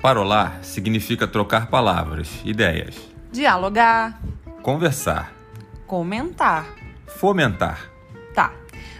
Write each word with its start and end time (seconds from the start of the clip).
Parolar 0.00 0.60
significa 0.62 1.26
trocar 1.26 1.66
palavras, 1.66 2.28
ideias, 2.44 2.96
Dialogar, 3.30 4.18
conversar, 4.62 5.32
comentar. 5.86 6.66
fomentar. 7.06 7.90
Tá, 8.34 8.52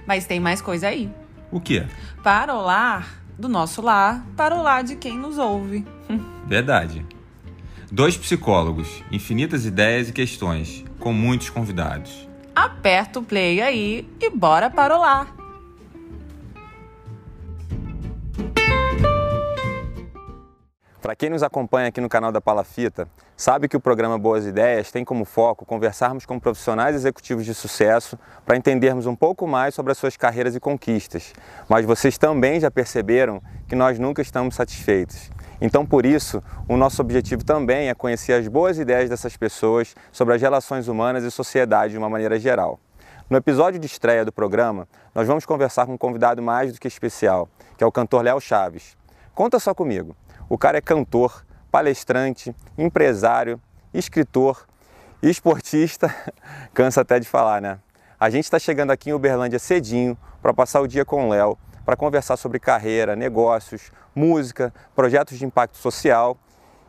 mas 0.07 0.27
tem 0.27 0.39
mais 0.39 0.61
coisa 0.61 0.89
aí. 0.89 1.11
O 1.50 1.61
quê? 1.61 1.86
Parolar 2.23 3.09
do 3.39 3.48
nosso 3.48 3.80
lar 3.80 4.25
para 4.36 4.55
o 4.55 4.62
lar 4.62 4.84
de 4.84 4.95
quem 4.96 5.16
nos 5.18 5.39
ouve. 5.39 5.86
Verdade. 6.46 7.05
Dois 7.91 8.17
psicólogos, 8.17 9.03
infinitas 9.11 9.64
ideias 9.64 10.09
e 10.09 10.12
questões, 10.12 10.85
com 10.98 11.12
muitos 11.12 11.51
convidados. 11.51 12.29
Aperta 12.55 13.19
o 13.19 13.23
play 13.23 13.61
aí 13.61 14.09
e 14.21 14.30
bora 14.30 14.69
parolar. 14.71 15.39
Para 21.10 21.16
quem 21.16 21.28
nos 21.28 21.42
acompanha 21.42 21.88
aqui 21.88 22.00
no 22.00 22.09
canal 22.09 22.30
da 22.30 22.41
Palafita, 22.41 23.09
sabe 23.37 23.66
que 23.66 23.77
o 23.77 23.80
programa 23.80 24.16
Boas 24.16 24.46
Ideias 24.46 24.92
tem 24.92 25.05
como 25.05 25.24
foco 25.24 25.66
conversarmos 25.66 26.24
com 26.24 26.38
profissionais 26.38 26.95
executivos 26.95 27.45
de 27.45 27.52
sucesso 27.52 28.16
para 28.46 28.56
entendermos 28.56 29.06
um 29.06 29.16
pouco 29.16 29.45
mais 29.45 29.74
sobre 29.74 29.91
as 29.91 29.98
suas 29.98 30.16
carreiras 30.16 30.54
e 30.54 30.60
conquistas. 30.60 31.32
Mas 31.68 31.84
vocês 31.84 32.16
também 32.16 32.60
já 32.60 32.70
perceberam 32.70 33.42
que 33.66 33.74
nós 33.74 33.98
nunca 33.98 34.23
estamos 34.23 34.54
satisfeitos. 34.54 35.32
Então, 35.60 35.84
por 35.84 36.06
isso, 36.06 36.41
o 36.68 36.77
nosso 36.77 37.02
objetivo 37.02 37.45
também 37.45 37.88
é 37.88 37.95
conhecer 37.95 38.34
as 38.34 38.46
boas 38.46 38.79
ideias 38.79 39.10
dessas 39.10 39.37
pessoas 39.37 39.96
sobre 40.12 40.37
as 40.37 40.40
relações 40.40 40.87
humanas 40.87 41.24
e 41.24 41.30
sociedade 41.32 41.90
de 41.90 41.98
uma 41.98 42.09
maneira 42.09 42.38
geral. 42.38 42.79
No 43.29 43.37
episódio 43.37 43.80
de 43.80 43.87
estreia 43.87 44.24
do 44.24 44.30
programa, 44.30 44.87
nós 45.12 45.27
vamos 45.27 45.45
conversar 45.45 45.87
com 45.87 45.95
um 45.95 45.98
convidado 45.98 46.40
mais 46.40 46.73
do 46.73 46.79
que 46.79 46.87
especial, 46.87 47.48
que 47.77 47.82
é 47.82 47.87
o 47.87 47.90
cantor 47.90 48.23
Léo 48.23 48.40
Chaves. 48.40 48.96
Conta 49.34 49.59
só 49.59 49.74
comigo. 49.74 50.15
O 50.50 50.59
cara 50.59 50.78
é 50.78 50.80
cantor, 50.80 51.46
palestrante, 51.70 52.52
empresário, 52.76 53.60
escritor, 53.95 54.66
esportista, 55.23 56.12
cansa 56.74 57.02
até 57.02 57.20
de 57.20 57.29
falar, 57.29 57.62
né? 57.62 57.79
A 58.18 58.29
gente 58.29 58.46
está 58.46 58.59
chegando 58.59 58.90
aqui 58.90 59.10
em 59.10 59.12
Uberlândia 59.12 59.60
cedinho 59.60 60.18
para 60.42 60.52
passar 60.52 60.80
o 60.80 60.88
dia 60.88 61.04
com 61.04 61.26
o 61.26 61.29
Léo, 61.29 61.57
para 61.84 61.95
conversar 61.95 62.37
sobre 62.37 62.59
carreira, 62.59 63.15
negócios, 63.15 63.92
música, 64.12 64.75
projetos 64.92 65.38
de 65.38 65.44
impacto 65.44 65.76
social. 65.76 66.37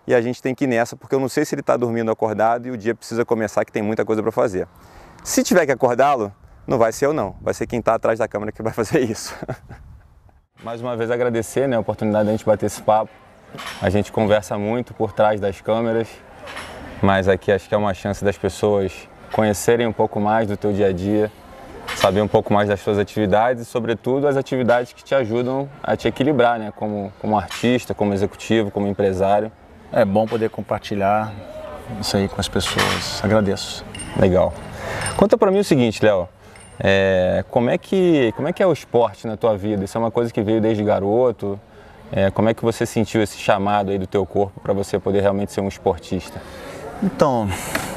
E 0.07 0.15
a 0.15 0.21
gente 0.21 0.41
tem 0.41 0.55
que 0.55 0.63
ir 0.63 0.67
nessa 0.67 0.95
porque 0.95 1.13
eu 1.13 1.19
não 1.19 1.29
sei 1.29 1.45
se 1.45 1.53
ele 1.53 1.61
está 1.61 1.77
dormindo 1.77 2.09
acordado 2.09 2.67
e 2.67 2.71
o 2.71 2.77
dia 2.77 2.95
precisa 2.95 3.23
começar 3.23 3.63
que 3.63 3.71
tem 3.71 3.83
muita 3.83 4.03
coisa 4.03 4.23
para 4.23 4.31
fazer. 4.31 4.67
Se 5.23 5.43
tiver 5.43 5.67
que 5.67 5.71
acordá-lo, 5.71 6.33
não 6.65 6.79
vai 6.79 6.91
ser 6.91 7.05
eu 7.05 7.13
não, 7.13 7.35
vai 7.39 7.53
ser 7.53 7.67
quem 7.67 7.77
está 7.77 7.93
atrás 7.93 8.17
da 8.17 8.27
câmera 8.27 8.51
que 8.51 8.63
vai 8.63 8.73
fazer 8.73 9.01
isso. 9.01 9.35
Mais 10.63 10.81
uma 10.81 10.97
vez 10.97 11.11
agradecer 11.11 11.67
né, 11.67 11.75
a 11.75 11.79
oportunidade 11.79 12.23
de 12.23 12.29
a 12.29 12.31
gente 12.31 12.45
bater 12.45 12.65
esse 12.65 12.81
papo. 12.81 13.11
A 13.81 13.89
gente 13.89 14.11
conversa 14.11 14.57
muito 14.57 14.93
por 14.93 15.11
trás 15.11 15.39
das 15.39 15.61
câmeras, 15.61 16.07
mas 17.01 17.27
aqui 17.27 17.51
acho 17.51 17.67
que 17.67 17.75
é 17.75 17.77
uma 17.77 17.93
chance 17.93 18.23
das 18.23 18.37
pessoas 18.37 19.09
conhecerem 19.31 19.87
um 19.87 19.93
pouco 19.93 20.19
mais 20.19 20.47
do 20.47 20.57
teu 20.57 20.71
dia 20.71 20.87
a 20.87 20.91
dia, 20.91 21.31
saber 21.95 22.21
um 22.21 22.27
pouco 22.27 22.53
mais 22.53 22.69
das 22.69 22.79
suas 22.79 22.99
atividades 22.99 23.63
e, 23.63 23.65
sobretudo, 23.65 24.27
as 24.27 24.37
atividades 24.37 24.93
que 24.93 25.03
te 25.03 25.15
ajudam 25.15 25.69
a 25.81 25.95
te 25.95 26.07
equilibrar, 26.07 26.59
né? 26.59 26.71
Como, 26.75 27.11
como 27.19 27.37
artista, 27.37 27.93
como 27.93 28.13
executivo, 28.13 28.71
como 28.71 28.87
empresário. 28.87 29.51
É 29.91 30.05
bom 30.05 30.25
poder 30.25 30.49
compartilhar 30.49 31.33
isso 31.99 32.15
aí 32.15 32.27
com 32.27 32.39
as 32.39 32.47
pessoas. 32.47 33.21
Agradeço. 33.23 33.85
Legal. 34.19 34.53
Conta 35.17 35.37
para 35.37 35.51
mim 35.51 35.59
o 35.59 35.63
seguinte, 35.63 36.03
Léo. 36.03 36.27
É, 36.79 37.43
como, 37.49 37.69
é 37.69 37.77
que, 37.77 38.31
como 38.35 38.47
é 38.47 38.53
que 38.53 38.63
é 38.63 38.65
o 38.65 38.73
esporte 38.73 39.27
na 39.27 39.37
tua 39.37 39.55
vida? 39.55 39.83
Isso 39.83 39.97
é 39.97 39.99
uma 39.99 40.11
coisa 40.11 40.33
que 40.33 40.41
veio 40.41 40.59
desde 40.59 40.83
garoto? 40.83 41.59
É, 42.11 42.29
como 42.29 42.49
é 42.49 42.53
que 42.53 42.61
você 42.63 42.85
sentiu 42.85 43.21
esse 43.21 43.37
chamado 43.37 43.89
aí 43.91 43.97
do 43.97 44.05
teu 44.07 44.25
corpo 44.25 44.59
para 44.59 44.73
você 44.73 44.99
poder 44.99 45.21
realmente 45.21 45.51
ser 45.53 45.61
um 45.61 45.67
esportista? 45.67 46.41
Então, 47.01 47.49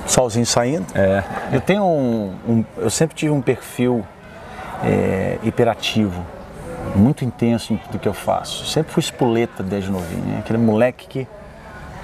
solzinho 0.06 0.46
saindo. 0.46 0.86
É. 0.94 1.22
Eu 1.52 1.60
tenho 1.60 1.84
um, 1.84 2.32
um- 2.48 2.64
eu 2.78 2.90
sempre 2.90 3.16
tive 3.16 3.32
um 3.32 3.40
perfil 3.42 4.04
é, 4.84 5.38
hiperativo, 5.42 6.24
muito 6.94 7.24
intenso 7.24 7.72
em 7.72 7.76
tudo 7.76 7.98
que 7.98 8.08
eu 8.08 8.14
faço. 8.14 8.66
Sempre 8.66 8.92
fui 8.92 9.00
espoleta 9.00 9.62
desde 9.62 9.90
novinho, 9.90 10.24
né? 10.24 10.36
aquele 10.38 10.58
moleque 10.58 11.06
que 11.08 11.26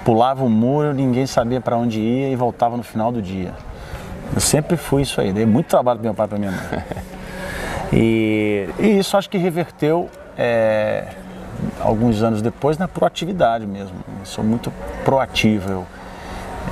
pulava 0.05 0.43
o 0.45 0.49
muro, 0.51 0.93
ninguém 0.95 1.27
sabia 1.27 1.61
para 1.61 1.77
onde 1.77 2.01
ia 2.01 2.29
e 2.31 2.37
voltava 2.37 2.77
no 2.77 2.83
final 2.83 3.13
do 3.13 3.21
dia. 3.23 3.53
Eu 4.35 4.41
sempre 4.41 4.77
fui 4.77 5.03
isso 5.03 5.21
aí, 5.21 5.33
dei 5.33 5.45
muito 5.47 5.67
trabalho 5.67 5.99
pro 5.99 6.07
meu 6.07 6.15
pai 6.15 6.27
e 6.27 6.29
pra 6.29 6.39
minha 6.39 6.51
mãe. 6.51 6.61
E, 7.93 8.69
e 8.79 8.99
isso 9.01 9.17
acho 9.17 9.29
que 9.29 9.37
reverteu 9.37 10.09
é, 10.39 11.09
alguns 11.81 12.23
anos 12.23 12.41
depois 12.43 12.79
na 12.79 12.87
proatividade 12.89 13.67
mesmo. 13.67 13.95
Eu 14.21 14.27
sou 14.27 14.45
muito 14.45 14.73
proativo. 15.05 15.71
eu- 15.71 15.87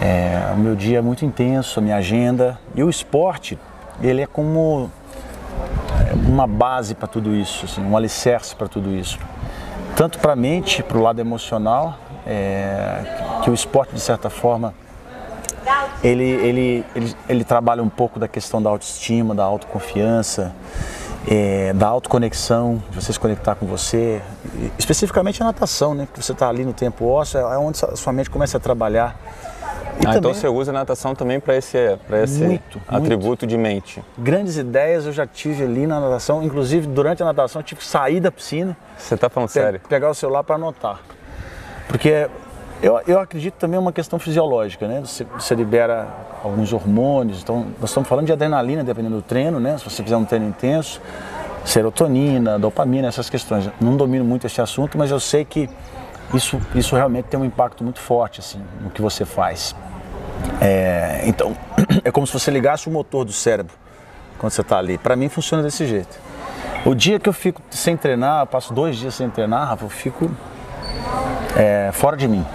é, 0.01 0.53
o 0.55 0.59
meu 0.59 0.77
dia 0.77 0.99
é 0.99 1.01
muito 1.03 1.25
intenso, 1.25 1.81
a 1.81 1.83
minha 1.83 1.97
agenda. 1.97 2.59
E 2.75 2.83
o 2.83 2.91
esporte, 2.91 3.59
ele 4.03 4.23
é 4.23 4.27
como 4.27 4.91
é, 6.09 6.15
uma 6.15 6.47
base 6.47 6.95
para 6.95 7.09
tudo 7.09 7.35
isso, 7.35 7.65
assim, 7.65 7.83
um 7.85 7.97
alicerce 7.97 8.55
para 8.55 8.69
tudo 8.69 8.91
isso. 8.95 9.19
Tanto 9.97 10.19
para 10.19 10.35
a 10.35 10.37
mente, 10.37 10.83
para 10.83 10.97
o 10.99 11.03
lado 11.03 11.21
emocional, 11.21 11.99
é, 12.27 13.01
que 13.43 13.51
o 13.51 13.55
esporte, 13.55 13.95
de 13.95 14.01
certa 14.01 14.31
forma, 14.31 14.73
ele, 16.05 16.23
ele, 16.25 16.85
ele, 16.95 17.17
ele 17.29 17.45
trabalha 17.45 17.83
um 17.83 17.89
pouco 17.89 18.21
da 18.21 18.29
questão 18.29 18.63
da 18.63 18.71
autoestima, 18.71 19.35
da 19.35 19.43
autoconfiança, 19.45 20.53
é, 21.31 21.73
da 21.75 21.87
autoconexão, 21.89 22.83
de 22.91 22.97
você 23.03 23.13
se 23.13 23.19
conectar 23.21 23.55
com 23.55 23.67
você. 23.67 24.21
Especificamente 24.79 25.43
a 25.43 25.47
natação, 25.47 25.95
né? 25.95 26.07
Porque 26.07 26.23
você 26.23 26.33
está 26.33 26.49
ali 26.49 26.65
no 26.65 26.73
tempo 26.73 27.07
ósseo, 27.07 27.39
é 27.41 27.59
onde 27.59 27.85
a 27.85 27.97
sua 27.97 28.13
mente 28.13 28.31
começa 28.31 28.57
a 28.57 28.61
trabalhar. 28.61 29.17
Ah, 30.07 30.11
então 30.11 30.13
também- 30.23 30.35
você 30.35 30.47
usa 30.49 30.71
a 30.71 30.75
natação 30.75 31.15
também 31.15 31.41
para 31.41 31.57
esse, 31.57 31.99
pra 32.07 32.23
esse 32.23 32.43
Muito, 32.43 32.81
atributo 32.87 33.47
de 33.47 33.59
mente. 33.59 34.03
grandes 34.17 34.57
ideias 34.57 35.05
eu 35.07 35.13
já 35.13 35.27
tive 35.27 35.65
ali 35.65 35.87
na 35.89 35.99
natação, 36.01 36.41
inclusive 36.43 36.87
durante 36.87 37.21
a 37.23 37.27
natação 37.27 37.61
eu 37.61 37.65
tive 37.65 37.81
que 37.81 37.87
sair 37.87 38.21
da 38.21 38.31
piscina, 38.31 38.77
Você 38.97 39.17
tá 39.17 39.29
falando 39.29 39.49
sério? 39.49 39.81
pegar 39.89 40.09
o 40.09 40.15
celular 40.15 40.45
para 40.45 40.55
anotar. 40.55 41.01
Porque 41.89 42.29
eu, 42.83 43.01
eu 43.07 43.19
acredito 43.19 43.55
também 43.55 43.79
uma 43.79 43.93
questão 43.93 44.19
fisiológica, 44.19 44.87
né? 44.87 45.01
Você, 45.01 45.25
você 45.25 45.55
libera 45.55 46.09
alguns 46.45 46.73
hormônios, 46.73 47.43
então 47.43 47.67
nós 47.81 47.91
estamos 47.91 48.09
falando 48.09 48.27
de 48.27 48.33
adrenalina 48.33 48.85
dependendo 48.85 49.17
do 49.17 49.23
treino, 49.23 49.59
né? 49.59 49.77
Se 49.79 49.85
você 49.85 50.03
fizer 50.03 50.17
um 50.17 50.25
treino 50.25 50.47
intenso, 50.47 51.01
serotonina, 51.65 52.59
dopamina, 52.59 53.09
essas 53.09 53.29
questões. 53.29 53.69
Não 53.81 53.97
domino 53.97 54.25
muito 54.25 54.47
esse 54.47 54.61
assunto, 54.61 54.97
mas 54.97 55.11
eu 55.11 55.19
sei 55.19 55.45
que 55.45 55.69
isso, 56.33 56.61
isso 56.75 56.95
realmente 56.95 57.27
tem 57.27 57.39
um 57.41 57.45
impacto 57.45 57.83
muito 57.83 58.01
forte 58.01 58.41
assim, 58.41 58.63
no 58.81 58.91
que 58.91 59.03
você 59.03 59.25
faz. 59.25 59.75
É, 60.61 61.23
então, 61.25 61.57
é 62.05 62.11
como 62.13 62.27
se 62.27 62.33
você 62.33 62.51
ligasse 62.51 62.89
o 62.89 62.93
motor 62.93 63.25
do 63.25 63.33
cérebro 63.33 63.75
quando 64.39 64.53
você 64.53 64.61
está 64.61 64.79
ali. 64.79 64.99
Para 64.99 65.17
mim 65.17 65.29
funciona 65.29 65.63
desse 65.63 65.87
jeito. 65.87 66.17
O 66.85 66.95
dia 66.95 67.19
que 67.19 67.29
eu 67.29 67.33
fico 67.33 67.61
sem 67.71 67.97
treinar, 67.97 68.43
eu 68.43 68.47
passo 68.47 68.73
dois 68.73 68.97
dias 68.97 69.15
sem 69.15 69.29
treinar, 69.29 69.69
Rafa, 69.69 69.85
eu 69.85 69.91
fico 69.91 70.31
é, 71.57 71.91
fora 71.93 72.17
de 72.17 72.29
mim. 72.29 72.47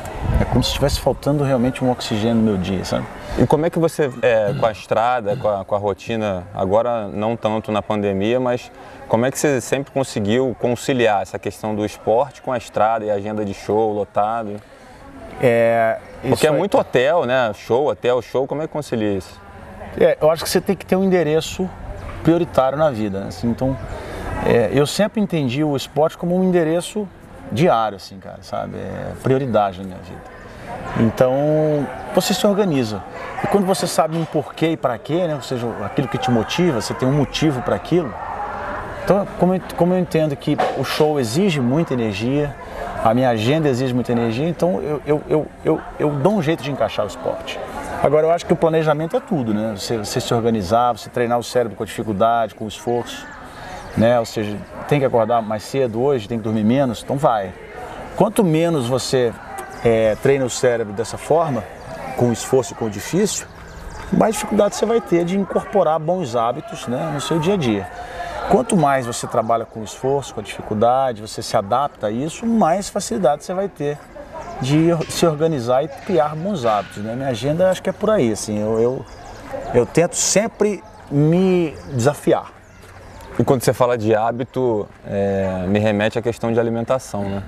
É 0.41 0.45
como 0.45 0.63
se 0.63 0.69
estivesse 0.69 0.99
faltando 0.99 1.43
realmente 1.43 1.83
um 1.83 1.91
oxigênio 1.91 2.35
no 2.35 2.41
meu 2.43 2.57
dia, 2.57 2.83
sabe? 2.83 3.05
E 3.37 3.45
como 3.45 3.65
é 3.65 3.69
que 3.69 3.79
você, 3.79 4.11
é, 4.21 4.53
com 4.59 4.65
a 4.65 4.71
estrada, 4.71 5.35
com 5.37 5.47
a, 5.47 5.63
com 5.65 5.75
a 5.75 5.77
rotina, 5.77 6.43
agora 6.53 7.07
não 7.07 7.35
tanto 7.35 7.71
na 7.71 7.81
pandemia, 7.81 8.39
mas 8.39 8.71
como 9.07 9.25
é 9.25 9.31
que 9.31 9.37
você 9.39 9.61
sempre 9.61 9.91
conseguiu 9.91 10.55
conciliar 10.59 11.21
essa 11.21 11.37
questão 11.39 11.75
do 11.75 11.85
esporte 11.85 12.41
com 12.41 12.51
a 12.51 12.57
estrada 12.57 13.05
e 13.05 13.11
a 13.11 13.15
agenda 13.15 13.45
de 13.45 13.53
show 13.53 13.93
lotado? 13.93 14.55
É, 15.41 15.97
Porque 16.27 16.47
é 16.47 16.49
aí- 16.49 16.57
muito 16.57 16.77
hotel, 16.77 17.25
né? 17.25 17.51
Show, 17.53 17.87
hotel, 17.89 18.21
show, 18.21 18.45
como 18.47 18.61
é 18.61 18.67
que 18.67 18.73
concilia 18.73 19.13
isso? 19.17 19.39
É, 19.99 20.17
eu 20.21 20.29
acho 20.31 20.43
que 20.43 20.49
você 20.49 20.61
tem 20.61 20.75
que 20.75 20.85
ter 20.85 20.95
um 20.95 21.03
endereço 21.03 21.69
prioritário 22.23 22.77
na 22.77 22.89
vida. 22.89 23.19
né? 23.21 23.27
Assim, 23.27 23.49
então, 23.49 23.77
é, 24.45 24.69
eu 24.73 24.85
sempre 24.87 25.21
entendi 25.21 25.63
o 25.63 25.75
esporte 25.75 26.17
como 26.17 26.35
um 26.37 26.43
endereço 26.43 27.07
diário, 27.53 27.95
assim, 27.95 28.17
cara, 28.19 28.39
sabe? 28.41 28.77
É 28.77 29.13
prioridade 29.21 29.79
na 29.79 29.85
minha 29.85 29.99
vida. 29.99 30.21
Então, 30.99 31.87
você 32.13 32.33
se 32.33 32.45
organiza. 32.45 33.03
E 33.43 33.47
quando 33.47 33.65
você 33.65 33.87
sabe 33.87 34.17
um 34.17 34.25
porquê 34.25 34.71
e 34.71 34.77
para 34.77 34.97
quê, 34.97 35.27
né? 35.27 35.35
Ou 35.35 35.41
seja, 35.41 35.67
aquilo 35.83 36.07
que 36.07 36.17
te 36.17 36.29
motiva, 36.29 36.81
você 36.81 36.93
tem 36.93 37.07
um 37.07 37.13
motivo 37.13 37.61
para 37.61 37.75
aquilo. 37.75 38.13
Então, 39.03 39.27
como 39.37 39.55
eu, 39.55 39.61
como 39.75 39.93
eu 39.93 39.99
entendo 39.99 40.35
que 40.35 40.57
o 40.77 40.83
show 40.83 41.19
exige 41.19 41.59
muita 41.59 41.93
energia, 41.93 42.55
a 43.03 43.13
minha 43.13 43.29
agenda 43.29 43.67
exige 43.67 43.93
muita 43.93 44.13
energia, 44.13 44.47
então 44.47 44.81
eu, 44.81 45.01
eu, 45.05 45.23
eu, 45.27 45.47
eu, 45.65 45.81
eu 45.99 46.09
dou 46.11 46.35
um 46.35 46.41
jeito 46.41 46.63
de 46.63 46.71
encaixar 46.71 47.05
o 47.05 47.07
esporte. 47.07 47.59
Agora, 48.01 48.27
eu 48.27 48.31
acho 48.31 48.45
que 48.45 48.53
o 48.53 48.55
planejamento 48.55 49.17
é 49.17 49.19
tudo, 49.19 49.53
né? 49.53 49.73
Você, 49.77 49.97
você 49.97 50.21
se 50.21 50.33
organizar, 50.33 50.93
você 50.93 51.09
treinar 51.09 51.37
o 51.37 51.43
cérebro 51.43 51.75
com 51.77 51.83
dificuldade, 51.83 52.55
com 52.55 52.67
esforço, 52.67 53.25
né? 53.97 54.19
Ou 54.19 54.25
seja, 54.25 54.57
tem 54.87 54.99
que 54.99 55.05
acordar 55.05 55.41
mais 55.41 55.63
cedo 55.63 56.01
hoje, 56.01 56.27
tem 56.27 56.37
que 56.37 56.43
dormir 56.43 56.63
menos, 56.63 57.01
então 57.03 57.17
vai. 57.17 57.53
Quanto 58.15 58.43
menos 58.43 58.87
você 58.87 59.33
é, 59.83 60.15
treina 60.15 60.45
o 60.45 60.49
cérebro 60.49 60.93
dessa 60.93 61.17
forma, 61.17 61.63
com 62.17 62.31
esforço 62.31 62.73
e 62.73 62.75
com 62.75 62.89
difícil, 62.89 63.47
mais 64.11 64.35
dificuldade 64.35 64.75
você 64.75 64.85
vai 64.85 65.01
ter 65.01 65.25
de 65.25 65.37
incorporar 65.37 65.99
bons 65.99 66.35
hábitos 66.35 66.87
né, 66.87 67.11
no 67.13 67.19
seu 67.19 67.39
dia 67.39 67.55
a 67.55 67.57
dia. 67.57 67.87
Quanto 68.49 68.75
mais 68.75 69.05
você 69.05 69.25
trabalha 69.25 69.65
com 69.65 69.83
esforço, 69.83 70.33
com 70.33 70.41
a 70.41 70.43
dificuldade, 70.43 71.21
você 71.21 71.41
se 71.41 71.55
adapta 71.57 72.07
a 72.07 72.11
isso, 72.11 72.45
mais 72.45 72.89
facilidade 72.89 73.43
você 73.43 73.53
vai 73.53 73.67
ter 73.69 73.97
de 74.61 74.89
se 75.09 75.25
organizar 75.25 75.83
e 75.83 75.87
criar 75.87 76.35
bons 76.35 76.65
hábitos. 76.65 77.03
Né? 77.03 77.15
Minha 77.15 77.29
agenda 77.29 77.69
acho 77.69 77.81
que 77.81 77.89
é 77.89 77.93
por 77.93 78.09
aí. 78.09 78.31
Assim, 78.31 78.59
eu, 78.59 78.79
eu, 78.79 79.05
eu 79.73 79.85
tento 79.85 80.15
sempre 80.15 80.83
me 81.09 81.75
desafiar. 81.93 82.51
E 83.39 83.43
quando 83.43 83.63
você 83.63 83.73
fala 83.73 83.97
de 83.97 84.13
hábito, 84.13 84.87
é, 85.07 85.65
me 85.67 85.79
remete 85.79 86.19
à 86.19 86.21
questão 86.21 86.53
de 86.53 86.59
alimentação, 86.59 87.23
né? 87.23 87.43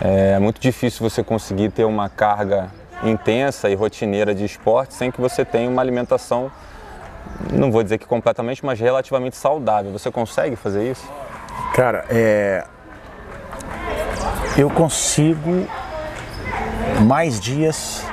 É 0.00 0.38
muito 0.38 0.60
difícil 0.60 1.08
você 1.08 1.22
conseguir 1.22 1.70
ter 1.70 1.84
uma 1.84 2.08
carga 2.08 2.68
intensa 3.04 3.70
e 3.70 3.74
rotineira 3.74 4.34
de 4.34 4.44
esporte 4.44 4.92
sem 4.92 5.10
que 5.10 5.20
você 5.20 5.44
tenha 5.44 5.70
uma 5.70 5.80
alimentação, 5.80 6.50
não 7.52 7.70
vou 7.70 7.82
dizer 7.82 7.98
que 7.98 8.06
completamente, 8.06 8.64
mas 8.64 8.80
relativamente 8.80 9.36
saudável. 9.36 9.92
Você 9.92 10.10
consegue 10.10 10.56
fazer 10.56 10.90
isso? 10.90 11.08
Cara, 11.74 12.04
é... 12.10 12.64
eu 14.58 14.68
consigo 14.68 15.66
mais 17.06 17.38
dias 17.40 18.04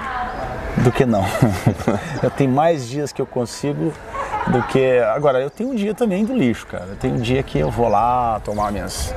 do 0.77 0.91
que 0.91 1.05
não. 1.05 1.25
eu 2.21 2.29
tenho 2.29 2.51
mais 2.51 2.87
dias 2.87 3.11
que 3.11 3.21
eu 3.21 3.25
consigo 3.25 3.91
do 4.51 4.63
que. 4.63 4.99
Agora, 4.99 5.39
eu 5.39 5.49
tenho 5.49 5.71
um 5.71 5.75
dia 5.75 5.93
também 5.93 6.25
do 6.25 6.33
lixo, 6.33 6.65
cara. 6.67 6.85
Eu 6.89 6.95
tenho 6.95 7.15
um 7.15 7.19
dia 7.19 7.43
que 7.43 7.59
eu 7.59 7.69
vou 7.69 7.87
lá 7.87 8.39
tomar 8.39 8.71
minhas, 8.71 9.13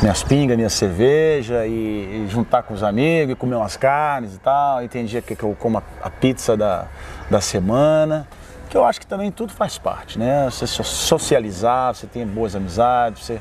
minhas 0.00 0.22
pingas, 0.22 0.56
minha 0.56 0.68
cerveja 0.68 1.66
e, 1.66 2.24
e 2.24 2.26
juntar 2.28 2.62
com 2.62 2.74
os 2.74 2.82
amigos 2.82 3.32
e 3.32 3.34
comer 3.34 3.56
umas 3.56 3.76
carnes 3.76 4.34
e 4.34 4.38
tal. 4.38 4.82
E 4.82 4.88
tem 4.88 5.04
dia 5.04 5.22
que, 5.22 5.34
que 5.34 5.42
eu 5.42 5.56
como 5.58 5.78
a, 5.78 5.82
a, 6.02 6.10
pizza 6.10 6.56
da, 6.56 6.86
da 7.30 7.40
semana. 7.40 8.26
Que 8.68 8.76
eu 8.76 8.84
acho 8.84 9.00
que 9.00 9.06
também 9.06 9.30
tudo 9.30 9.52
faz 9.52 9.78
parte, 9.78 10.18
né? 10.18 10.48
Você 10.50 10.66
socializar, 10.66 11.94
você 11.94 12.06
tem 12.06 12.26
boas 12.26 12.56
amizades, 12.56 13.24
você 13.24 13.40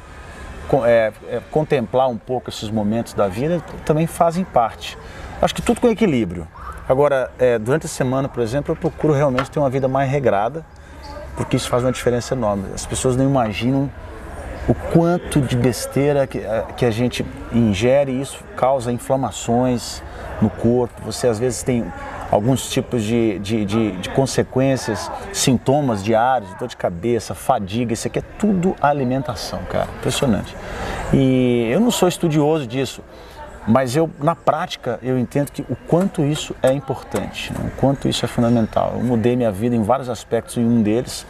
é, 0.85 1.11
é, 1.27 1.41
contemplar 1.49 2.07
um 2.07 2.17
pouco 2.17 2.49
esses 2.49 2.69
momentos 2.69 3.13
da 3.13 3.27
vida 3.27 3.61
também 3.83 4.05
fazem 4.05 4.43
parte. 4.43 4.97
Acho 5.41 5.53
que 5.53 5.61
tudo 5.61 5.81
com 5.81 5.89
equilíbrio. 5.89 6.47
Agora, 6.87 7.31
é, 7.39 7.57
durante 7.57 7.87
a 7.87 7.89
semana, 7.89 8.29
por 8.29 8.43
exemplo, 8.43 8.71
eu 8.71 8.75
procuro 8.75 9.13
realmente 9.13 9.49
ter 9.49 9.57
uma 9.57 9.69
vida 9.69 9.87
mais 9.87 10.09
regrada 10.09 10.63
porque 11.35 11.57
isso 11.57 11.69
faz 11.69 11.83
uma 11.83 11.91
diferença 11.91 12.33
enorme. 12.33 12.65
As 12.73 12.85
pessoas 12.85 13.15
não 13.15 13.25
imaginam 13.25 13.89
o 14.67 14.73
quanto 14.73 15.41
de 15.41 15.55
besteira 15.55 16.25
que, 16.25 16.39
eh, 16.39 16.65
que 16.75 16.85
a 16.85 16.91
gente 16.91 17.25
ingere 17.53 18.11
e 18.11 18.21
isso 18.21 18.43
causa 18.55 18.91
inflamações 18.91 20.01
no 20.41 20.49
corpo. 20.49 21.01
Você 21.05 21.27
às 21.27 21.37
vezes 21.37 21.61
tem 21.61 21.85
alguns 22.31 22.69
tipos 22.69 23.03
de, 23.03 23.37
de, 23.39 23.65
de, 23.65 23.91
de 23.91 24.09
consequências, 24.09 25.11
sintomas 25.31 26.03
diários, 26.03 26.53
dor 26.55 26.67
de 26.67 26.75
cabeça, 26.75 27.35
fadiga, 27.35 27.93
isso 27.93 28.07
aqui 28.07 28.19
é 28.19 28.23
tudo 28.39 28.75
alimentação, 28.81 29.59
cara. 29.69 29.87
Impressionante. 29.99 30.55
E 31.13 31.69
eu 31.71 31.79
não 31.79 31.91
sou 31.91 32.07
estudioso 32.07 32.65
disso, 32.65 33.03
mas 33.67 33.95
eu, 33.95 34.09
na 34.19 34.35
prática, 34.35 34.99
eu 35.01 35.17
entendo 35.17 35.51
que 35.51 35.63
o 35.63 35.75
quanto 35.87 36.23
isso 36.23 36.55
é 36.61 36.71
importante, 36.71 37.51
né? 37.51 37.59
o 37.65 37.79
quanto 37.79 38.07
isso 38.07 38.23
é 38.23 38.27
fundamental. 38.27 38.93
Eu 38.95 39.03
mudei 39.03 39.35
minha 39.35 39.51
vida 39.51 39.75
em 39.75 39.81
vários 39.81 40.07
aspectos 40.07 40.57
e 40.57 40.59
um 40.59 40.83
deles 40.83 41.25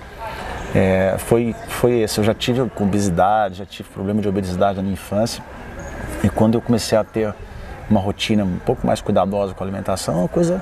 é, 0.76 1.16
foi, 1.18 1.56
foi 1.70 2.00
esse. 2.00 2.18
Eu 2.18 2.24
já 2.24 2.34
tive 2.34 2.62
obesidade, 2.62 3.60
já 3.60 3.66
tive 3.66 3.88
problema 3.90 4.22
de 4.22 4.28
obesidade 4.28 4.76
na 4.76 4.82
minha 4.84 4.94
infância. 4.94 5.42
E 6.24 6.30
quando 6.30 6.56
eu 6.56 6.62
comecei 6.62 6.98
a 6.98 7.04
ter 7.04 7.34
uma 7.90 8.02
rotina 8.02 8.44
um 8.44 8.60
pouco 8.60 8.86
mais 8.86 9.00
cuidadosa 9.00 9.54
com 9.54 9.64
a 9.64 9.66
alimentação, 9.66 10.26
a 10.26 10.28
coisa 10.28 10.62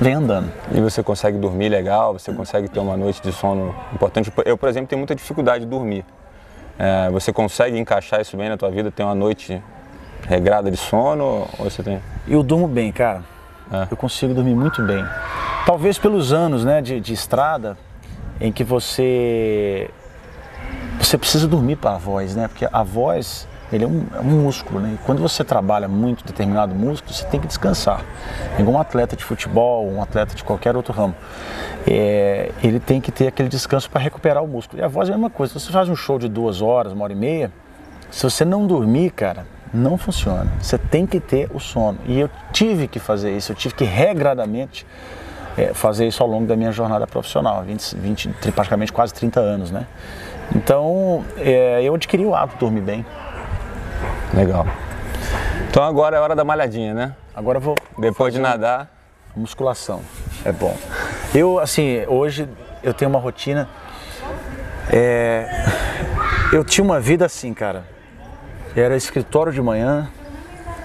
vem 0.00 0.14
andando. 0.14 0.50
E 0.72 0.80
você 0.80 1.02
consegue 1.02 1.36
dormir 1.36 1.68
legal? 1.68 2.14
Você 2.14 2.32
consegue 2.32 2.68
ter 2.68 2.80
uma 2.80 2.96
noite 2.96 3.20
de 3.20 3.32
sono 3.32 3.74
importante? 3.92 4.32
Eu, 4.46 4.56
por 4.56 4.68
exemplo, 4.68 4.88
tenho 4.88 4.98
muita 4.98 5.14
dificuldade 5.14 5.64
de 5.64 5.70
dormir. 5.70 6.06
É, 6.78 7.10
você 7.10 7.30
consegue 7.30 7.78
encaixar 7.78 8.22
isso 8.22 8.34
bem 8.36 8.48
na 8.48 8.56
tua 8.56 8.70
vida? 8.70 8.90
Ter 8.90 9.02
uma 9.02 9.14
noite 9.14 9.62
regrada 10.28 10.70
de 10.70 10.76
sono 10.76 11.48
ou 11.58 11.70
você 11.70 11.82
tem? 11.82 12.00
Eu 12.26 12.42
durmo 12.42 12.68
bem, 12.68 12.92
cara. 12.92 13.22
É. 13.72 13.86
Eu 13.90 13.96
consigo 13.96 14.34
dormir 14.34 14.54
muito 14.54 14.82
bem. 14.82 15.04
Talvez 15.64 15.98
pelos 15.98 16.32
anos 16.32 16.64
né, 16.64 16.82
de, 16.82 17.00
de 17.00 17.12
estrada 17.12 17.76
em 18.40 18.50
que 18.50 18.64
você 18.64 19.90
você 20.98 21.16
precisa 21.16 21.46
dormir 21.48 21.76
para 21.76 21.94
a 21.94 21.98
voz, 21.98 22.36
né? 22.36 22.48
Porque 22.48 22.68
a 22.70 22.82
voz 22.82 23.48
ele 23.72 23.84
é 23.84 23.86
um, 23.86 24.06
é 24.14 24.20
um, 24.20 24.42
músculo, 24.42 24.80
né? 24.80 24.94
E 24.94 24.98
quando 25.04 25.22
você 25.22 25.44
trabalha 25.44 25.86
muito 25.86 26.24
determinado 26.24 26.74
músculo, 26.74 27.12
você 27.14 27.24
tem 27.26 27.40
que 27.40 27.46
descansar. 27.46 28.04
Igual 28.58 28.76
um 28.76 28.80
atleta 28.80 29.16
de 29.16 29.24
futebol, 29.24 29.88
um 29.88 30.02
atleta 30.02 30.34
de 30.34 30.42
qualquer 30.42 30.74
outro 30.74 30.92
ramo, 30.92 31.14
é, 31.86 32.50
ele 32.62 32.80
tem 32.80 33.00
que 33.00 33.12
ter 33.12 33.28
aquele 33.28 33.48
descanso 33.48 33.88
para 33.88 34.00
recuperar 34.00 34.42
o 34.42 34.48
músculo. 34.48 34.82
E 34.82 34.84
a 34.84 34.88
voz 34.88 35.08
é 35.08 35.12
a 35.12 35.14
mesma 35.14 35.30
coisa. 35.30 35.52
Se 35.52 35.66
você 35.66 35.72
faz 35.72 35.88
um 35.88 35.94
show 35.94 36.18
de 36.18 36.28
duas 36.28 36.60
horas, 36.60 36.92
uma 36.92 37.04
hora 37.04 37.12
e 37.12 37.16
meia, 37.16 37.52
se 38.10 38.24
você 38.24 38.44
não 38.44 38.66
dormir, 38.66 39.10
cara, 39.10 39.46
não 39.72 39.96
funciona. 39.96 40.50
Você 40.60 40.76
tem 40.76 41.06
que 41.06 41.20
ter 41.20 41.48
o 41.54 41.60
sono. 41.60 41.98
E 42.06 42.18
eu 42.18 42.30
tive 42.52 42.88
que 42.88 42.98
fazer 42.98 43.36
isso, 43.36 43.52
eu 43.52 43.56
tive 43.56 43.74
que 43.74 43.84
regradamente 43.84 44.86
é, 45.56 45.72
fazer 45.72 46.06
isso 46.06 46.22
ao 46.22 46.28
longo 46.28 46.46
da 46.46 46.56
minha 46.56 46.72
jornada 46.72 47.06
profissional, 47.06 47.62
20, 47.62 47.96
20 47.96 48.28
praticamente 48.52 48.92
quase 48.92 49.14
30 49.14 49.40
anos, 49.40 49.70
né? 49.70 49.86
Então, 50.54 51.24
é, 51.36 51.82
eu 51.82 51.94
adquiri 51.94 52.24
o 52.24 52.34
hábito 52.34 52.56
de 52.56 52.60
dormir 52.60 52.80
bem. 52.80 53.06
Legal. 54.34 54.66
Então 55.68 55.84
agora 55.84 56.16
é 56.16 56.20
hora 56.20 56.34
da 56.34 56.44
malhadinha, 56.44 56.92
né? 56.92 57.14
Agora 57.34 57.58
eu 57.58 57.62
vou. 57.62 57.76
Depois 57.98 58.34
de 58.34 58.40
nadar. 58.40 58.90
Musculação. 59.36 60.00
É 60.44 60.50
bom. 60.50 60.76
Eu, 61.32 61.60
assim, 61.60 62.04
hoje 62.08 62.48
eu 62.82 62.92
tenho 62.92 63.08
uma 63.08 63.20
rotina. 63.20 63.68
É, 64.92 65.46
eu 66.52 66.64
tinha 66.64 66.84
uma 66.84 66.98
vida 66.98 67.24
assim, 67.24 67.54
cara 67.54 67.84
era 68.76 68.96
escritório 68.96 69.52
de 69.52 69.60
manhã, 69.60 70.08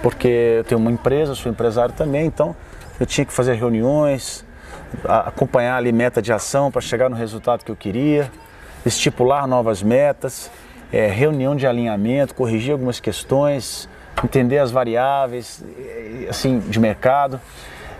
porque 0.02 0.28
eu 0.58 0.64
tenho 0.64 0.80
uma 0.80 0.90
empresa, 0.90 1.34
sou 1.34 1.50
empresário 1.50 1.94
também, 1.94 2.26
então 2.26 2.54
eu 2.98 3.06
tinha 3.06 3.24
que 3.24 3.32
fazer 3.32 3.54
reuniões, 3.54 4.44
acompanhar 5.04 5.76
ali 5.76 5.92
meta 5.92 6.20
de 6.22 6.32
ação 6.32 6.70
para 6.70 6.80
chegar 6.80 7.08
no 7.08 7.16
resultado 7.16 7.64
que 7.64 7.70
eu 7.70 7.76
queria, 7.76 8.30
estipular 8.84 9.46
novas 9.46 9.82
metas, 9.82 10.50
é, 10.92 11.06
reunião 11.06 11.56
de 11.56 11.66
alinhamento, 11.66 12.34
corrigir 12.34 12.72
algumas 12.72 13.00
questões, 13.00 13.88
entender 14.22 14.58
as 14.58 14.70
variáveis 14.70 15.62
assim 16.28 16.58
de 16.60 16.78
mercado 16.78 17.40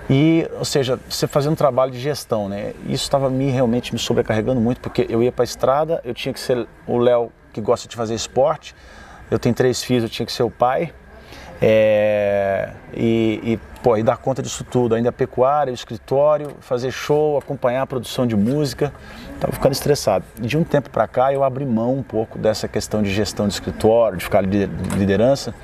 e, 0.09 0.49
ou 0.56 0.65
seja, 0.65 0.99
você 1.09 1.27
fazendo 1.27 1.53
um 1.53 1.56
trabalho 1.56 1.91
de 1.91 1.99
gestão, 1.99 2.49
né? 2.49 2.73
Isso 2.87 3.03
estava 3.05 3.29
me 3.29 3.50
realmente 3.50 3.93
me 3.93 3.99
sobrecarregando 3.99 4.61
muito 4.61 4.81
porque 4.81 5.05
eu 5.09 5.23
ia 5.23 5.32
para 5.32 5.43
a 5.43 5.44
estrada, 5.44 6.00
eu 6.05 6.15
tinha 6.15 6.32
que 6.32 6.39
ser 6.39 6.67
o 6.87 6.97
Léo 6.97 7.32
que 7.53 7.61
gosta 7.61 7.89
de 7.89 7.97
fazer 7.97 8.15
esporte, 8.15 8.75
eu 9.31 9.38
tenho 9.38 9.55
três 9.55 9.82
filhos, 9.82 10.05
eu 10.05 10.11
tinha 10.11 10.26
que 10.26 10.32
ser 10.32 10.43
o 10.43 10.50
pai. 10.50 10.93
É, 11.61 12.69
e, 12.93 13.41
e, 13.43 13.60
pô, 13.82 13.96
e 13.96 14.03
dar 14.03 14.19
conta 14.19 14.43
disso 14.43 14.62
tudo, 14.62 14.94
ainda 14.94 15.10
pecuária, 15.10 15.70
escritório, 15.70 16.55
fazer 16.60 16.91
show, 16.91 17.39
acompanhar 17.39 17.82
a 17.82 17.86
produção 17.86 18.27
de 18.27 18.36
música, 18.36 18.93
estava 19.34 19.53
ficando 19.53 19.72
estressado. 19.72 20.24
De 20.39 20.58
um 20.58 20.65
tempo 20.65 20.91
para 20.91 21.08
cá 21.08 21.32
eu 21.32 21.43
abri 21.43 21.65
mão 21.65 21.94
um 21.94 22.03
pouco 22.03 22.39
dessa 22.39 22.69
questão 22.69 23.03
de 23.03 23.10
gestão 23.10 23.48
de 23.48 23.55
escritório, 23.55 24.19
de 24.19 24.24
ficar 24.24 24.44
de 24.44 24.67
liderança 24.98 25.55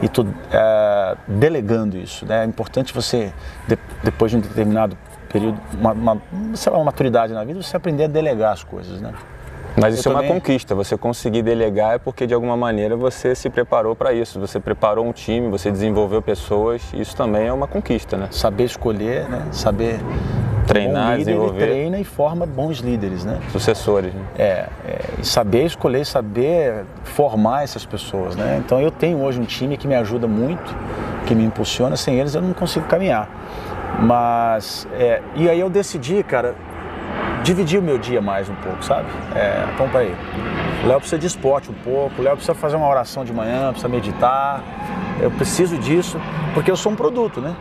e 0.00 0.08
tô 0.08 0.26
é, 0.50 1.16
delegando 1.28 1.98
isso. 1.98 2.24
Né? 2.24 2.42
É 2.42 2.46
importante 2.46 2.94
você, 2.94 3.32
de, 3.68 3.78
depois 4.02 4.30
de 4.30 4.38
um 4.38 4.40
determinado 4.40 4.96
período, 5.28 5.60
uma, 5.74 5.92
uma, 5.92 6.14
lá, 6.14 6.72
uma 6.72 6.84
maturidade 6.84 7.34
na 7.34 7.44
vida, 7.44 7.62
você 7.62 7.76
aprender 7.76 8.04
a 8.04 8.08
delegar 8.08 8.52
as 8.52 8.62
coisas. 8.62 8.98
Né? 8.98 9.12
Mas 9.76 9.98
isso 9.98 10.08
eu 10.08 10.12
é 10.12 10.20
uma 10.20 10.24
conquista. 10.24 10.74
Você 10.74 10.96
conseguir 10.96 11.42
delegar 11.42 11.94
é 11.94 11.98
porque 11.98 12.26
de 12.26 12.34
alguma 12.34 12.56
maneira 12.56 12.96
você 12.96 13.34
se 13.34 13.50
preparou 13.50 13.96
para 13.96 14.12
isso. 14.12 14.38
Você 14.40 14.60
preparou 14.60 15.04
um 15.04 15.12
time, 15.12 15.48
você 15.48 15.70
desenvolveu 15.70 16.22
pessoas. 16.22 16.82
Isso 16.94 17.16
também 17.16 17.46
é 17.46 17.52
uma 17.52 17.66
conquista, 17.66 18.16
né? 18.16 18.28
Saber 18.30 18.64
escolher, 18.64 19.28
né? 19.28 19.46
Saber 19.50 19.98
treinar, 20.66 21.12
líder, 21.16 21.32
desenvolver. 21.32 21.66
treina 21.66 21.98
e 21.98 22.04
forma 22.04 22.46
bons 22.46 22.78
líderes, 22.78 23.24
né? 23.24 23.40
Sucessores. 23.50 24.14
Né? 24.14 24.22
É, 24.38 24.68
é, 24.86 25.22
saber 25.22 25.64
escolher, 25.66 26.06
saber 26.06 26.84
formar 27.02 27.64
essas 27.64 27.84
pessoas, 27.84 28.34
né? 28.36 28.62
Então 28.64 28.80
eu 28.80 28.90
tenho 28.90 29.20
hoje 29.20 29.40
um 29.40 29.44
time 29.44 29.76
que 29.76 29.86
me 29.86 29.94
ajuda 29.94 30.26
muito, 30.26 30.74
que 31.26 31.34
me 31.34 31.44
impulsiona. 31.44 31.96
Sem 31.96 32.18
eles 32.18 32.34
eu 32.34 32.42
não 32.42 32.52
consigo 32.52 32.86
caminhar. 32.86 33.28
Mas 34.00 34.86
é, 34.94 35.20
e 35.34 35.48
aí 35.48 35.60
eu 35.60 35.70
decidi, 35.70 36.22
cara, 36.22 36.54
dividir 37.42 37.78
o 37.78 37.82
meu 37.82 37.98
dia 37.98 38.20
mais 38.20 38.48
um 38.48 38.54
pouco, 38.56 38.82
sabe? 38.82 39.06
É, 39.34 39.68
então, 39.74 39.88
peraí. 39.88 40.14
O 40.82 40.86
Léo 40.86 40.98
precisa 40.98 41.18
de 41.18 41.26
esporte 41.26 41.70
um 41.70 41.74
pouco, 41.74 42.20
o 42.20 42.24
Léo 42.24 42.36
precisa 42.36 42.54
fazer 42.54 42.76
uma 42.76 42.88
oração 42.88 43.24
de 43.24 43.32
manhã, 43.32 43.68
precisa 43.68 43.88
meditar. 43.88 44.62
Eu 45.20 45.30
preciso 45.30 45.78
disso, 45.78 46.20
porque 46.52 46.70
eu 46.70 46.76
sou 46.76 46.92
um 46.92 46.96
produto, 46.96 47.40
né? 47.40 47.54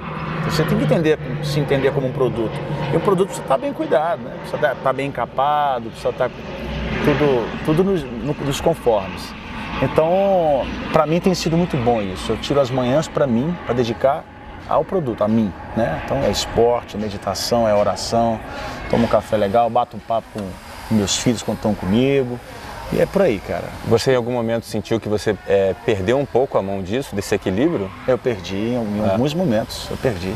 Você 0.45 0.63
tem 0.63 0.77
que 0.77 0.83
entender, 0.83 1.19
se 1.43 1.59
entender 1.59 1.91
como 1.91 2.07
um 2.07 2.11
produto. 2.11 2.53
E 2.91 2.97
o 2.97 2.99
produto 2.99 3.27
precisa 3.27 3.45
estar 3.45 3.57
bem 3.57 3.71
cuidado, 3.71 4.21
né? 4.23 4.31
Precisa 4.39 4.55
estar 4.57 4.75
tá 4.75 4.93
bem 4.93 5.07
encapado, 5.07 5.89
precisa 5.89 6.09
estar 6.09 6.29
tudo, 7.05 7.65
tudo 7.65 7.83
nos, 7.83 8.03
nos 8.03 8.61
conformes. 8.61 9.33
Então, 9.81 10.65
para 10.91 11.05
mim 11.05 11.19
tem 11.19 11.33
sido 11.33 11.57
muito 11.57 11.75
bom 11.77 12.01
isso. 12.01 12.31
Eu 12.31 12.37
tiro 12.37 12.59
as 12.59 12.69
manhãs 12.69 13.07
para 13.07 13.27
mim, 13.27 13.55
para 13.65 13.75
dedicar 13.75 14.23
ao 14.67 14.83
produto, 14.83 15.23
a 15.23 15.27
mim, 15.27 15.51
né? 15.75 16.01
Então 16.05 16.17
é 16.17 16.31
esporte, 16.31 16.95
é 16.95 16.99
meditação, 16.99 17.67
é 17.67 17.73
oração, 17.73 18.39
tomo 18.89 19.05
um 19.05 19.07
café 19.07 19.37
legal, 19.37 19.69
bato 19.69 19.97
um 19.97 19.99
papo 19.99 20.27
com 20.33 20.95
meus 20.95 21.17
filhos 21.17 21.41
quando 21.41 21.57
estão 21.57 21.73
comigo 21.73 22.39
E 22.91 23.01
é 23.01 23.05
por 23.05 23.21
aí, 23.21 23.39
cara. 23.39 23.69
Você 23.87 24.11
em 24.11 24.15
algum 24.15 24.31
momento 24.31 24.65
sentiu 24.65 24.99
que 24.99 25.09
você 25.09 25.35
é, 25.47 25.75
perdeu 25.85 26.17
um 26.17 26.25
pouco 26.25 26.57
a 26.57 26.61
mão 26.61 26.83
disso, 26.83 27.15
desse 27.15 27.33
equilíbrio? 27.33 27.89
Eu 28.07 28.17
perdi 28.17 28.55
em, 28.55 28.75
em 28.75 29.03
é. 29.03 29.11
alguns 29.11 29.33
momentos, 29.33 29.87
eu 29.89 29.97
perdi. 29.97 30.33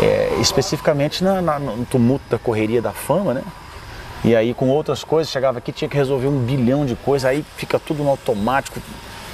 É, 0.00 0.36
especificamente 0.40 1.22
na, 1.22 1.40
na, 1.42 1.58
no 1.58 1.84
tumulto 1.84 2.24
da 2.30 2.38
correria 2.38 2.80
da 2.80 2.92
fama, 2.92 3.34
né? 3.34 3.42
E 4.24 4.34
aí 4.34 4.54
com 4.54 4.70
outras 4.70 5.04
coisas, 5.04 5.30
chegava 5.30 5.58
aqui, 5.58 5.70
tinha 5.70 5.88
que 5.88 5.96
resolver 5.96 6.26
um 6.26 6.38
bilhão 6.38 6.86
de 6.86 6.96
coisas, 6.96 7.28
aí 7.28 7.44
fica 7.56 7.78
tudo 7.78 8.02
no 8.02 8.08
automático, 8.08 8.80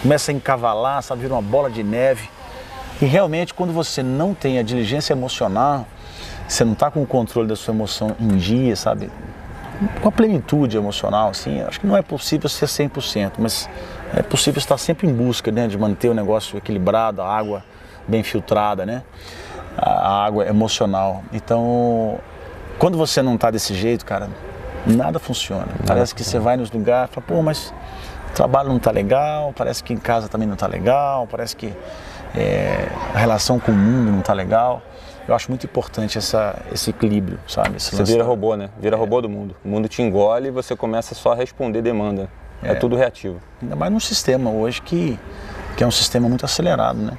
começa 0.02 0.32
a 0.32 0.34
encavalar, 0.34 1.00
sabe, 1.02 1.22
vira 1.22 1.34
uma 1.34 1.42
bola 1.42 1.70
de 1.70 1.84
neve. 1.84 2.28
E 3.00 3.04
realmente 3.04 3.54
quando 3.54 3.73
você 3.73 4.02
não 4.02 4.35
tem 4.35 4.59
a 4.59 4.62
diligência 4.62 5.12
emocional, 5.12 5.87
você 6.47 6.64
não 6.64 6.73
está 6.73 6.90
com 6.90 7.02
o 7.02 7.07
controle 7.07 7.49
da 7.49 7.57
sua 7.57 7.73
emoção 7.73 8.14
em 8.21 8.37
dia, 8.37 8.75
sabe? 8.76 9.11
Com 10.02 10.09
a 10.09 10.12
plenitude 10.12 10.76
emocional, 10.76 11.30
assim, 11.30 11.62
acho 11.62 11.80
que 11.80 11.87
não 11.87 11.97
é 11.97 12.02
possível 12.02 12.49
ser 12.49 12.66
100%, 12.66 13.35
mas 13.38 13.69
é 14.14 14.23
possível 14.23 14.59
estar 14.59 14.76
sempre 14.76 15.07
em 15.07 15.14
busca, 15.14 15.50
né, 15.50 15.69
de 15.69 15.78
manter 15.78 16.09
o 16.09 16.14
negócio 16.14 16.59
equilibrado, 16.59 17.23
a 17.23 17.28
água 17.33 17.64
bem 18.07 18.23
filtrada, 18.23 18.85
né? 18.85 19.02
A 19.76 20.25
água 20.25 20.47
emocional. 20.47 21.23
Então, 21.33 22.19
quando 22.78 22.99
você 22.99 23.23
não 23.23 23.37
está 23.37 23.50
desse 23.50 23.73
jeito, 23.75 24.04
cara, 24.04 24.28
nada 24.87 25.19
funciona. 25.19 25.66
Nada 25.66 25.85
parece 25.87 26.14
que 26.14 26.25
você 26.25 26.38
vai 26.38 26.57
nos 26.57 26.71
lugares 26.71 27.11
e 27.11 27.14
fala, 27.14 27.26
pô, 27.26 27.40
mas 27.40 27.73
o 28.30 28.35
trabalho 28.35 28.69
não 28.69 28.76
está 28.76 28.90
legal, 28.90 29.54
parece 29.57 29.83
que 29.83 29.92
em 29.95 29.99
casa 29.99 30.28
também 30.28 30.47
não 30.47 30.54
está 30.54 30.66
legal, 30.66 31.26
parece 31.30 31.57
que 31.57 31.73
é, 32.37 32.88
a 33.14 33.18
relação 33.18 33.58
com 33.58 33.72
o 33.72 33.75
mundo 33.75 34.10
não 34.10 34.20
está 34.20 34.32
legal. 34.32 34.82
Eu 35.28 35.34
acho 35.34 35.50
muito 35.50 35.64
importante 35.64 36.18
essa, 36.18 36.56
esse 36.72 36.90
equilíbrio, 36.90 37.38
sabe? 37.46 37.76
Esse 37.76 37.94
você 37.94 38.02
vira 38.04 38.25
robô, 38.25 38.56
né? 38.56 38.70
Vira 38.80 38.96
é. 38.96 38.99
robô 38.99 39.20
do 39.20 39.28
mundo. 39.28 39.54
O 39.64 39.68
mundo 39.68 39.88
te 39.88 40.02
engole 40.02 40.49
e 40.49 40.50
você 40.50 40.75
começa 40.75 41.14
só 41.14 41.32
a 41.32 41.34
responder 41.34 41.82
demanda. 41.82 42.28
É, 42.62 42.72
é 42.72 42.75
tudo 42.75 42.96
reativo. 42.96 43.40
Ainda 43.62 43.76
mais 43.76 43.92
num 43.92 44.00
sistema 44.00 44.50
hoje 44.50 44.82
que, 44.82 45.18
que 45.76 45.84
é 45.84 45.87
um 45.87 45.90
sistema 45.90 46.28
muito 46.28 46.44
acelerado, 46.44 46.99
né? 46.99 47.16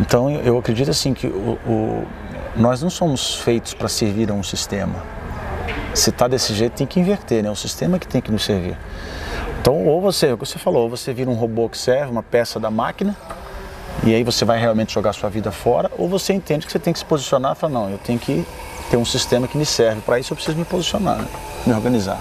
Então 0.00 0.30
eu 0.30 0.58
acredito 0.58 0.90
assim 0.90 1.14
que 1.14 1.26
o, 1.26 1.58
o 1.66 2.06
nós 2.54 2.82
não 2.82 2.90
somos 2.90 3.36
feitos 3.36 3.72
para 3.72 3.88
servir 3.88 4.30
a 4.30 4.34
um 4.34 4.42
sistema 4.42 5.02
se 5.94 6.10
está 6.10 6.26
desse 6.26 6.54
jeito, 6.54 6.72
tem 6.72 6.86
que 6.86 6.98
inverter, 7.00 7.42
né? 7.42 7.50
O 7.50 7.56
sistema 7.56 7.98
que 7.98 8.06
tem 8.06 8.20
que 8.20 8.30
nos 8.30 8.44
servir. 8.44 8.76
Então, 9.60 9.86
ou 9.86 10.00
você, 10.00 10.32
o 10.32 10.38
que 10.38 10.46
você 10.46 10.58
falou, 10.58 10.84
ou 10.84 10.90
você 10.90 11.12
vira 11.12 11.30
um 11.30 11.34
robô 11.34 11.68
que 11.68 11.78
serve, 11.78 12.10
uma 12.10 12.22
peça 12.22 12.58
da 12.58 12.70
máquina, 12.70 13.16
e 14.04 14.14
aí 14.14 14.24
você 14.24 14.44
vai 14.44 14.58
realmente 14.58 14.92
jogar 14.92 15.12
sua 15.12 15.30
vida 15.30 15.52
fora, 15.52 15.90
ou 15.96 16.08
você 16.08 16.32
entende 16.32 16.66
que 16.66 16.72
você 16.72 16.78
tem 16.78 16.92
que 16.92 16.98
se 16.98 17.04
posicionar 17.04 17.52
e 17.52 17.54
falar, 17.54 17.72
não, 17.72 17.90
eu 17.90 17.98
tenho 17.98 18.18
que 18.18 18.44
ter 18.90 18.96
um 18.96 19.04
sistema 19.04 19.46
que 19.46 19.56
me 19.56 19.64
serve. 19.64 20.00
Para 20.00 20.18
isso 20.18 20.32
eu 20.32 20.36
preciso 20.36 20.58
me 20.58 20.64
posicionar, 20.64 21.18
né? 21.18 21.28
me 21.66 21.72
organizar. 21.72 22.20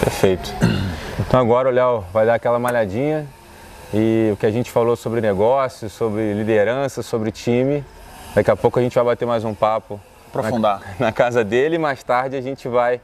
Perfeito. 0.00 0.52
Então 1.16 1.38
agora 1.38 1.68
o 1.68 1.72
Léo 1.72 2.04
vai 2.12 2.26
dar 2.26 2.34
aquela 2.34 2.58
malhadinha 2.58 3.24
e 3.92 4.30
o 4.32 4.36
que 4.36 4.44
a 4.44 4.50
gente 4.50 4.68
falou 4.68 4.96
sobre 4.96 5.20
negócio, 5.20 5.88
sobre 5.88 6.34
liderança, 6.34 7.04
sobre 7.04 7.30
time, 7.30 7.84
daqui 8.34 8.50
a 8.50 8.56
pouco 8.56 8.80
a 8.80 8.82
gente 8.82 8.96
vai 8.96 9.04
bater 9.04 9.24
mais 9.24 9.44
um 9.44 9.54
papo 9.54 10.00
aprofundar. 10.28 10.80
Na, 10.98 11.06
na, 11.06 11.12
casa 11.12 11.44
dele, 11.44 11.78
mais 11.78 12.02
tarde 12.02 12.36
a 12.36 12.40
gente 12.40 12.66
vai 12.68 13.00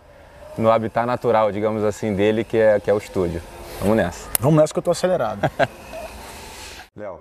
no 0.59 0.70
habitat 0.70 1.06
natural, 1.06 1.52
digamos 1.52 1.85
assim, 1.85 2.14
dele, 2.14 2.42
que 2.42 2.56
é, 2.56 2.80
que 2.80 2.90
é 2.90 2.94
o 2.94 2.99
estúdio. 2.99 3.40
Vamos 3.80 3.97
nessa. 3.97 4.28
Vamos 4.40 4.61
nessa 4.61 4.73
que 4.75 4.78
eu 4.78 4.82
estou 4.82 4.92
acelerado. 4.92 5.40
Léo, 6.99 7.20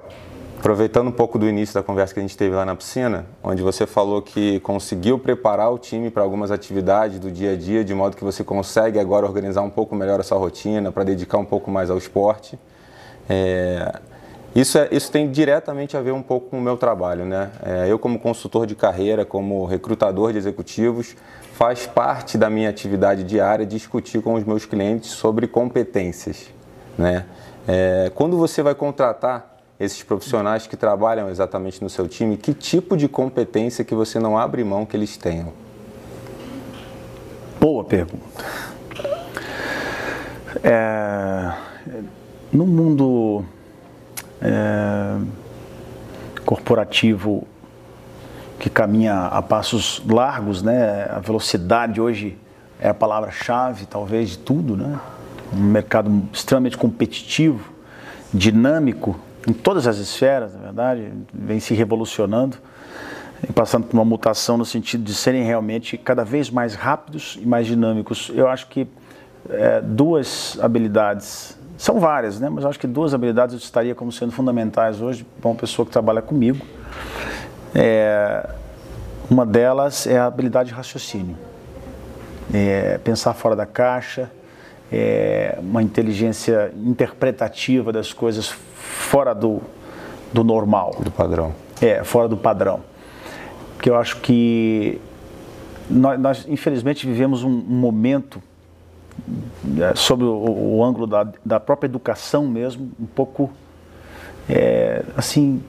aproveitando 0.60 1.08
um 1.08 1.12
pouco 1.12 1.39
do 1.39 1.48
início 1.48 1.74
da 1.74 1.82
conversa 1.82 2.13
que 2.13 2.20
a 2.20 2.22
gente 2.22 2.36
teve 2.36 2.54
lá 2.54 2.66
na 2.66 2.75
piscina, 2.75 3.25
onde 3.42 3.63
você 3.63 3.88
falou 3.88 4.22
que 4.22 4.60
conseguiu 4.60 5.18
preparar 5.18 5.72
o 5.72 5.78
time 5.78 6.12
para 6.12 6.22
algumas 6.22 6.51
atividades 6.51 7.18
do 7.18 7.32
dia 7.32 7.54
a 7.54 7.56
dia, 7.56 7.82
de 7.82 7.96
modo 7.96 8.18
que 8.18 8.24
você 8.25 8.44
consegue 8.44 9.00
agora 9.00 9.25
organizar 9.25 9.62
um 9.62 9.70
pouco 9.70 9.96
melhor 9.96 10.20
a 10.20 10.24
sua 10.24 10.38
rotina, 10.38 10.92
para 10.92 11.06
dedicar 11.06 11.38
um 11.38 11.46
pouco 11.46 11.72
mais 11.72 11.89
ao 11.89 11.98
esporte. 11.98 12.60
É, 13.30 14.00
isso, 14.54 14.78
é, 14.78 14.89
isso 14.92 15.10
tem 15.10 15.32
diretamente 15.32 15.96
a 15.96 16.01
ver 16.01 16.12
um 16.12 16.22
pouco 16.22 16.50
com 16.50 16.60
o 16.60 16.62
meu 16.62 16.75
trabalho. 16.75 17.24
Né? 17.24 17.50
É, 17.63 17.88
eu, 17.88 17.98
como 17.98 18.20
consultor 18.20 18.68
de 18.68 18.75
carreira, 18.75 19.24
como 19.24 19.63
recrutador 19.66 20.34
de 20.34 20.39
executivos, 20.39 21.16
faz 21.54 21.88
parte 21.88 22.38
da 22.38 22.50
minha 22.50 22.70
atividade 22.70 23.24
diária 23.24 23.66
discutir 23.66 24.22
com 24.22 24.34
os 24.34 24.44
meus 24.44 24.66
clientes 24.66 25.12
sobre 25.12 25.48
competências. 25.48 26.50
Né? 26.98 27.25
É, 27.66 28.12
quando 28.13 28.36
você 28.36 28.62
vai 28.62 28.75
contratar 28.75 29.59
esses 29.80 30.04
profissionais 30.04 30.68
que 30.68 30.76
trabalham 30.76 31.30
exatamente 31.30 31.82
no 31.82 31.90
seu 31.90 32.08
time, 32.08 32.36
que 32.36 32.54
tipo 32.54 32.98
de 32.98 33.08
competência 33.08 33.86
que 33.86 33.96
você 33.96 34.20
não 34.20 34.38
abre 34.38 34.64
mão 34.64 34.86
que 34.86 34.98
eles 34.98 35.16
tenham? 35.16 35.54
Boa 37.60 37.84
pergunta. 37.84 38.44
É, 40.64 41.54
no 42.52 42.66
mundo 42.66 43.46
é, 44.42 45.18
corporativo 46.46 47.48
que 48.60 48.70
caminha 48.70 49.28
a 49.28 49.42
passos 49.42 50.02
largos, 50.06 50.62
né? 50.62 51.06
A 51.10 51.20
velocidade 51.20 52.02
hoje 52.02 52.38
é 52.80 52.90
a 52.90 52.94
palavra-chave, 52.94 53.86
talvez, 53.86 54.32
de 54.32 54.40
tudo, 54.40 54.76
né? 54.76 55.00
Um 55.54 55.64
mercado 55.64 56.24
extremamente 56.34 56.78
competitivo, 56.78 57.72
dinâmico, 58.34 59.18
em 59.48 59.53
todas 59.53 59.88
as 59.88 59.98
esferas, 59.98 60.53
na 60.53 60.60
verdade, 60.60 61.12
vem 61.34 61.60
se 61.60 61.74
revolucionando 61.74 62.58
e 63.48 63.53
passando 63.53 63.86
por 63.88 63.96
uma 63.96 64.05
mutação 64.05 64.58
no 64.58 64.65
sentido 64.65 65.03
de 65.03 65.13
serem 65.13 65.43
realmente 65.43 65.98
cada 65.98 66.24
vez 66.24 66.50
mais 66.50 66.75
rápidos 66.75 67.38
e 67.41 67.46
mais 67.46 67.65
dinâmicos. 67.65 68.31
Eu 68.34 68.48
acho 68.48 68.67
que 68.67 68.88
é, 69.50 69.81
duas 69.81 70.58
habilidades 70.62 71.58
são 71.77 72.00
várias, 72.00 72.39
né? 72.39 72.50
mas 72.50 72.63
eu 72.63 72.69
acho 72.69 72.79
que 72.79 72.88
duas 72.88 73.13
habilidades 73.13 73.53
eu 73.53 73.60
estaria 73.60 73.96
como 73.96 74.12
sendo 74.12 74.34
fundamentais 74.34 75.01
hoje 75.01 75.25
para 75.39 75.50
uma 75.50 75.55
pessoa 75.55 75.86
que 75.86 75.91
trabalha 75.91 76.22
comigo. 76.22 76.65
É, 77.74 78.50
uma 79.29 79.46
delas 79.46 80.05
é 80.05 80.17
a 80.17 80.25
habilidade 80.25 80.69
de 80.69 80.75
raciocínio. 80.75 81.38
É, 82.53 82.98
pensar 82.98 83.34
fora 83.34 83.55
da 83.55 83.65
caixa, 83.65 84.29
é, 84.91 85.58
uma 85.62 85.81
inteligência 85.81 86.74
interpretativa 86.75 87.93
das 87.93 88.12
coisas 88.12 88.53
fora 88.89 89.34
do, 89.34 89.62
do 90.34 90.43
normal. 90.43 90.96
Do 91.00 91.12
padrão. 91.12 91.53
É, 91.81 92.03
fora 92.03 92.27
do 92.27 92.36
padrão. 92.36 92.81
Porque 93.75 93.89
eu 93.89 93.96
acho 93.96 94.17
que 94.17 95.00
nós, 95.89 96.19
nós 96.19 96.46
infelizmente, 96.50 97.08
vivemos 97.08 97.43
um, 97.43 97.50
momento 97.50 98.41
é, 99.79 99.96
sobre 99.96 100.25
o, 100.25 100.77
o 100.77 100.84
ângulo 100.84 101.08
da, 101.08 101.27
da, 101.46 101.60
própria 101.60 101.88
educação 101.88 102.48
mesmo, 102.48 102.91
um 103.00 103.05
pouco 103.05 103.50
é, 104.50 105.03
assim 105.15 105.62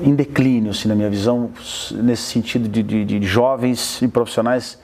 em 0.00 0.14
declínio, 0.14 0.70
assim, 0.70 0.86
na 0.88 0.94
minha 0.94 1.10
visão, 1.10 1.50
nesse 1.92 2.22
sentido 2.22 2.68
de, 2.68 2.82
de, 2.82 3.04
de, 3.04 3.26
jovens 3.26 4.00
e 4.00 4.06
profissionais 4.06 4.78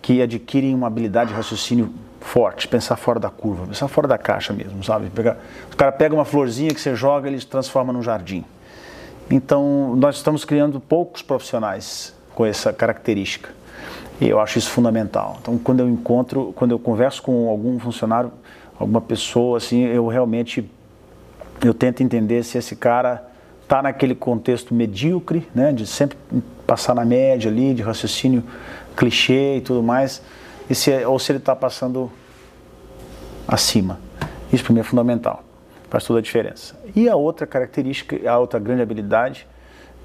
que 0.00 0.22
adquirem 0.22 0.74
uma 0.74 0.86
habilidade 0.86 1.30
de 1.30 1.36
raciocínio 1.36 1.92
forte, 2.20 2.68
pensar 2.68 2.96
fora 2.96 3.18
da 3.20 3.30
curva, 3.30 3.66
pensar 3.66 3.88
fora 3.88 4.08
da 4.08 4.18
caixa 4.18 4.52
mesmo, 4.52 4.82
sabe? 4.82 5.08
Pegar, 5.10 5.36
o 5.72 5.76
cara 5.76 5.92
pega 5.92 6.14
uma 6.14 6.24
florzinha 6.24 6.72
que 6.74 6.80
você 6.80 6.94
joga, 6.94 7.28
ele 7.28 7.38
se 7.38 7.46
transforma 7.46 7.92
num 7.92 8.02
jardim. 8.02 8.44
Então, 9.30 9.94
nós 9.96 10.16
estamos 10.16 10.44
criando 10.44 10.80
poucos 10.80 11.22
profissionais 11.22 12.14
com 12.34 12.46
essa 12.46 12.72
característica. 12.72 13.50
E 14.20 14.28
eu 14.28 14.40
acho 14.40 14.58
isso 14.58 14.70
fundamental. 14.70 15.38
Então, 15.40 15.58
quando 15.58 15.80
eu 15.80 15.88
encontro, 15.88 16.52
quando 16.56 16.72
eu 16.72 16.78
converso 16.78 17.22
com 17.22 17.48
algum 17.48 17.78
funcionário, 17.78 18.32
alguma 18.78 19.00
pessoa, 19.00 19.58
assim, 19.58 19.84
eu 19.84 20.06
realmente 20.06 20.68
eu 21.62 21.74
tento 21.74 22.02
entender 22.02 22.42
se 22.44 22.58
esse 22.58 22.74
cara 22.74 23.24
está 23.62 23.82
naquele 23.82 24.14
contexto 24.14 24.72
medíocre, 24.72 25.46
né, 25.54 25.72
de 25.72 25.86
sempre 25.86 26.16
passar 26.66 26.94
na 26.94 27.04
média 27.04 27.50
ali, 27.50 27.74
de 27.74 27.82
raciocínio 27.82 28.42
clichê 28.98 29.58
e 29.58 29.60
tudo 29.60 29.82
mais, 29.82 30.20
e 30.68 30.74
se, 30.74 30.92
ou 31.04 31.18
se 31.18 31.30
ele 31.30 31.38
está 31.38 31.54
passando 31.54 32.10
acima. 33.46 34.00
Isso 34.52 34.64
para 34.64 34.74
mim 34.74 34.80
é 34.80 34.82
fundamental, 34.82 35.44
faz 35.88 36.04
toda 36.04 36.18
a 36.18 36.22
diferença. 36.22 36.74
E 36.96 37.08
a 37.08 37.14
outra 37.14 37.46
característica, 37.46 38.28
a 38.28 38.38
outra 38.38 38.58
grande 38.58 38.82
habilidade 38.82 39.46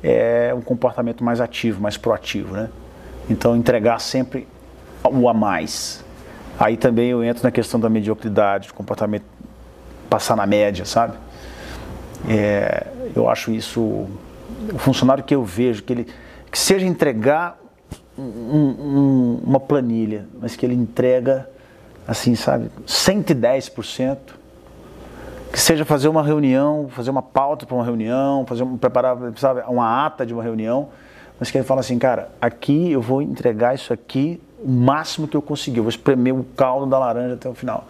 é 0.03 0.53
um 0.55 0.61
comportamento 0.61 1.23
mais 1.23 1.41
ativo, 1.41 1.81
mais 1.81 1.97
proativo, 1.97 2.53
né? 2.53 2.69
Então, 3.29 3.55
entregar 3.55 3.99
sempre 3.99 4.47
o 5.03 5.27
a 5.27 5.33
mais. 5.33 6.03
Aí 6.59 6.77
também 6.77 7.09
eu 7.09 7.23
entro 7.23 7.43
na 7.43 7.51
questão 7.51 7.79
da 7.79 7.89
mediocridade, 7.89 8.67
do 8.67 8.73
comportamento 8.73 9.25
passar 10.09 10.35
na 10.35 10.45
média, 10.45 10.85
sabe? 10.85 11.17
É, 12.29 12.85
eu 13.15 13.27
acho 13.29 13.51
isso 13.51 13.81
o 13.81 14.77
funcionário 14.77 15.23
que 15.23 15.33
eu 15.33 15.43
vejo 15.43 15.83
que 15.83 15.91
ele 15.91 16.07
que 16.51 16.59
seja 16.59 16.85
entregar 16.85 17.57
um, 18.17 18.23
um, 18.23 19.41
uma 19.43 19.59
planilha, 19.59 20.25
mas 20.39 20.55
que 20.55 20.65
ele 20.65 20.75
entrega 20.75 21.49
assim, 22.07 22.35
sabe, 22.35 22.69
110%, 22.85 24.17
que 25.51 25.59
seja 25.59 25.85
fazer 25.85 26.07
uma 26.07 26.23
reunião, 26.23 26.89
fazer 26.89 27.09
uma 27.09 27.21
pauta 27.21 27.65
para 27.65 27.75
uma 27.75 27.85
reunião, 27.85 28.45
fazer 28.45 28.63
um, 28.63 28.77
preparar, 28.77 29.17
sabe, 29.37 29.61
uma 29.67 30.05
ata 30.05 30.25
de 30.25 30.33
uma 30.33 30.43
reunião, 30.43 30.89
mas 31.39 31.51
que 31.51 31.57
ele 31.57 31.65
fala 31.65 31.81
assim, 31.81 31.97
cara, 31.97 32.29
aqui 32.41 32.91
eu 32.91 33.01
vou 33.01 33.21
entregar 33.21 33.75
isso 33.75 33.93
aqui 33.93 34.41
o 34.63 34.69
máximo 34.69 35.27
que 35.27 35.35
eu 35.35 35.41
conseguir, 35.41 35.77
eu 35.77 35.83
vou 35.83 35.89
espremer 35.89 36.33
o 36.33 36.43
caldo 36.55 36.85
da 36.85 36.97
laranja 36.97 37.35
até 37.35 37.49
o 37.49 37.53
final. 37.53 37.85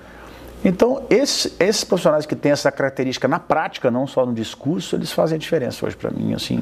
Então, 0.66 1.04
esses, 1.10 1.54
esses 1.60 1.84
profissionais 1.84 2.26
que 2.26 2.36
têm 2.36 2.52
essa 2.52 2.72
característica 2.72 3.28
na 3.28 3.38
prática, 3.38 3.92
não 3.92 4.08
só 4.08 4.26
no 4.26 4.34
discurso, 4.34 4.96
eles 4.96 5.12
fazem 5.12 5.36
a 5.36 5.40
diferença 5.40 5.86
hoje 5.86 5.96
para 5.96 6.10
mim. 6.10 6.34
Assim, 6.34 6.62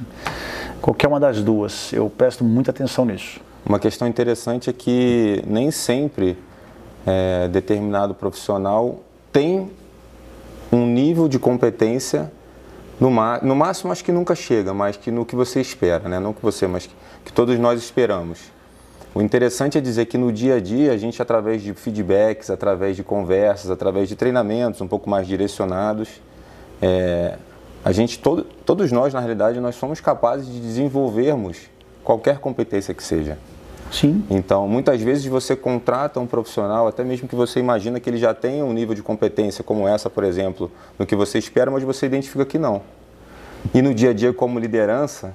qualquer 0.82 1.08
uma 1.08 1.20
das 1.20 1.41
duas, 1.41 1.94
eu 1.94 2.10
presto 2.10 2.44
muita 2.44 2.72
atenção 2.72 3.06
nisso. 3.06 3.39
Uma 3.65 3.80
questão 3.80 4.08
interessante 4.08 4.70
é 4.70 4.74
que 4.74 5.44
nem 5.46 5.72
sempre 5.72 6.38
é, 7.06 7.48
determinado 7.48 8.13
profissional 8.13 9.00
tem 9.32 9.72
um 10.72 10.86
nível 10.86 11.27
de 11.27 11.38
competência 11.38 12.32
no, 13.00 13.10
no, 13.41 13.56
máximo 13.56 13.91
acho 13.91 14.03
que 14.03 14.12
nunca 14.12 14.36
chega, 14.36 14.75
mas 14.75 14.96
que 14.96 15.10
no 15.10 15.25
que 15.25 15.36
você 15.36 15.60
espera, 15.60 16.08
né? 16.08 16.20
não 16.20 16.34
que 16.34 16.41
você, 16.44 16.68
mas 16.68 16.86
que, 16.86 16.94
que 17.25 17.34
todos 17.34 17.58
nós 17.58 17.82
esperamos. 17.82 18.39
O 19.15 19.22
interessante 19.22 19.77
é 19.77 19.82
dizer 19.82 20.06
que 20.06 20.20
no 20.20 20.32
dia 20.32 20.56
a 20.56 20.60
dia 20.60 20.94
a 20.94 20.98
gente, 20.98 21.20
através 21.20 21.63
de 21.63 21.74
feedbacks, 21.74 22.51
através 22.51 22.96
de 22.96 23.03
conversas, 23.03 23.72
através 23.72 24.08
de 24.08 24.15
treinamentos 24.15 24.82
um 24.82 24.88
pouco 24.88 25.10
mais 25.10 25.27
direcionados, 25.27 26.22
é, 26.80 27.38
a 27.84 27.91
gente, 27.91 28.20
todo, 28.20 28.44
todos 28.44 28.91
nós, 28.91 29.13
na 29.13 29.20
realidade, 29.20 29.60
nós 29.60 29.75
somos 29.75 30.00
capazes 30.00 30.46
de 30.46 30.60
desenvolvermos 30.60 31.58
qualquer 32.03 32.38
competência 32.38 32.94
que 32.94 33.03
seja. 33.03 33.38
Sim. 33.91 34.24
Então, 34.29 34.67
muitas 34.67 35.01
vezes 35.01 35.25
você 35.25 35.55
contrata 35.55 36.19
um 36.19 36.25
profissional, 36.25 36.88
até 36.88 37.03
mesmo 37.03 37.27
que 37.27 37.36
você 37.36 37.60
imagina 37.60 38.00
que 38.00 38.10
ele 38.10 38.17
já 38.17 38.33
tenha 38.33 38.63
um 38.63 38.71
nível 38.71 38.95
de 38.95 39.03
competência 39.03 39.63
como 39.63 39.88
essa, 39.88 40.10
por 40.10 40.24
exemplo, 40.24 40.71
no 40.98 41.05
que 41.05 41.15
você 41.15 41.38
espera, 41.38 41.69
mas 41.69 41.83
você 41.83 42.05
identifica 42.05 42.45
que 42.45 42.57
não. 42.57 42.81
E 43.74 43.81
no 43.81 43.93
dia 43.93 44.12
a 44.12 44.13
dia, 44.13 44.33
como 44.33 44.57
liderança, 44.57 45.33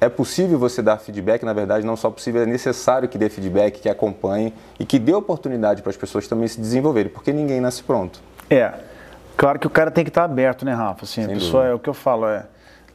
é 0.00 0.08
possível 0.08 0.58
você 0.58 0.80
dar 0.80 0.96
feedback, 0.98 1.44
na 1.44 1.52
verdade, 1.52 1.84
não 1.84 1.96
só 1.96 2.10
possível, 2.10 2.42
é 2.42 2.46
necessário 2.46 3.08
que 3.08 3.18
dê 3.18 3.28
feedback, 3.28 3.80
que 3.80 3.88
acompanhe 3.88 4.54
e 4.80 4.86
que 4.86 4.98
dê 4.98 5.12
oportunidade 5.12 5.82
para 5.82 5.90
as 5.90 5.96
pessoas 5.96 6.26
também 6.26 6.48
se 6.48 6.60
desenvolverem, 6.60 7.10
porque 7.12 7.32
ninguém 7.32 7.60
nasce 7.60 7.82
pronto. 7.82 8.20
É, 8.48 8.72
claro 9.36 9.58
que 9.58 9.66
o 9.66 9.70
cara 9.70 9.90
tem 9.90 10.02
que 10.02 10.10
estar 10.10 10.24
aberto, 10.24 10.64
né, 10.64 10.72
Rafa? 10.72 11.04
Assim, 11.04 11.24
a 11.24 11.28
pessoa, 11.28 11.66
é 11.66 11.74
o 11.74 11.78
que 11.78 11.88
eu 11.88 11.94
falo, 11.94 12.26
é 12.26 12.46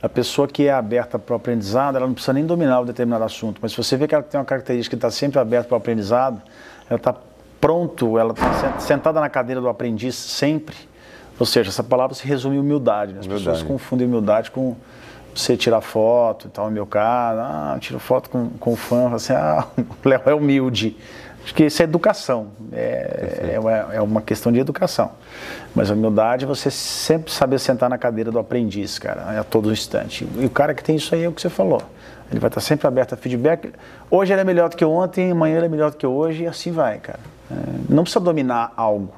a 0.03 0.10
pessoa 0.10 0.50
que 0.50 0.67
é 0.67 0.74
aberta 0.74 1.17
para 1.17 1.31
o 1.31 1.38
aprendizado, 1.38 1.95
ela 1.95 2.05
não 2.05 2.13
precisa 2.13 2.33
nem 2.33 2.45
dominar 2.45 2.81
um 2.81 2.86
determinado 2.86 3.24
assunto, 3.24 3.60
mas 3.62 3.72
se 3.72 3.77
você 3.77 3.95
vê 3.95 4.05
que 4.05 4.13
ela 4.13 4.22
tem 4.22 4.38
uma 4.38 4.45
característica 4.45 4.98
que 4.98 4.98
está 4.98 5.10
sempre 5.10 5.39
aberta 5.39 5.69
para 5.69 5.75
o 5.75 5.77
aprendizado, 5.77 6.41
ela 6.89 6.98
está 6.98 7.15
pronto, 7.62 8.19
ela 8.19 8.33
está 8.33 8.79
sentada 8.79 9.22
na 9.22 9.29
cadeira 9.29 9.62
do 9.62 9.69
aprendiz 9.69 10.15
sempre. 10.15 10.75
Ou 11.39 11.45
seja, 11.45 11.69
essa 11.69 11.81
palavra 11.81 12.13
se 12.13 12.27
resume 12.27 12.57
em 12.57 12.60
humildade. 12.60 13.13
Né? 13.13 13.22
As 13.22 13.25
humildade. 13.25 13.50
pessoas 13.50 13.65
confundem 13.65 14.05
humildade 14.05 14.51
com 14.51 14.75
você 15.33 15.55
tirar 15.55 15.79
foto 15.79 16.48
e 16.48 16.50
tal, 16.50 16.65
no 16.65 16.72
meu 16.72 16.86
caso, 16.86 17.39
ah, 17.39 17.77
tiro 17.79 17.98
foto 17.98 18.29
com, 18.29 18.50
com 18.60 18.75
fã, 18.75 19.15
assim, 19.15 19.31
ah, 19.31 19.65
o 20.03 20.10
Léo 20.10 20.22
é 20.25 20.33
humilde. 20.33 20.98
Acho 21.44 21.54
que 21.54 21.66
isso 21.66 21.82
é 21.82 21.86
educação, 21.86 22.48
é, 22.72 23.52
é, 23.54 23.60
uma, 23.60 23.72
é 23.72 24.02
uma 24.02 24.22
questão 24.22 24.52
de 24.52 24.60
educação. 24.60 25.12
Mas 25.76 25.92
a 25.92 25.94
humildade 25.94 26.46
é 26.46 26.48
você 26.48 26.72
sempre 26.72 27.32
saber 27.34 27.60
sentar 27.60 27.90
na 27.90 27.98
cadeira 27.98 28.32
do 28.32 28.40
aprendiz, 28.40 28.98
cara, 28.98 29.40
a 29.40 29.44
todo 29.44 29.72
instante. 29.72 30.28
E 30.38 30.46
o 30.46 30.50
cara 30.50 30.74
que 30.74 30.84
tem 30.84 30.96
isso 30.96 31.14
aí 31.14 31.24
é 31.24 31.28
o 31.28 31.34
que 31.34 31.42
você 31.42 31.50
falou. 31.50 31.82
Ele 32.32 32.40
vai 32.40 32.48
estar 32.48 32.62
sempre 32.62 32.88
aberto 32.88 33.14
a 33.14 33.18
feedback. 33.18 33.72
Hoje 34.10 34.32
ele 34.34 34.42
é 34.42 34.44
melhor 34.44 34.70
do 34.70 34.78
que 34.78 34.86
ontem, 34.86 35.32
amanhã 35.32 35.58
ele 35.58 35.66
é 35.66 35.70
melhor 35.70 35.92
do 35.92 35.98
que 35.98 36.08
hoje, 36.08 36.44
e 36.44 36.48
assim 36.48 36.72
vai, 36.72 37.00
cara. 37.00 37.20
É, 37.52 37.56
não 37.90 38.04
precisa 38.04 38.24
dominar 38.24 38.72
algo. 38.78 39.14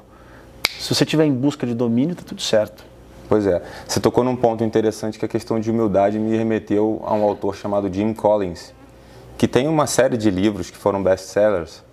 Se 0.80 0.94
você 0.94 1.04
estiver 1.04 1.24
em 1.24 1.32
busca 1.32 1.64
de 1.64 1.74
domínio, 1.74 2.12
está 2.12 2.24
tudo 2.24 2.42
certo. 2.42 2.84
Pois 3.28 3.46
é. 3.46 3.62
Você 3.86 4.00
tocou 4.00 4.24
num 4.24 4.36
ponto 4.36 4.64
interessante 4.64 5.18
que 5.18 5.24
a 5.24 5.28
questão 5.28 5.60
de 5.60 5.70
humildade 5.70 6.18
me 6.18 6.36
remeteu 6.36 7.02
a 7.06 7.14
um 7.14 7.22
autor 7.22 7.56
chamado 7.56 7.92
Jim 7.92 8.12
Collins, 8.12 8.74
que 9.38 9.46
tem 9.46 9.68
uma 9.68 9.86
série 9.86 10.16
de 10.16 10.30
livros 10.30 10.70
que 10.70 10.76
foram 10.76 11.02
best-sellers 11.02 11.85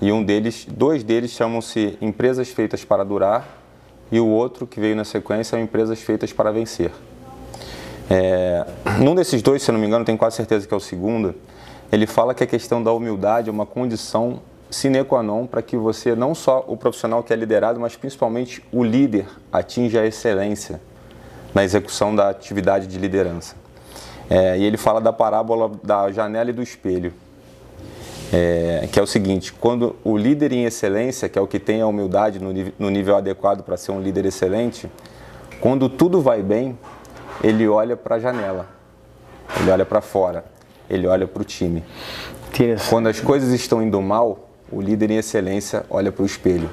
e 0.00 0.10
um 0.10 0.22
deles, 0.22 0.66
dois 0.68 1.04
deles 1.04 1.30
chamam-se 1.32 1.98
Empresas 2.00 2.48
Feitas 2.48 2.84
para 2.84 3.04
Durar 3.04 3.46
e 4.10 4.18
o 4.18 4.26
outro 4.26 4.66
que 4.66 4.80
veio 4.80 4.96
na 4.96 5.04
sequência 5.04 5.50
são 5.50 5.60
Empresas 5.60 6.00
Feitas 6.00 6.32
para 6.32 6.50
Vencer. 6.50 6.90
É, 8.08 8.66
num 8.98 9.14
desses 9.14 9.42
dois, 9.42 9.62
se 9.62 9.70
não 9.70 9.78
me 9.78 9.86
engano, 9.86 10.04
tenho 10.04 10.16
quase 10.16 10.36
certeza 10.36 10.66
que 10.66 10.72
é 10.72 10.76
o 10.76 10.80
segundo, 10.80 11.34
ele 11.92 12.06
fala 12.06 12.34
que 12.34 12.42
a 12.42 12.46
questão 12.46 12.82
da 12.82 12.92
humildade 12.92 13.50
é 13.50 13.52
uma 13.52 13.66
condição 13.66 14.40
sine 14.70 15.04
qua 15.04 15.22
non 15.22 15.46
para 15.46 15.60
que 15.60 15.76
você, 15.76 16.14
não 16.14 16.34
só 16.34 16.64
o 16.66 16.76
profissional 16.76 17.22
que 17.22 17.32
é 17.32 17.36
liderado, 17.36 17.78
mas 17.78 17.94
principalmente 17.94 18.64
o 18.72 18.82
líder, 18.82 19.26
atinja 19.52 20.00
a 20.00 20.06
excelência 20.06 20.80
na 21.54 21.62
execução 21.62 22.14
da 22.14 22.30
atividade 22.30 22.86
de 22.86 22.98
liderança. 22.98 23.54
É, 24.30 24.56
e 24.56 24.64
ele 24.64 24.76
fala 24.76 25.00
da 25.00 25.12
parábola 25.12 25.70
da 25.82 26.10
janela 26.10 26.50
e 26.50 26.52
do 26.52 26.62
espelho 26.62 27.12
é, 28.32 28.88
que 28.90 28.98
é 28.98 29.02
o 29.02 29.06
seguinte: 29.06 29.52
quando 29.52 29.96
o 30.04 30.16
líder 30.16 30.52
em 30.52 30.64
excelência, 30.64 31.28
que 31.28 31.38
é 31.38 31.42
o 31.42 31.46
que 31.46 31.58
tem 31.58 31.80
a 31.80 31.86
humildade 31.86 32.38
no, 32.38 32.52
no 32.78 32.90
nível 32.90 33.16
adequado 33.16 33.62
para 33.62 33.76
ser 33.76 33.92
um 33.92 34.00
líder 34.00 34.26
excelente, 34.26 34.90
quando 35.60 35.88
tudo 35.88 36.20
vai 36.20 36.42
bem, 36.42 36.78
ele 37.42 37.66
olha 37.66 37.96
para 37.96 38.16
a 38.16 38.18
janela, 38.18 38.66
ele 39.60 39.70
olha 39.70 39.84
para 39.84 40.00
fora, 40.00 40.44
ele 40.88 41.06
olha 41.06 41.26
para 41.26 41.42
o 41.42 41.44
time. 41.44 41.84
Quando 42.88 43.08
as 43.08 43.20
coisas 43.20 43.52
estão 43.52 43.82
indo 43.82 44.00
mal, 44.02 44.50
o 44.70 44.80
líder 44.80 45.10
em 45.10 45.16
excelência 45.16 45.84
olha 45.88 46.12
para 46.12 46.22
o 46.22 46.26
espelho. 46.26 46.70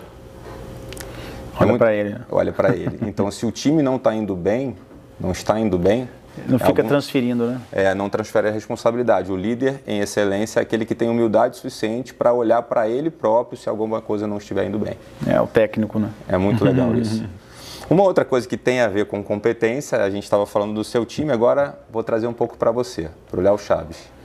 Olha 1.60 1.72
é 1.72 1.78
para 1.78 1.94
ele. 1.94 2.10
Né? 2.10 2.22
Olha 2.30 2.52
para 2.52 2.76
ele. 2.76 3.00
Então, 3.04 3.30
se 3.32 3.46
o 3.46 3.52
time 3.52 3.82
não 3.82 3.96
está 3.96 4.14
indo 4.14 4.36
bem, 4.36 4.76
não 5.20 5.32
está 5.32 5.60
indo 5.60 5.78
bem, 5.78 6.08
não 6.48 6.60
fica 6.60 6.82
algum, 6.82 6.88
transferindo, 6.88 7.48
né? 7.48 7.62
É, 7.72 7.96
não 7.96 8.10
transfere 8.10 8.50
a 8.50 8.52
responsabilidade. 8.52 9.32
O 9.32 9.36
líder, 9.36 9.82
em 9.88 10.00
excelência, 10.00 10.60
é 10.60 10.62
aquele 10.62 10.86
que 10.86 10.94
tem 10.94 11.10
humildade 11.10 11.58
suficiente 11.58 12.14
para 12.14 12.34
olhar 12.34 12.62
para 12.64 12.88
ele 12.88 13.10
próprio 13.10 13.58
se 13.58 13.70
alguma 13.70 14.02
coisa 14.02 14.28
não 14.28 14.38
estiver 14.38 14.66
indo 14.66 14.78
bem. 14.78 14.96
É, 15.26 15.40
o 15.42 15.48
técnico, 15.48 16.00
né? 16.00 16.10
É 16.28 16.38
muito 16.38 16.64
legal 16.64 16.94
isso. 16.98 17.24
Uma 17.90 18.04
outra 18.04 18.26
coisa 18.26 18.46
que 18.48 18.58
tem 18.58 18.82
a 18.82 18.88
ver 18.90 19.06
com 19.06 19.24
competência, 19.24 20.04
a 20.04 20.10
gente 20.10 20.24
estava 20.24 20.46
falando 20.46 20.74
do 20.74 20.84
seu 20.84 21.06
time, 21.06 21.32
agora 21.32 21.80
vou 21.90 22.04
trazer 22.04 22.28
um 22.28 22.34
pouco 22.34 22.58
para 22.58 22.70
você, 22.70 23.10
para 23.32 23.40
o 23.40 23.44
Léo 23.44 23.58
Chaves. 23.58 24.17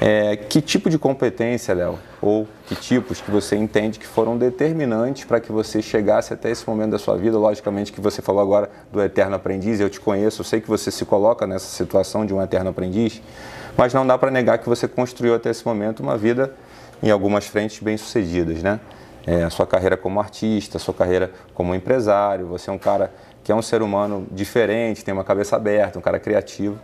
É, 0.00 0.36
que 0.36 0.60
tipo 0.60 0.88
de 0.88 0.96
competência, 0.96 1.74
Léo, 1.74 1.98
ou 2.22 2.46
que 2.66 2.76
tipos 2.76 3.20
que 3.20 3.30
você 3.32 3.56
entende 3.56 3.98
que 3.98 4.06
foram 4.06 4.38
determinantes 4.38 5.24
para 5.24 5.40
que 5.40 5.50
você 5.50 5.82
chegasse 5.82 6.32
até 6.32 6.50
esse 6.50 6.68
momento 6.68 6.90
da 6.92 6.98
sua 6.98 7.16
vida? 7.16 7.36
Logicamente 7.36 7.92
que 7.92 8.00
você 8.00 8.22
falou 8.22 8.40
agora 8.40 8.70
do 8.92 9.02
eterno 9.02 9.34
aprendiz, 9.34 9.80
eu 9.80 9.90
te 9.90 9.98
conheço, 9.98 10.40
eu 10.40 10.44
sei 10.44 10.60
que 10.60 10.68
você 10.68 10.92
se 10.92 11.04
coloca 11.04 11.48
nessa 11.48 11.66
situação 11.66 12.24
de 12.24 12.32
um 12.32 12.40
eterno 12.40 12.70
aprendiz, 12.70 13.20
mas 13.76 13.92
não 13.92 14.06
dá 14.06 14.16
para 14.16 14.30
negar 14.30 14.58
que 14.58 14.68
você 14.68 14.86
construiu 14.86 15.34
até 15.34 15.50
esse 15.50 15.66
momento 15.66 16.00
uma 16.00 16.16
vida 16.16 16.54
em 17.02 17.10
algumas 17.10 17.46
frentes 17.46 17.80
bem 17.80 17.96
sucedidas, 17.96 18.62
né? 18.62 18.78
É, 19.26 19.42
a 19.42 19.50
sua 19.50 19.66
carreira 19.66 19.96
como 19.96 20.20
artista, 20.20 20.78
a 20.78 20.80
sua 20.80 20.94
carreira 20.94 21.32
como 21.54 21.74
empresário, 21.74 22.46
você 22.46 22.70
é 22.70 22.72
um 22.72 22.78
cara 22.78 23.12
que 23.42 23.50
é 23.50 23.54
um 23.54 23.62
ser 23.62 23.82
humano 23.82 24.26
diferente, 24.30 25.04
tem 25.04 25.12
uma 25.12 25.24
cabeça 25.24 25.56
aberta, 25.56 25.98
um 25.98 26.02
cara 26.02 26.18
criativo. 26.20 26.78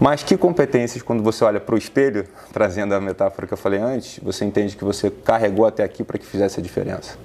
Mas 0.00 0.22
que 0.22 0.34
competências, 0.34 1.02
quando 1.02 1.22
você 1.22 1.44
olha 1.44 1.60
para 1.60 1.74
o 1.74 1.78
espelho, 1.78 2.26
trazendo 2.54 2.94
a 2.94 3.00
metáfora 3.00 3.46
que 3.46 3.52
eu 3.52 3.58
falei 3.58 3.78
antes, 3.78 4.18
você 4.22 4.46
entende 4.46 4.74
que 4.74 4.82
você 4.82 5.10
carregou 5.10 5.66
até 5.66 5.84
aqui 5.84 6.02
para 6.02 6.18
que 6.18 6.24
fizesse 6.24 6.58
a 6.58 6.62
diferença? 6.62 7.18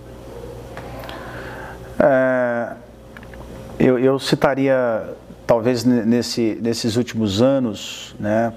É, 1.98 2.74
eu, 3.80 3.98
eu, 3.98 4.20
citaria, 4.20 4.76
talvez 5.48 5.86
nesse, 5.86 6.60
nesses 6.62 6.98
últimos 6.98 7.42
anos, 7.42 8.14
né, 8.20 8.52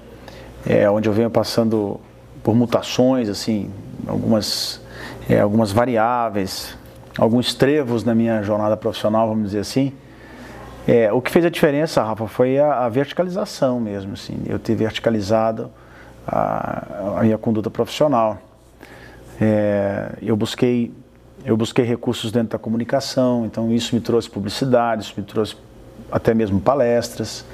é, 0.67 0.89
onde 0.89 1.07
eu 1.07 1.13
venho 1.13 1.29
passando 1.29 1.97
por 2.43 2.53
mutações, 2.53 3.29
assim, 3.29 3.71
algumas, 4.05 4.81
é, 5.29 5.39
algumas 5.39 5.71
variáveis, 5.71 6.77
alguns 7.17 7.53
trevos 7.53 8.03
na 8.03 8.13
minha 8.13 8.43
jornada 8.43 8.75
profissional, 8.75 9.29
vamos 9.29 9.45
dizer 9.45 9.59
assim. 9.59 9.93
É, 10.89 11.13
o 11.13 11.21
que 11.21 11.29
fez 11.29 11.45
a 11.45 11.51
diferença, 11.51 12.01
Rafa, 12.01 12.27
foi 12.27 12.57
a, 12.57 12.85
a 12.85 12.89
verticalização 12.89 13.79
mesmo, 13.79 14.13
assim, 14.13 14.41
eu 14.47 14.57
ter 14.57 14.73
verticalizado 14.73 15.69
a, 16.27 17.19
a 17.19 17.21
minha 17.21 17.37
conduta 17.37 17.69
profissional. 17.69 18.39
É, 19.39 20.13
eu 20.19 20.35
busquei 20.35 20.91
eu 21.45 21.55
busquei 21.55 21.85
recursos 21.85 22.31
dentro 22.31 22.49
da 22.49 22.57
comunicação, 22.57 23.45
então 23.45 23.71
isso 23.71 23.93
me 23.93 24.01
trouxe 24.01 24.27
publicidade, 24.27 25.03
isso 25.03 25.13
me 25.15 25.23
trouxe 25.23 25.55
até 26.11 26.33
mesmo 26.33 26.59
palestras. 26.59 27.45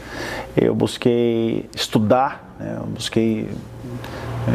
Eu 0.55 0.73
busquei 0.73 1.69
estudar, 1.75 2.55
né, 2.57 2.77
eu 2.79 2.87
busquei 2.87 3.49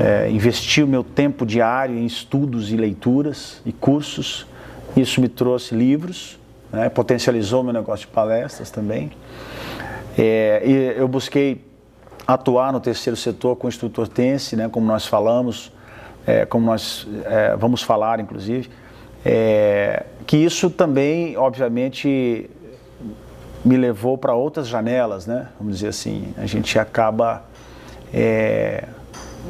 é, 0.03 0.31
investir 0.31 0.85
o 0.85 0.89
meu 0.89 1.05
tempo 1.05 1.45
diário 1.45 1.99
em 1.99 2.07
estudos 2.07 2.73
e 2.73 2.79
leituras 2.79 3.61
e 3.67 3.73
cursos. 3.75 4.47
Isso 4.97 5.21
me 5.21 5.29
trouxe 5.29 5.75
livros 5.75 6.40
né? 6.73 6.89
potencializou 6.89 7.63
meu 7.63 7.73
negócio 7.73 8.07
de 8.07 8.13
palestras 8.13 8.71
também. 8.71 9.11
É, 10.19 10.63
e 10.65 10.99
eu 10.99 11.09
busquei 11.09 11.65
atuar 12.27 12.73
no 12.73 12.81
terceiro 12.81 13.17
setor 13.17 13.57
com 13.57 13.67
o 13.67 13.71
instrutor 13.71 14.09
Tense, 14.09 14.57
né, 14.57 14.69
como 14.69 14.87
nós 14.87 15.07
falamos, 15.07 15.73
é, 16.27 16.45
como 16.45 16.67
nós 16.67 17.07
é, 17.25 17.57
vamos 17.57 17.83
falar, 17.83 18.21
inclusive, 18.21 18.71
é, 19.25 20.05
que 20.27 20.37
isso 20.37 20.71
também, 20.71 21.37
obviamente, 21.37 22.49
me 23.65 23.77
levou 23.77 24.17
para 24.17 24.35
outras 24.35 24.69
janelas, 24.69 25.27
né, 25.27 25.49
vamos 25.59 25.77
dizer 25.77 25.89
assim, 25.89 26.35
a 26.37 26.47
gente 26.47 26.79
acaba 26.79 27.45
é, 28.13 28.85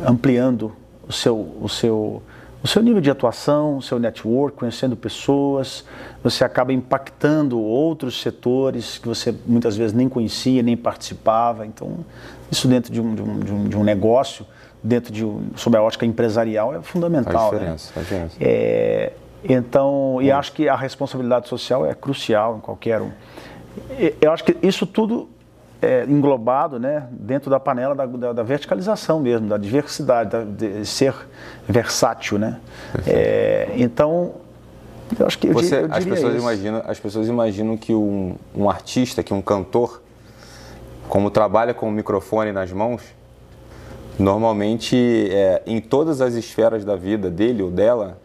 ampliando 0.07 0.73
o 1.07 1.13
seu, 1.13 1.37
o 1.61 1.69
seu 1.69 2.23
o 2.63 2.69
seu 2.69 2.83
nível 2.83 3.01
de 3.01 3.11
atuação, 3.11 3.79
o 3.79 3.83
seu 3.83 3.99
network, 3.99 4.59
conhecendo 4.59 4.95
pessoas, 4.95 5.85
você 6.23 6.45
acaba 6.45 6.73
impactando 6.73 7.59
outros 7.59 8.21
setores 8.21 8.99
que 8.99 9.09
você 9.09 9.35
muitas 9.47 9.77
vezes 9.77 9.95
nem 9.95 10.09
conhecia, 10.09 10.63
nem 10.63 10.77
participava. 10.77 11.67
Então, 11.67 12.05
isso 12.51 12.69
dentro 12.69 12.93
de 12.93 13.01
um, 13.01 13.15
de 13.15 13.23
um, 13.23 13.69
de 13.69 13.77
um, 13.77 13.83
negócio, 13.83 14.47
dentro 14.83 15.13
de 15.13 15.25
um, 15.25 15.51
sob 15.57 15.77
a 15.77 15.83
ótica 15.83 16.05
empresarial, 16.05 16.75
é 16.75 16.83
fundamental. 16.83 17.51
Faz 17.51 17.61
diferença, 17.61 17.87
né? 17.89 17.93
faz 17.95 18.07
diferença. 18.07 18.37
É, 18.41 19.13
então, 19.43 20.19
e 20.21 20.31
acho 20.31 20.53
que 20.53 20.69
a 20.69 20.77
responsabilidade 20.77 21.49
social 21.49 21.87
é 21.87 21.95
crucial 21.95 22.59
em 22.59 22.61
qualquer 22.61 23.01
um. 23.01 23.11
Eu 24.21 24.33
acho 24.33 24.45
que 24.45 24.57
isso 24.63 24.87
tudo 24.87 25.31
é, 25.83 26.05
englobado 26.05 26.79
né, 26.79 27.07
dentro 27.11 27.51
da 27.51 27.59
panela 27.59 27.95
da, 27.95 28.07
da, 28.07 28.33
da, 28.35 28.43
verticalização 28.43 29.19
mesmo, 29.19 29.49
da 29.49 29.57
diversidade, 29.57 30.31
da, 30.31 30.45
de 30.45 30.85
ser 30.85 31.15
versátil. 31.67 32.39
Né? 32.39 32.61
É, 33.07 33.71
então, 33.77 34.35
eu 35.19 35.27
acho 35.27 35.39
que 35.39 35.49
eu, 35.49 35.53
Você, 35.55 35.77
eu 35.77 35.89
diria 35.89 35.97
as 35.97 36.05
pessoas 36.05 36.35
isso. 36.35 36.43
imaginam 36.43 36.83
As 36.87 37.01
pessoas 37.01 37.29
imaginam 37.29 37.77
que 37.77 37.95
um, 37.95 38.37
um 38.55 38.69
artista, 38.69 39.23
que 39.23 39.33
um 39.33 39.41
cantor, 39.41 40.03
como 41.09 41.31
trabalha 41.31 41.73
com 41.73 41.89
o 41.89 41.93
microfone 41.93 42.53
nas 42.53 42.71
mãos, 42.73 43.03
normalmente 44.19 45.29
é, 45.31 45.63
em 45.67 45.81
todas 45.81 46.21
as 46.21 46.35
esferas 46.35 46.85
da 46.85 46.95
vida 46.95 47.31
dele 47.31 47.63
ou 47.63 47.71
dela, 47.71 48.19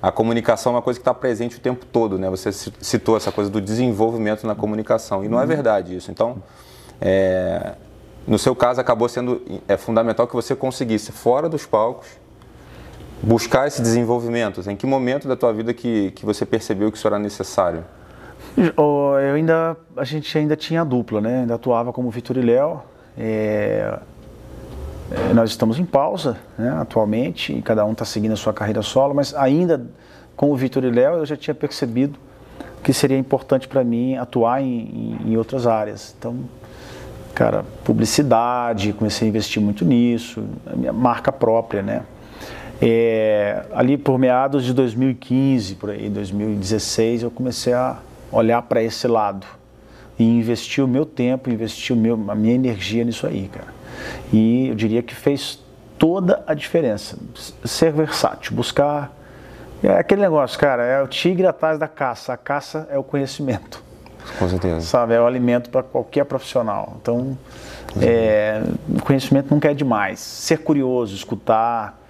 a 0.00 0.12
comunicação 0.12 0.72
é 0.72 0.76
uma 0.76 0.82
coisa 0.82 0.98
que 0.98 1.02
está 1.02 1.14
presente 1.14 1.56
o 1.56 1.60
tempo 1.60 1.84
todo, 1.86 2.18
né? 2.18 2.28
Você 2.28 2.52
citou 2.52 3.16
essa 3.16 3.32
coisa 3.32 3.50
do 3.50 3.60
desenvolvimento 3.60 4.46
na 4.46 4.54
comunicação 4.54 5.24
e 5.24 5.28
não 5.28 5.40
é 5.40 5.46
verdade 5.46 5.96
isso. 5.96 6.10
Então, 6.10 6.42
é, 7.04 7.74
no 8.26 8.38
seu 8.38 8.56
caso, 8.56 8.80
acabou 8.80 9.08
sendo 9.08 9.42
é 9.68 9.76
fundamental 9.76 10.26
que 10.26 10.34
você 10.34 10.56
conseguisse 10.56 11.12
fora 11.12 11.48
dos 11.48 11.66
palcos 11.66 12.08
buscar 13.22 13.66
esse 13.66 13.82
desenvolvimento. 13.82 14.62
Em 14.68 14.76
que 14.76 14.86
momento 14.86 15.28
da 15.28 15.36
tua 15.36 15.52
vida 15.52 15.74
que, 15.74 16.10
que 16.12 16.24
você 16.24 16.46
percebeu 16.46 16.90
que 16.90 16.96
isso 16.96 17.06
era 17.06 17.18
necessário? 17.18 17.84
Eu 18.56 19.14
ainda, 19.34 19.76
a 19.96 20.04
gente 20.04 20.36
ainda 20.36 20.56
tinha 20.56 20.84
dupla, 20.84 21.20
né? 21.20 21.40
Ainda 21.40 21.54
atuava 21.54 21.92
como 21.92 22.10
Vitor 22.10 22.36
e 22.36 22.42
Léo. 22.42 22.82
É, 23.16 23.98
é, 25.10 25.34
nós 25.34 25.50
estamos 25.50 25.78
em 25.78 25.84
pausa, 25.84 26.38
né, 26.58 26.70
atualmente, 26.80 27.60
cada 27.62 27.84
um 27.84 27.92
está 27.92 28.04
seguindo 28.04 28.32
a 28.32 28.36
sua 28.36 28.52
carreira 28.52 28.82
solo, 28.82 29.14
mas 29.14 29.34
ainda 29.34 29.86
com 30.34 30.50
o 30.50 30.56
Vitor 30.56 30.82
e 30.82 30.90
Léo 30.90 31.16
eu 31.16 31.26
já 31.26 31.36
tinha 31.36 31.54
percebido 31.54 32.18
que 32.82 32.92
seria 32.92 33.16
importante 33.16 33.68
para 33.68 33.84
mim 33.84 34.16
atuar 34.16 34.62
em, 34.62 35.16
em, 35.24 35.36
outras 35.36 35.66
áreas. 35.66 36.14
Então, 36.18 36.36
cara, 37.34 37.64
publicidade, 37.84 38.92
comecei 38.92 39.26
a 39.26 39.28
investir 39.28 39.60
muito 39.60 39.84
nisso, 39.84 40.44
a 40.66 40.76
minha 40.76 40.92
marca 40.92 41.32
própria, 41.32 41.82
né? 41.82 42.02
É, 42.80 43.64
ali 43.72 43.96
por 43.96 44.18
meados 44.18 44.64
de 44.64 44.72
2015, 44.72 45.74
por 45.76 45.90
aí, 45.90 46.08
2016, 46.08 47.22
eu 47.22 47.30
comecei 47.30 47.72
a 47.72 47.98
olhar 48.30 48.62
para 48.62 48.82
esse 48.82 49.06
lado 49.06 49.46
e 50.18 50.24
investir 50.24 50.84
o 50.84 50.88
meu 50.88 51.06
tempo, 51.06 51.50
investir 51.50 51.94
o 51.94 51.98
meu, 51.98 52.14
a 52.28 52.34
minha 52.34 52.54
energia 52.54 53.04
nisso 53.04 53.26
aí, 53.26 53.48
cara. 53.48 53.72
E 54.32 54.68
eu 54.68 54.74
diria 54.74 55.02
que 55.02 55.14
fez 55.14 55.62
toda 55.98 56.42
a 56.46 56.54
diferença. 56.54 57.16
Ser 57.64 57.92
versátil, 57.92 58.54
buscar. 58.54 59.12
É 59.82 59.98
aquele 59.98 60.22
negócio, 60.22 60.58
cara, 60.58 60.82
é 60.82 61.02
o 61.02 61.06
tigre 61.06 61.46
atrás 61.46 61.78
da 61.78 61.86
caça. 61.88 62.32
A 62.32 62.36
caça 62.36 62.88
é 62.90 62.98
o 62.98 63.04
conhecimento. 63.04 63.83
Com 64.38 64.48
certeza. 64.48 64.80
Sabe, 64.80 65.14
é 65.14 65.20
o 65.20 65.26
alimento 65.26 65.70
para 65.70 65.82
qualquer 65.82 66.24
profissional. 66.24 66.96
Então, 67.00 67.36
é, 68.00 68.62
conhecimento 69.02 69.52
nunca 69.52 69.70
é 69.70 69.74
demais. 69.74 70.20
Ser 70.20 70.58
curioso, 70.58 71.14
escutar. 71.14 72.00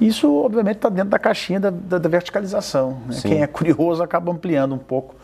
Isso, 0.00 0.32
obviamente, 0.42 0.76
está 0.76 0.88
dentro 0.88 1.10
da 1.10 1.18
caixinha 1.18 1.60
da, 1.60 1.70
da, 1.70 1.98
da 1.98 2.08
verticalização. 2.08 2.98
Né? 3.06 3.16
Quem 3.22 3.42
é 3.42 3.46
curioso 3.46 4.02
acaba 4.02 4.32
ampliando 4.32 4.74
um 4.74 4.78
pouco 4.78 5.14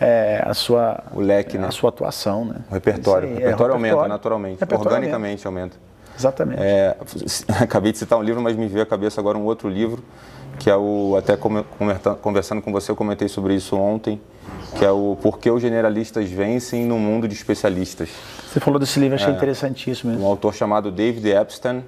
é, 0.00 0.42
a 0.44 0.54
sua 0.54 1.02
o 1.12 1.20
leque, 1.20 1.58
né? 1.58 1.66
a 1.66 1.70
sua 1.70 1.90
atuação, 1.90 2.44
né? 2.44 2.56
O 2.70 2.74
repertório, 2.74 3.28
aí, 3.28 3.34
o 3.34 3.38
repertório, 3.38 3.72
é, 3.72 3.74
aumenta 3.74 4.08
naturalmente, 4.08 4.60
repertório 4.60 4.92
organicamente 4.92 5.46
aumenta. 5.46 5.76
Exatamente. 6.16 6.62
É, 6.62 6.96
acabei 7.60 7.92
de 7.92 7.98
citar 7.98 8.18
um 8.18 8.22
livro, 8.22 8.40
mas 8.40 8.56
me 8.56 8.66
veio 8.66 8.82
à 8.82 8.86
cabeça 8.86 9.20
agora 9.20 9.36
um 9.36 9.44
outro 9.44 9.68
livro 9.68 10.02
que 10.60 10.68
é 10.68 10.76
o 10.76 11.16
até 11.16 11.36
conversando 11.36 12.60
com 12.60 12.70
você 12.70 12.90
eu 12.90 12.96
comentei 12.96 13.28
sobre 13.28 13.54
isso 13.54 13.76
ontem, 13.76 14.20
que 14.76 14.84
é 14.84 14.90
o 14.90 15.16
Por 15.20 15.38
que 15.38 15.50
os 15.50 15.60
generalistas 15.60 16.28
vencem 16.30 16.84
no 16.84 16.98
mundo 16.98 17.26
de 17.26 17.34
especialistas. 17.34 18.10
Você 18.50 18.60
falou 18.60 18.78
desse 18.78 18.98
livro, 18.98 19.16
achei 19.16 19.32
é, 19.32 19.36
interessantíssimo. 19.36 20.12
Mesmo. 20.12 20.26
Um 20.26 20.28
autor 20.28 20.54
chamado 20.54 20.90
David 20.90 21.28
Epstein. 21.30 21.84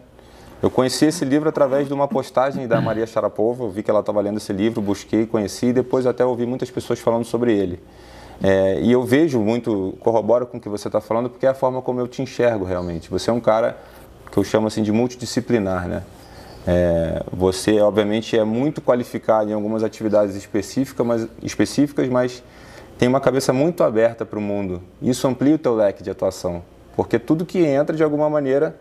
Eu 0.62 0.71
conheci 0.71 1.07
esse 1.07 1.25
livro 1.25 1.49
através 1.49 1.88
de 1.88 1.95
uma 1.95 2.07
postagem 2.07 2.68
da 2.68 2.81
Maria 2.81 3.05
Sharapova, 3.05 3.64
eu 3.64 3.71
vi 3.71 3.83
que 3.83 3.90
ela 3.90 3.99
estava 3.99 4.21
lendo 4.21 4.37
esse 4.37 4.53
livro, 4.53 4.81
busquei, 4.81 5.27
conheci 5.27 5.66
e 5.66 5.73
depois 5.73 6.07
até 6.07 6.25
ouvi 6.25 6.47
muitas 6.47 6.71
pessoas 6.71 7.01
falando 7.01 7.25
sobre 7.25 7.53
ele. 7.53 7.81
É, 8.40 8.81
e 8.81 8.92
eu 8.92 9.03
vejo 9.03 9.40
muito, 9.40 9.97
corroboro 9.99 10.47
com 10.47 10.59
o 10.59 10.61
que 10.61 10.68
você 10.68 10.88
está 10.88 11.01
falando, 11.01 11.29
porque 11.29 11.47
é 11.47 11.49
a 11.49 11.55
forma 11.55 11.83
como 11.83 11.99
eu 11.99 12.07
te 12.07 12.23
enxergo 12.23 12.64
realmente. 12.64 13.11
Você 13.11 13.29
é 13.29 13.33
um 13.33 13.40
cara 13.40 13.77
que 14.31 14.38
eu 14.38 14.45
chamo 14.45 14.68
assim 14.68 14.85
de 14.85 14.92
multidisciplinar, 14.92 15.88
né? 15.88 16.03
É, 16.64 17.25
você, 17.33 17.81
obviamente, 17.81 18.38
é 18.38 18.45
muito 18.45 18.81
qualificado 18.81 19.51
em 19.51 19.53
algumas 19.53 19.83
atividades 19.83 20.37
específicas, 20.37 21.05
mas, 21.05 21.29
específicas, 21.42 22.09
mas 22.09 22.42
tem 23.02 23.08
uma 23.08 23.20
cabeça 23.20 23.52
muito 23.52 23.82
aberta 23.82 24.24
para 24.24 24.38
o 24.38 24.40
mundo. 24.40 24.80
Isso 25.02 25.26
amplia 25.26 25.56
o 25.56 25.58
teu 25.58 25.74
leque 25.74 26.04
de 26.04 26.10
atuação, 26.12 26.62
porque 26.94 27.18
tudo 27.18 27.44
que 27.44 27.58
entra, 27.58 27.96
de 27.96 28.04
alguma 28.04 28.30
maneira, 28.30 28.76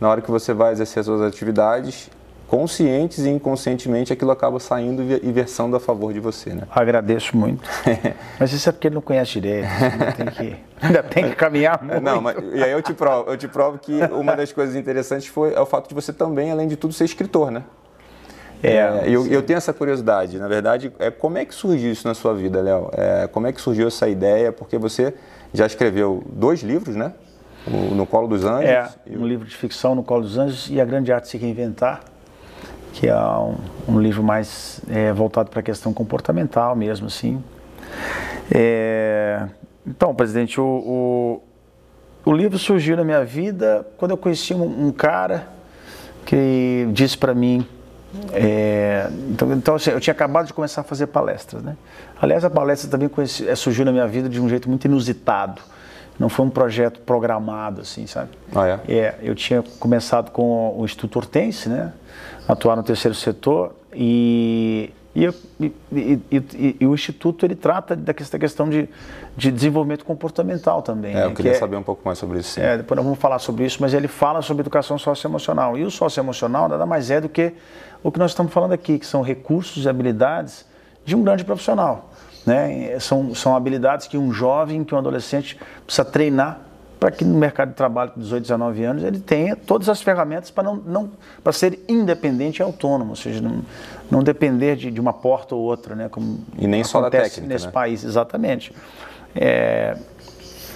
na 0.00 0.08
hora 0.08 0.20
que 0.20 0.28
você 0.28 0.52
vai 0.52 0.72
exercer 0.72 1.04
suas 1.04 1.22
atividades, 1.22 2.10
conscientes 2.48 3.20
e 3.20 3.28
inconscientemente 3.28 4.12
aquilo 4.12 4.32
acaba 4.32 4.58
saindo 4.58 5.02
e 5.04 5.30
versando 5.30 5.76
a 5.76 5.78
favor 5.78 6.12
de 6.12 6.18
você, 6.18 6.52
né? 6.52 6.62
Agradeço 6.68 7.36
muito. 7.36 7.62
mas 8.40 8.52
isso 8.52 8.68
é 8.68 8.72
porque 8.72 8.88
ele 8.88 8.96
não 8.96 9.02
conhece 9.02 9.34
direito. 9.34 9.68
Ainda 9.68 10.12
tem 10.14 10.26
que, 10.26 10.56
ainda 10.82 11.02
tem 11.04 11.28
que 11.28 11.36
caminhar 11.36 11.80
muito. 11.80 12.00
Não, 12.02 12.20
mas, 12.20 12.38
e 12.52 12.64
aí 12.64 12.72
eu 12.72 12.82
te 12.82 12.92
provo, 12.92 13.30
eu 13.30 13.36
te 13.36 13.46
provo 13.46 13.78
que 13.78 14.00
uma 14.10 14.34
das 14.34 14.50
coisas 14.50 14.74
interessantes 14.74 15.28
foi 15.28 15.54
é 15.54 15.60
o 15.60 15.66
fato 15.66 15.88
de 15.88 15.94
você 15.94 16.12
também, 16.12 16.50
além 16.50 16.66
de 16.66 16.74
tudo, 16.74 16.92
ser 16.92 17.04
escritor, 17.04 17.52
né? 17.52 17.62
É, 18.62 18.76
é 18.76 19.02
eu, 19.06 19.26
eu, 19.26 19.42
tenho 19.42 19.56
essa 19.56 19.72
curiosidade. 19.72 20.38
Na 20.38 20.48
verdade, 20.48 20.92
é 20.98 21.10
como 21.10 21.38
é 21.38 21.44
que 21.44 21.54
surgiu 21.54 21.92
isso 21.92 22.06
na 22.06 22.14
sua 22.14 22.34
vida, 22.34 22.60
Léo? 22.60 22.90
É, 22.92 23.26
como 23.26 23.46
é 23.46 23.52
que 23.52 23.60
surgiu 23.60 23.86
essa 23.86 24.08
ideia? 24.08 24.52
Porque 24.52 24.76
você 24.78 25.14
já 25.52 25.66
escreveu 25.66 26.22
dois 26.30 26.62
livros, 26.62 26.96
né? 26.96 27.12
O 27.66 27.94
No 27.94 28.06
Colo 28.06 28.28
dos 28.28 28.44
Anjos. 28.44 28.68
É, 28.68 28.88
um 29.10 29.26
livro 29.26 29.46
de 29.46 29.56
ficção, 29.56 29.94
No 29.94 30.02
Colo 30.02 30.22
dos 30.22 30.38
Anjos, 30.38 30.68
e 30.70 30.80
A 30.80 30.84
Grande 30.84 31.12
Arte 31.12 31.24
de 31.24 31.30
Se 31.30 31.36
Reinventar 31.38 32.02
que 32.92 33.08
é 33.08 33.16
um, 33.16 33.56
um 33.88 34.00
livro 34.00 34.22
mais 34.22 34.80
é, 34.88 35.12
voltado 35.12 35.50
para 35.50 35.60
a 35.60 35.62
questão 35.62 35.92
comportamental 35.92 36.74
mesmo, 36.74 37.06
assim. 37.06 37.42
É, 38.52 39.46
então, 39.86 40.14
presidente, 40.14 40.60
o, 40.60 40.64
o, 42.24 42.30
o, 42.30 42.32
livro 42.32 42.58
surgiu 42.58 42.96
na 42.96 43.04
minha 43.04 43.24
vida 43.24 43.86
quando 43.96 44.12
eu 44.12 44.16
conheci 44.16 44.54
um, 44.54 44.88
um 44.88 44.92
cara 44.92 45.48
que 46.26 46.88
disse 46.92 47.16
para 47.16 47.34
mim, 47.34 47.66
é, 48.32 49.08
então, 49.30 49.52
então 49.52 49.74
assim, 49.76 49.90
eu 49.90 50.00
tinha 50.00 50.12
acabado 50.12 50.46
de 50.46 50.52
começar 50.52 50.80
a 50.80 50.84
fazer 50.84 51.06
palestras, 51.06 51.62
né? 51.62 51.76
Aliás, 52.20 52.44
a 52.44 52.50
palestra 52.50 52.90
também 52.90 53.08
conheci, 53.08 53.48
é, 53.48 53.54
surgiu 53.54 53.84
na 53.84 53.92
minha 53.92 54.06
vida 54.06 54.28
de 54.28 54.40
um 54.40 54.48
jeito 54.48 54.68
muito 54.68 54.84
inusitado. 54.84 55.62
Não 56.18 56.28
foi 56.28 56.44
um 56.44 56.50
projeto 56.50 57.00
programado, 57.00 57.80
assim, 57.80 58.06
sabe? 58.06 58.30
Ah, 58.54 58.80
é? 58.86 58.92
é 58.92 59.14
eu 59.22 59.34
tinha 59.34 59.62
começado 59.78 60.30
com 60.30 60.78
o 60.78 60.84
Instituto 60.84 61.16
Hortense, 61.16 61.68
né? 61.68 61.92
atuar 62.46 62.76
no 62.76 62.82
terceiro 62.82 63.14
setor 63.14 63.74
e, 63.92 64.90
e, 65.14 65.26
e, 65.60 66.76
e, 66.80 66.86
o 66.86 66.94
Instituto 66.94 67.44
ele 67.44 67.56
trata 67.56 67.96
da 67.96 68.14
questão 68.14 68.68
de, 68.68 68.88
de 69.36 69.50
desenvolvimento 69.50 70.04
comportamental 70.04 70.82
também. 70.82 71.16
É, 71.16 71.24
eu 71.24 71.34
queria 71.34 71.50
que 71.50 71.56
é 71.56 71.60
saber 71.60 71.76
um 71.76 71.82
pouco 71.82 72.02
mais 72.04 72.16
sobre 72.16 72.38
isso. 72.38 72.50
Sim. 72.50 72.60
É, 72.60 72.76
depois 72.76 72.96
nós 72.96 73.04
vamos 73.04 73.18
falar 73.18 73.40
sobre 73.40 73.64
isso, 73.64 73.78
mas 73.80 73.92
ele 73.92 74.06
fala 74.06 74.40
sobre 74.40 74.60
educação 74.60 74.96
socioemocional. 74.98 75.76
E 75.76 75.84
o 75.84 75.90
socioemocional 75.90 76.68
nada 76.68 76.86
mais 76.86 77.10
é 77.10 77.20
do 77.20 77.28
que 77.28 77.52
o 78.04 78.12
que 78.12 78.20
nós 78.20 78.30
estamos 78.30 78.52
falando 78.52 78.72
aqui, 78.72 79.00
que 79.00 79.06
são 79.06 79.20
recursos 79.20 79.84
e 79.84 79.88
habilidades 79.88 80.64
de 81.04 81.16
um 81.16 81.24
grande 81.24 81.44
profissional. 81.44 82.10
Né? 82.46 82.98
São, 83.00 83.34
são 83.34 83.56
habilidades 83.56 84.06
que 84.06 84.16
um 84.16 84.32
jovem, 84.32 84.84
que 84.84 84.94
um 84.94 84.98
adolescente 84.98 85.58
precisa 85.84 86.04
treinar 86.04 86.60
para 87.00 87.10
que 87.10 87.24
no 87.24 87.38
mercado 87.38 87.70
de 87.70 87.74
trabalho 87.74 88.10
com 88.10 88.20
18, 88.20 88.42
19 88.42 88.84
anos 88.84 89.02
ele 89.02 89.18
tenha 89.18 89.56
todas 89.56 89.88
as 89.88 90.02
ferramentas 90.02 90.50
para 90.50 90.62
não, 90.62 90.76
não 90.76 91.10
para 91.42 91.50
ser 91.50 91.82
independente 91.88 92.58
e 92.58 92.62
autônomo, 92.62 93.10
ou 93.10 93.16
seja, 93.16 93.40
não, 93.40 93.62
não 94.10 94.22
depender 94.22 94.76
de, 94.76 94.90
de 94.90 95.00
uma 95.00 95.14
porta 95.14 95.54
ou 95.54 95.62
outra, 95.62 95.96
né? 95.96 96.10
Como 96.10 96.44
e 96.58 96.66
nem 96.66 96.84
só 96.84 97.00
da 97.00 97.10
técnica 97.10 97.46
nesse 97.46 97.66
né? 97.66 97.72
país, 97.72 98.04
exatamente. 98.04 98.74
É, 99.34 99.96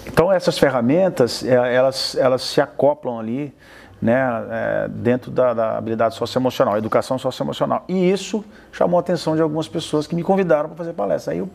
então 0.06 0.32
essas 0.32 0.58
ferramentas 0.58 1.44
é, 1.44 1.74
elas 1.74 2.14
elas 2.14 2.42
se 2.42 2.58
acoplam 2.58 3.18
ali, 3.18 3.54
né? 4.00 4.18
É, 4.50 4.88
dentro 4.88 5.30
da, 5.30 5.52
da 5.52 5.76
habilidade 5.76 6.14
socioemocional, 6.14 6.78
educação 6.78 7.18
socioemocional. 7.18 7.84
E 7.86 8.10
isso 8.10 8.42
chamou 8.72 8.96
a 8.96 9.00
atenção 9.00 9.36
de 9.36 9.42
algumas 9.42 9.68
pessoas 9.68 10.06
que 10.06 10.14
me 10.14 10.22
convidaram 10.22 10.70
para 10.70 10.78
fazer 10.78 10.94
palestra. 10.94 11.34
Aí 11.34 11.40
eu 11.40 11.50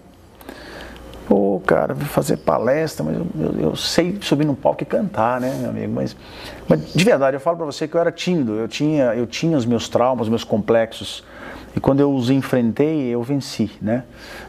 Pô, 1.29 1.61
cara, 1.63 1.93
vou 1.93 2.07
fazer 2.07 2.37
palestra, 2.37 3.05
mas 3.05 3.15
eu, 3.15 3.27
eu, 3.39 3.61
eu, 3.61 3.75
sei 3.75 4.17
subir 4.19 4.45
no 4.45 4.55
palco 4.55 4.81
e 4.81 4.85
cantar, 4.85 5.39
né, 5.39 5.55
meu 5.61 5.69
amigo? 5.69 5.93
Mas, 5.93 6.17
mas 6.67 6.91
de 6.91 7.05
verdade, 7.05 7.37
eu 7.37 7.39
falo 7.39 7.55
para 7.55 7.67
você 7.67 7.87
que 7.87 7.95
eu 7.95 8.01
era 8.01 8.11
tímido, 8.11 8.55
eu 8.55 8.67
tinha, 8.67 9.13
eu 9.13 9.27
tinha 9.27 9.55
os 9.55 9.63
meus 9.63 9.87
traumas, 9.87 10.23
os 10.23 10.29
meus 10.29 10.43
complexos. 10.43 11.23
E 11.75 11.79
quando 11.79 11.99
eu 11.99 12.11
os 12.11 12.31
enfrentei, 12.31 13.09
eu 13.09 13.21
venci, 13.21 13.69
né? 13.79 14.05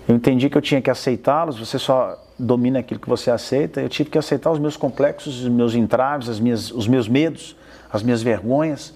Eu 0.09 0.17
entendi 0.17 0.49
que 0.49 0.57
eu 0.57 0.63
tinha 0.63 0.81
que 0.81 0.89
aceitá-los, 0.89 1.59
você 1.59 1.79
só 1.79 2.19
domina 2.39 2.79
aquilo 2.79 2.99
que 2.99 3.11
você 3.11 3.31
aceita, 3.31 3.83
eu 3.83 3.89
tive 3.91 4.09
que 4.09 4.17
aceitar 4.17 4.51
os 4.51 4.59
meus 4.59 4.75
complexos, 4.75 5.43
os 5.43 5.51
meus 5.51 5.75
entraves, 5.75 6.31
as 6.31 6.41
minhas, 6.41 6.71
os 6.71 6.89
meus 6.89 7.07
medos, 7.07 7.57
as 7.93 8.03
minhas 8.03 8.23
vergonhas, 8.23 8.95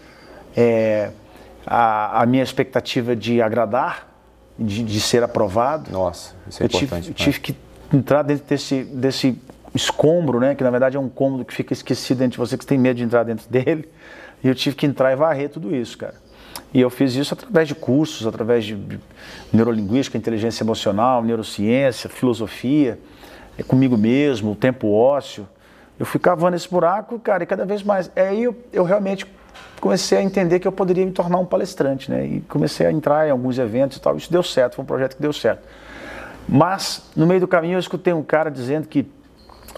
é, 0.57 1.11
a, 1.67 2.23
a, 2.23 2.25
minha 2.25 2.43
expectativa 2.43 3.15
de 3.15 3.43
agradar, 3.43 4.09
de, 4.59 4.83
de, 4.83 5.01
ser 5.03 5.23
aprovado. 5.23 5.91
Nossa, 5.91 6.35
isso 6.49 6.63
é 6.63 6.65
eu 6.65 6.69
importante. 6.69 7.03
Tive, 7.03 7.11
eu 7.11 7.15
tive 7.15 7.41
que 7.41 7.64
entrar 7.97 8.23
dentro 8.23 8.45
desse, 8.47 8.83
desse 8.85 9.39
escombro, 9.75 10.41
né, 10.41 10.55
que 10.55 10.63
na 10.63 10.71
verdade 10.71 10.97
é 10.97 11.01
um 11.01 11.09
cômodo 11.09 11.45
que 11.45 11.55
fica 11.55 11.73
esquecido 11.73 12.19
dentro 12.19 12.33
de 12.33 12.39
você, 12.39 12.57
que 12.57 12.65
você 12.65 12.69
tem 12.69 12.79
medo 12.79 12.97
de 12.97 13.05
entrar 13.05 13.25
dentro 13.25 13.47
dele, 13.51 13.89
e 14.43 14.49
eu 14.49 14.55
tive 14.55 14.77
que 14.77 14.87
entrar 14.87 15.13
e 15.13 15.17
varrer 15.17 15.49
tudo 15.49 15.75
isso, 15.75 15.97
cara. 15.99 16.15
E 16.73 16.81
eu 16.81 16.91
fiz 16.91 17.15
isso 17.15 17.35
através 17.35 17.69
de 17.69 17.75
cursos, 17.75 18.27
através 18.27 18.65
de 18.65 18.77
neurolinguística, 19.53 20.19
inteligência 20.19 20.65
emocional, 20.65 21.23
neurociência, 21.23 22.11
filosofia, 22.11 22.99
é 23.57 23.63
comigo 23.63 23.97
mesmo, 23.97 24.53
o 24.53 24.57
tempo 24.57 24.91
ósseo. 24.91 25.49
Eu 25.99 26.05
fui 26.05 26.19
cavando 26.19 26.57
esse 26.57 26.69
buraco, 26.69 27.19
cara, 27.21 27.45
e 27.45 27.47
cada 27.47 27.65
vez 27.65 27.83
mais. 27.83 28.11
Aí 28.17 28.43
eu, 28.43 28.57
eu 28.73 28.83
realmente 28.83 29.25
comecei 29.81 30.19
a 30.19 30.23
entender 30.23 30.59
que 30.59 30.67
eu 30.67 30.73
poderia 30.73 31.07
me 31.07 31.13
tornar 31.13 31.39
um 31.39 31.47
palestrante, 31.47 32.11
né? 32.11 32.27
E 32.27 32.41
comecei 32.41 32.87
a 32.87 32.91
entrar 32.91 33.29
em 33.29 33.31
alguns 33.31 33.59
eventos 33.59 33.99
e 33.99 34.01
tal. 34.01 34.17
Isso 34.17 34.31
deu 34.31 34.43
certo, 34.43 34.75
foi 34.75 34.83
um 34.83 34.87
projeto 34.87 35.15
que 35.15 35.23
deu 35.23 35.33
certo. 35.33 35.63
Mas, 36.49 37.11
no 37.17 37.27
meio 37.27 37.41
do 37.41 37.49
caminho, 37.49 37.75
eu 37.75 37.81
escutei 37.81 38.13
um 38.13 38.23
cara 38.23 38.51
dizendo 38.51 38.87
que 38.87 39.07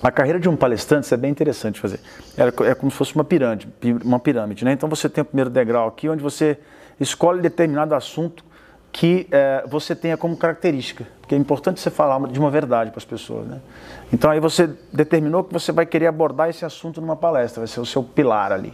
a 0.02 0.10
carreira 0.10 0.38
de 0.38 0.48
um 0.48 0.56
palestrante, 0.56 1.12
é 1.12 1.16
bem 1.16 1.30
interessante 1.30 1.80
fazer. 1.80 2.00
É, 2.36 2.70
é 2.70 2.74
como 2.74 2.90
se 2.90 2.96
fosse 2.96 3.14
uma 3.14 3.24
pirâmide, 3.24 3.68
uma 4.04 4.18
pirâmide, 4.18 4.64
né? 4.64 4.72
Então 4.72 4.88
você 4.88 5.08
tem 5.08 5.22
o 5.22 5.24
primeiro 5.24 5.48
degrau 5.48 5.88
aqui, 5.88 6.08
onde 6.08 6.22
você 6.22 6.58
escolhe 7.00 7.40
determinado 7.40 7.94
assunto 7.94 8.44
que 8.92 9.26
é, 9.30 9.62
você 9.66 9.94
tenha 9.94 10.16
como 10.16 10.36
característica, 10.36 11.06
porque 11.20 11.34
é 11.34 11.38
importante 11.38 11.80
você 11.80 11.90
falar 11.90 12.18
de 12.28 12.38
uma 12.38 12.50
verdade 12.50 12.90
para 12.90 12.98
as 12.98 13.04
pessoas. 13.04 13.46
Né? 13.46 13.60
Então 14.12 14.30
aí 14.30 14.40
você 14.40 14.70
determinou 14.92 15.44
que 15.44 15.52
você 15.52 15.70
vai 15.70 15.84
querer 15.84 16.06
abordar 16.06 16.48
esse 16.48 16.64
assunto 16.64 17.00
numa 17.00 17.16
palestra, 17.16 17.60
vai 17.60 17.68
ser 17.68 17.80
o 17.80 17.86
seu 17.86 18.02
pilar 18.02 18.52
ali. 18.52 18.72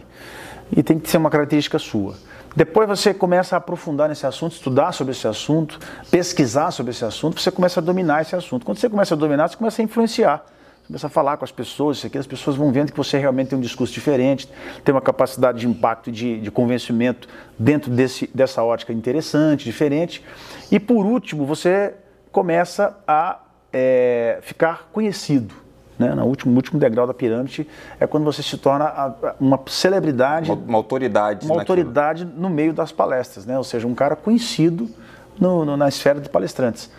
E 0.75 0.81
tem 0.81 0.97
que 0.97 1.09
ser 1.09 1.17
uma 1.17 1.29
característica 1.29 1.77
sua. 1.77 2.15
Depois 2.55 2.87
você 2.87 3.13
começa 3.13 3.55
a 3.55 3.57
aprofundar 3.57 4.09
nesse 4.09 4.25
assunto, 4.25 4.53
estudar 4.53 4.91
sobre 4.91 5.11
esse 5.11 5.27
assunto, 5.27 5.79
pesquisar 6.11 6.71
sobre 6.71 6.91
esse 6.91 7.03
assunto, 7.03 7.41
você 7.41 7.51
começa 7.51 7.79
a 7.79 7.83
dominar 7.83 8.21
esse 8.21 8.35
assunto. 8.35 8.65
Quando 8.65 8.77
você 8.77 8.89
começa 8.89 9.15
a 9.15 9.17
dominar, 9.17 9.47
você 9.47 9.57
começa 9.57 9.81
a 9.81 9.85
influenciar 9.85 10.45
começa 10.87 11.07
a 11.07 11.09
falar 11.09 11.37
com 11.37 11.45
as 11.45 11.51
pessoas, 11.51 11.97
isso 11.97 12.07
aqui, 12.07 12.17
as 12.17 12.27
pessoas 12.27 12.55
vão 12.55 12.71
vendo 12.71 12.91
que 12.91 12.97
você 12.97 13.17
realmente 13.17 13.49
tem 13.49 13.57
um 13.57 13.61
discurso 13.61 13.93
diferente, 13.93 14.49
tem 14.83 14.93
uma 14.93 15.01
capacidade 15.01 15.59
de 15.59 15.67
impacto 15.67 16.09
e 16.09 16.13
de, 16.13 16.41
de 16.41 16.51
convencimento 16.51 17.27
dentro 17.57 17.89
desse, 17.89 18.29
dessa 18.33 18.61
ótica 18.63 18.91
interessante, 18.91 19.63
diferente. 19.63 20.23
E 20.71 20.79
por 20.79 21.05
último, 21.05 21.45
você 21.45 21.93
começa 22.31 22.97
a 23.07 23.39
é, 23.71 24.39
ficar 24.41 24.89
conhecido. 24.91 25.62
Né? 25.97 26.13
No 26.15 26.25
último, 26.25 26.55
último 26.55 26.79
degrau 26.79 27.05
da 27.05 27.13
pirâmide 27.13 27.67
é 27.99 28.07
quando 28.07 28.23
você 28.23 28.41
se 28.41 28.57
torna 28.57 28.85
a, 28.85 29.35
uma 29.39 29.59
celebridade, 29.67 30.49
uma, 30.49 30.59
uma 30.59 30.77
autoridade, 30.77 31.45
uma 31.45 31.59
autoridade 31.59 32.25
no 32.25 32.49
meio 32.49 32.73
das 32.73 32.91
palestras, 32.91 33.45
né? 33.45 33.57
ou 33.57 33.63
seja, 33.63 33.87
um 33.87 33.93
cara 33.93 34.15
conhecido 34.15 34.89
no, 35.39 35.63
no, 35.63 35.77
na 35.77 35.87
esfera 35.87 36.19
de 36.19 36.29
palestrantes. 36.29 36.89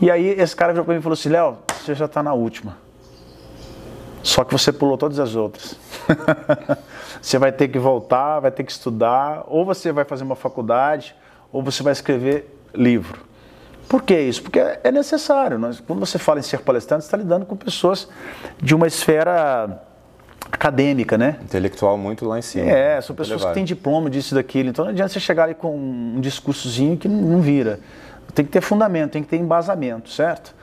E 0.00 0.10
aí 0.10 0.28
esse 0.28 0.54
cara 0.54 0.72
virou 0.72 0.84
para 0.84 0.94
mim 0.94 1.00
e 1.00 1.02
falou 1.02 1.14
assim, 1.14 1.30
Léo, 1.30 1.56
você 1.80 1.94
já 1.94 2.04
está 2.04 2.22
na 2.22 2.34
última. 2.34 2.76
Só 4.22 4.44
que 4.44 4.52
você 4.52 4.72
pulou 4.72 4.98
todas 4.98 5.18
as 5.18 5.34
outras. 5.36 5.76
você 7.22 7.38
vai 7.38 7.52
ter 7.52 7.68
que 7.68 7.78
voltar, 7.78 8.40
vai 8.40 8.50
ter 8.50 8.64
que 8.64 8.72
estudar, 8.72 9.44
ou 9.46 9.64
você 9.64 9.92
vai 9.92 10.04
fazer 10.04 10.24
uma 10.24 10.36
faculdade, 10.36 11.14
ou 11.52 11.62
você 11.62 11.82
vai 11.82 11.92
escrever 11.92 12.52
livro. 12.74 13.20
Por 13.88 14.02
que 14.02 14.18
isso? 14.18 14.42
Porque 14.42 14.58
é 14.58 14.90
necessário. 14.90 15.58
Quando 15.86 16.00
você 16.00 16.18
fala 16.18 16.40
em 16.40 16.42
ser 16.42 16.60
palestrante, 16.60 17.04
você 17.04 17.08
está 17.08 17.16
lidando 17.16 17.46
com 17.46 17.56
pessoas 17.56 18.08
de 18.60 18.74
uma 18.74 18.86
esfera 18.86 19.82
acadêmica, 20.50 21.16
né? 21.16 21.38
Intelectual 21.42 21.96
muito 21.96 22.26
lá 22.26 22.38
em 22.38 22.42
cima. 22.42 22.68
É, 22.68 23.00
são 23.00 23.14
pessoas 23.14 23.40
elevado. 23.40 23.48
que 23.50 23.54
têm 23.54 23.64
diploma 23.64 24.10
disso 24.10 24.34
e 24.34 24.36
daquilo. 24.36 24.68
Então 24.70 24.84
não 24.84 24.92
adianta 24.92 25.12
você 25.12 25.20
chegar 25.20 25.44
ali 25.44 25.54
com 25.54 25.76
um 25.76 26.20
discursozinho 26.20 26.96
que 26.96 27.08
não 27.08 27.40
vira. 27.40 27.80
Tem 28.34 28.44
que 28.44 28.50
ter 28.50 28.60
fundamento, 28.60 29.12
tem 29.12 29.22
que 29.22 29.28
ter 29.28 29.36
embasamento, 29.36 30.10
certo? 30.10 30.54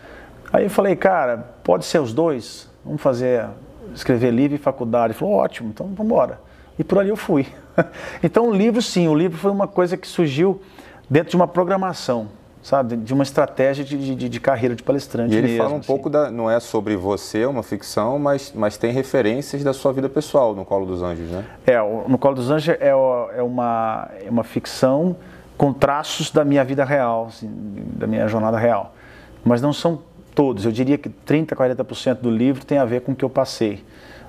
Aí 0.51 0.65
eu 0.65 0.69
falei, 0.69 0.95
cara, 0.95 1.37
pode 1.63 1.85
ser 1.85 1.99
os 1.99 2.13
dois? 2.13 2.71
vamos 2.83 3.01
fazer, 3.01 3.47
escrever 3.93 4.31
livro 4.31 4.55
e 4.55 4.59
faculdade. 4.59 5.13
Ele 5.13 5.19
falou, 5.19 5.35
ótimo, 5.35 5.69
então 5.69 5.87
vamos 5.87 6.05
embora. 6.05 6.39
E 6.77 6.83
por 6.83 6.99
ali 6.99 7.09
eu 7.09 7.15
fui. 7.15 7.47
então 8.21 8.49
o 8.49 8.53
livro, 8.53 8.81
sim, 8.81 9.07
o 9.07 9.15
livro 9.15 9.37
foi 9.37 9.51
uma 9.51 9.67
coisa 9.67 9.95
que 9.95 10.07
surgiu 10.07 10.61
dentro 11.09 11.31
de 11.31 11.35
uma 11.35 11.47
programação, 11.47 12.29
sabe? 12.63 12.95
De 12.95 13.13
uma 13.13 13.23
estratégia 13.23 13.83
de, 13.83 14.15
de, 14.15 14.29
de 14.29 14.39
carreira 14.39 14.73
de 14.73 14.81
palestrante 14.81 15.33
E 15.33 15.37
ele 15.37 15.47
mesmo, 15.47 15.63
fala 15.63 15.75
um 15.75 15.77
assim. 15.79 15.87
pouco, 15.87 16.09
da, 16.09 16.31
não 16.31 16.49
é 16.49 16.59
sobre 16.59 16.95
você, 16.95 17.41
é 17.41 17.47
uma 17.47 17.61
ficção, 17.61 18.17
mas, 18.17 18.53
mas 18.55 18.77
tem 18.77 18.91
referências 18.91 19.63
da 19.63 19.73
sua 19.73 19.91
vida 19.91 20.07
pessoal 20.07 20.55
no 20.55 20.63
Colo 20.63 20.85
dos 20.85 21.03
Anjos, 21.03 21.29
né? 21.29 21.45
É, 21.67 21.77
no 22.07 22.17
Colo 22.17 22.35
dos 22.35 22.49
Anjos 22.49 22.69
é, 22.79 22.87
é, 22.87 22.95
uma, 23.43 24.09
é 24.25 24.29
uma 24.29 24.43
ficção 24.43 25.15
com 25.57 25.73
traços 25.73 26.31
da 26.31 26.45
minha 26.45 26.63
vida 26.63 26.85
real, 26.85 27.27
assim, 27.27 27.49
da 27.95 28.07
minha 28.07 28.27
jornada 28.27 28.57
real. 28.57 28.95
Mas 29.43 29.61
não 29.61 29.73
são 29.73 29.99
todos. 30.33 30.65
Eu 30.65 30.71
diria 30.71 30.97
que 30.97 31.09
30%, 31.09 31.53
40% 31.53 32.15
do 32.15 32.31
livro 32.31 32.65
tem 32.65 32.77
a 32.77 32.85
ver 32.85 33.01
com 33.01 33.11
o 33.11 33.15
que 33.15 33.25
eu 33.25 33.29
passei. 33.29 33.83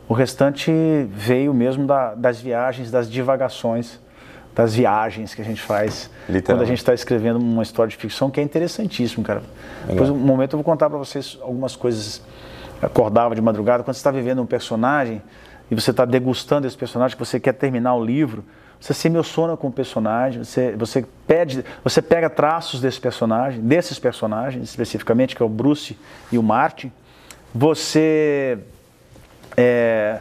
O 0.08 0.12
restante 0.12 0.70
veio 1.10 1.54
mesmo 1.54 1.86
da, 1.86 2.14
das 2.14 2.40
viagens, 2.40 2.90
das 2.90 3.10
divagações, 3.10 3.98
das 4.54 4.74
viagens 4.74 5.34
que 5.34 5.42
a 5.42 5.44
gente 5.44 5.60
faz 5.60 6.10
quando 6.44 6.62
a 6.62 6.64
gente 6.64 6.78
está 6.78 6.94
escrevendo 6.94 7.38
uma 7.38 7.62
história 7.62 7.90
de 7.90 7.96
ficção, 7.96 8.30
que 8.30 8.40
é 8.40 8.42
interessantíssimo, 8.42 9.24
cara. 9.24 9.40
Legal. 9.40 9.88
Depois, 9.88 10.10
um 10.10 10.16
momento, 10.16 10.54
eu 10.54 10.58
vou 10.58 10.64
contar 10.64 10.88
para 10.88 10.98
vocês 10.98 11.38
algumas 11.42 11.74
coisas. 11.74 12.22
acordava 12.80 13.34
de 13.34 13.40
madrugada, 13.40 13.82
quando 13.82 13.94
você 13.94 14.00
está 14.00 14.10
vivendo 14.10 14.40
um 14.40 14.46
personagem 14.46 15.20
e 15.70 15.74
você 15.74 15.90
está 15.90 16.04
degustando 16.04 16.66
esse 16.66 16.76
personagem, 16.76 17.16
que 17.16 17.24
você 17.24 17.40
quer 17.40 17.52
terminar 17.52 17.94
o 17.94 18.04
livro, 18.04 18.44
você 18.80 18.92
se 18.92 19.08
emociona 19.08 19.56
com 19.56 19.68
o 19.68 19.72
personagem, 19.72 20.44
você, 20.44 20.76
você, 20.76 21.04
pede, 21.26 21.64
você 21.82 22.02
pega 22.02 22.28
traços 22.28 22.80
desse 22.80 23.00
personagem, 23.00 23.60
desses 23.60 23.98
personagens 23.98 24.68
especificamente, 24.68 25.34
que 25.34 25.42
é 25.42 25.46
o 25.46 25.48
Bruce 25.48 25.98
e 26.30 26.38
o 26.38 26.42
Martin, 26.42 26.92
você 27.54 28.58
é, 29.56 30.20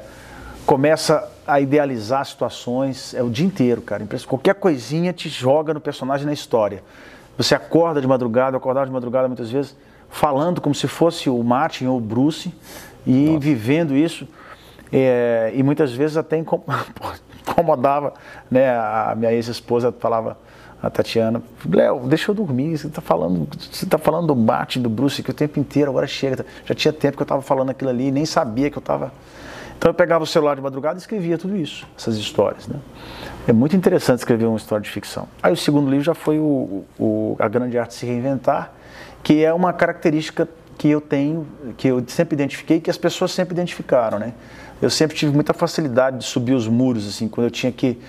começa 0.66 1.30
a 1.46 1.60
idealizar 1.60 2.26
situações, 2.26 3.14
é 3.14 3.22
o 3.22 3.30
dia 3.30 3.46
inteiro, 3.46 3.82
cara. 3.82 4.06
Qualquer 4.28 4.56
coisinha 4.56 5.12
te 5.12 5.30
joga 5.30 5.74
no 5.74 5.82
personagem 5.82 6.26
na 6.26 6.34
história. 6.34 6.84
Você 7.38 7.56
acorda 7.56 8.00
de 8.00 8.08
madrugada, 8.08 8.56
acordava 8.56 8.86
de 8.86 8.92
madrugada 8.92 9.28
muitas 9.28 9.52
vezes, 9.52 9.76
falando 10.10 10.62
como 10.62 10.76
se 10.76 10.88
fosse 10.88 11.30
o 11.30 11.44
Martin 11.44 11.88
ou 11.88 11.98
o 11.98 12.02
Bruce 12.02 12.54
e 13.06 13.28
Nossa. 13.28 13.40
vivendo 13.40 13.96
isso. 13.96 14.28
É, 14.92 15.52
e 15.56 15.64
muitas 15.64 15.92
vezes 15.92 16.18
até 16.18 16.38
incomodava, 17.48 18.14
né? 18.50 18.70
A 18.78 19.14
minha 19.18 19.34
ex-esposa 19.34 19.92
falava, 19.92 20.38
a 20.82 20.90
Tatiana, 20.90 21.42
Léo, 21.68 22.02
deixa 22.08 22.30
eu 22.30 22.36
dormir, 22.36 22.78
você 22.78 22.88
está 22.88 23.02
falando, 23.02 23.48
você 23.72 23.86
tá 23.86 23.98
falando 23.98 24.28
do 24.28 24.36
Martin, 24.36 24.82
do 24.82 24.90
Bruce 24.90 25.24
que 25.24 25.32
o 25.32 25.34
tempo 25.34 25.58
inteiro, 25.58 25.90
agora 25.90 26.06
chega. 26.06 26.46
Já 26.66 26.76
tinha 26.76 26.94
tempo 26.94 27.16
que 27.16 27.24
eu 27.24 27.26
estava 27.26 27.42
falando 27.42 27.70
aquilo 27.70 27.90
ali, 27.90 28.12
nem 28.12 28.26
sabia 28.26 28.70
que 28.70 28.78
eu 28.78 28.82
estava. 28.82 29.12
Então 29.84 29.90
eu 29.90 29.94
pegava 29.94 30.24
o 30.24 30.28
celular 30.28 30.56
de 30.56 30.62
madrugada 30.62 30.96
e 30.96 31.00
escrevia 31.00 31.38
tudo 31.38 31.58
isso, 31.58 31.86
essas 31.98 32.16
histórias. 32.16 32.70
Né? 32.70 32.80
É 33.46 33.52
muito 33.52 33.76
interessante 33.76 34.20
escrever 34.20 34.46
uma 34.46 34.56
história 34.56 34.82
de 34.82 34.90
ficção. 34.90 35.28
Aí 35.42 35.52
o 35.52 35.58
segundo 35.58 35.90
livro 35.90 36.06
já 36.06 36.14
foi 36.14 36.40
o, 36.40 36.86
o 36.98 37.36
A 37.38 37.50
Grande 37.50 37.78
Arte 37.78 37.94
Se 37.94 38.06
Reinventar, 38.06 38.72
que 39.22 39.44
é 39.44 39.54
uma 39.54 39.74
característica 39.74 40.48
que 40.78 40.88
eu 40.88 41.02
tenho, 41.02 41.46
que 41.76 41.90
eu 41.90 42.02
sempre 42.08 42.34
identifiquei, 42.34 42.80
que 42.80 42.90
as 42.90 42.98
pessoas 42.98 43.34
sempre 43.34 43.54
identificaram, 43.54 44.20
né? 44.20 44.34
eu 44.82 44.90
sempre 44.90 45.18
tive 45.18 45.34
muita 45.34 45.54
facilidade 45.54 46.18
de 46.18 46.24
subir 46.24 46.54
os 46.54 46.66
muros, 46.66 47.06
assim, 47.06 47.28
quando 47.28 47.48
eu 47.48 47.52
tinha 47.52 47.70
que 47.74 48.00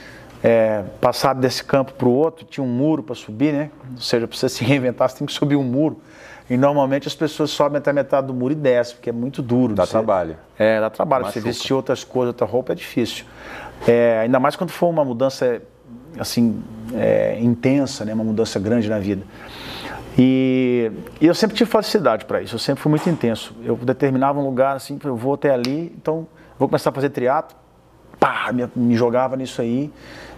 é, 0.45 0.85
passar 1.01 1.35
desse 1.35 1.65
campo 1.65 1.95
para 1.95 2.07
o 2.07 2.13
outro, 2.13 2.47
tinha 2.49 2.63
um 2.63 2.69
muro 2.69 3.03
para 3.03 3.17
subir, 3.17 3.53
né? 3.53 3.71
Ou 3.97 4.01
seja, 4.01 4.29
para 4.29 4.37
você 4.37 4.49
se 4.49 4.63
reinventar, 4.65 5.11
você 5.11 5.19
tem 5.19 5.27
que 5.27 5.33
subir 5.33 5.57
um 5.57 5.65
muro. 5.65 6.01
E 6.49 6.57
normalmente 6.57 7.09
as 7.09 7.15
pessoas 7.15 7.51
sobem 7.51 7.79
até 7.79 7.93
metade 7.93 8.27
do 8.27 8.35
muro 8.35 8.53
e 8.53 8.57
descem, 8.57 8.97
porque 8.97 9.09
é 9.09 9.13
muito 9.13 9.41
duro. 9.41 9.75
Dá 9.75 9.87
você, 9.87 9.93
trabalho. 9.93 10.37
É, 10.59 10.81
dá 10.81 10.91
trabalho. 10.91 11.25
Machuca. 11.25 11.41
Você 11.41 11.47
vestir 11.47 11.73
outras 11.73 12.05
coisas, 12.05 12.29
outra 12.29 12.47
roupa 12.47 12.73
é 12.73 12.75
difícil. 12.75 13.25
É, 13.87 14.21
ainda 14.21 14.39
mais 14.39 14.55
quando 14.55 14.71
for 14.71 14.89
uma 14.89 15.05
mudança 15.05 15.63
assim 16.19 16.63
é, 16.95 17.39
intensa, 17.41 18.05
né? 18.05 18.13
Uma 18.13 18.25
mudança 18.25 18.61
grande 18.61 18.89
na 18.89 18.99
vida. 18.99 19.25
E, 20.19 20.93
e 21.21 21.27
eu 21.27 21.35
sempre 21.35 21.57
tive 21.57 21.69
facilidade 21.71 22.25
para 22.25 22.41
isso. 22.41 22.55
Eu 22.55 22.59
sempre 22.59 22.83
fui 22.83 22.91
muito 22.91 23.09
intenso. 23.09 23.55
Eu 23.65 23.77
determinava 23.77 24.39
um 24.39 24.45
lugar 24.45 24.77
assim, 24.77 24.99
eu 25.03 25.17
vou 25.17 25.35
até 25.35 25.51
ali, 25.51 25.93
então 25.97 26.27
vou 26.59 26.69
começar 26.69 26.91
a 26.91 26.93
fazer 26.93 27.11
triatlo, 27.11 27.57
pá, 28.21 28.53
me, 28.53 28.69
me, 28.77 28.97
jogava 28.97 29.37
nisso 29.37 29.61
aí. 29.61 29.91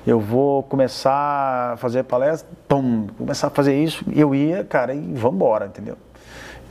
Eu 0.06 0.20
vou 0.20 0.62
começar 0.62 1.72
a 1.72 1.76
fazer 1.76 2.04
palestra, 2.04 2.48
pum, 2.68 3.08
começar 3.18 3.48
a 3.48 3.50
fazer 3.50 3.82
isso, 3.82 4.04
eu 4.14 4.34
ia, 4.34 4.62
cara, 4.62 4.94
e 4.94 5.00
vamos 5.14 5.34
embora, 5.34 5.66
entendeu? 5.66 5.96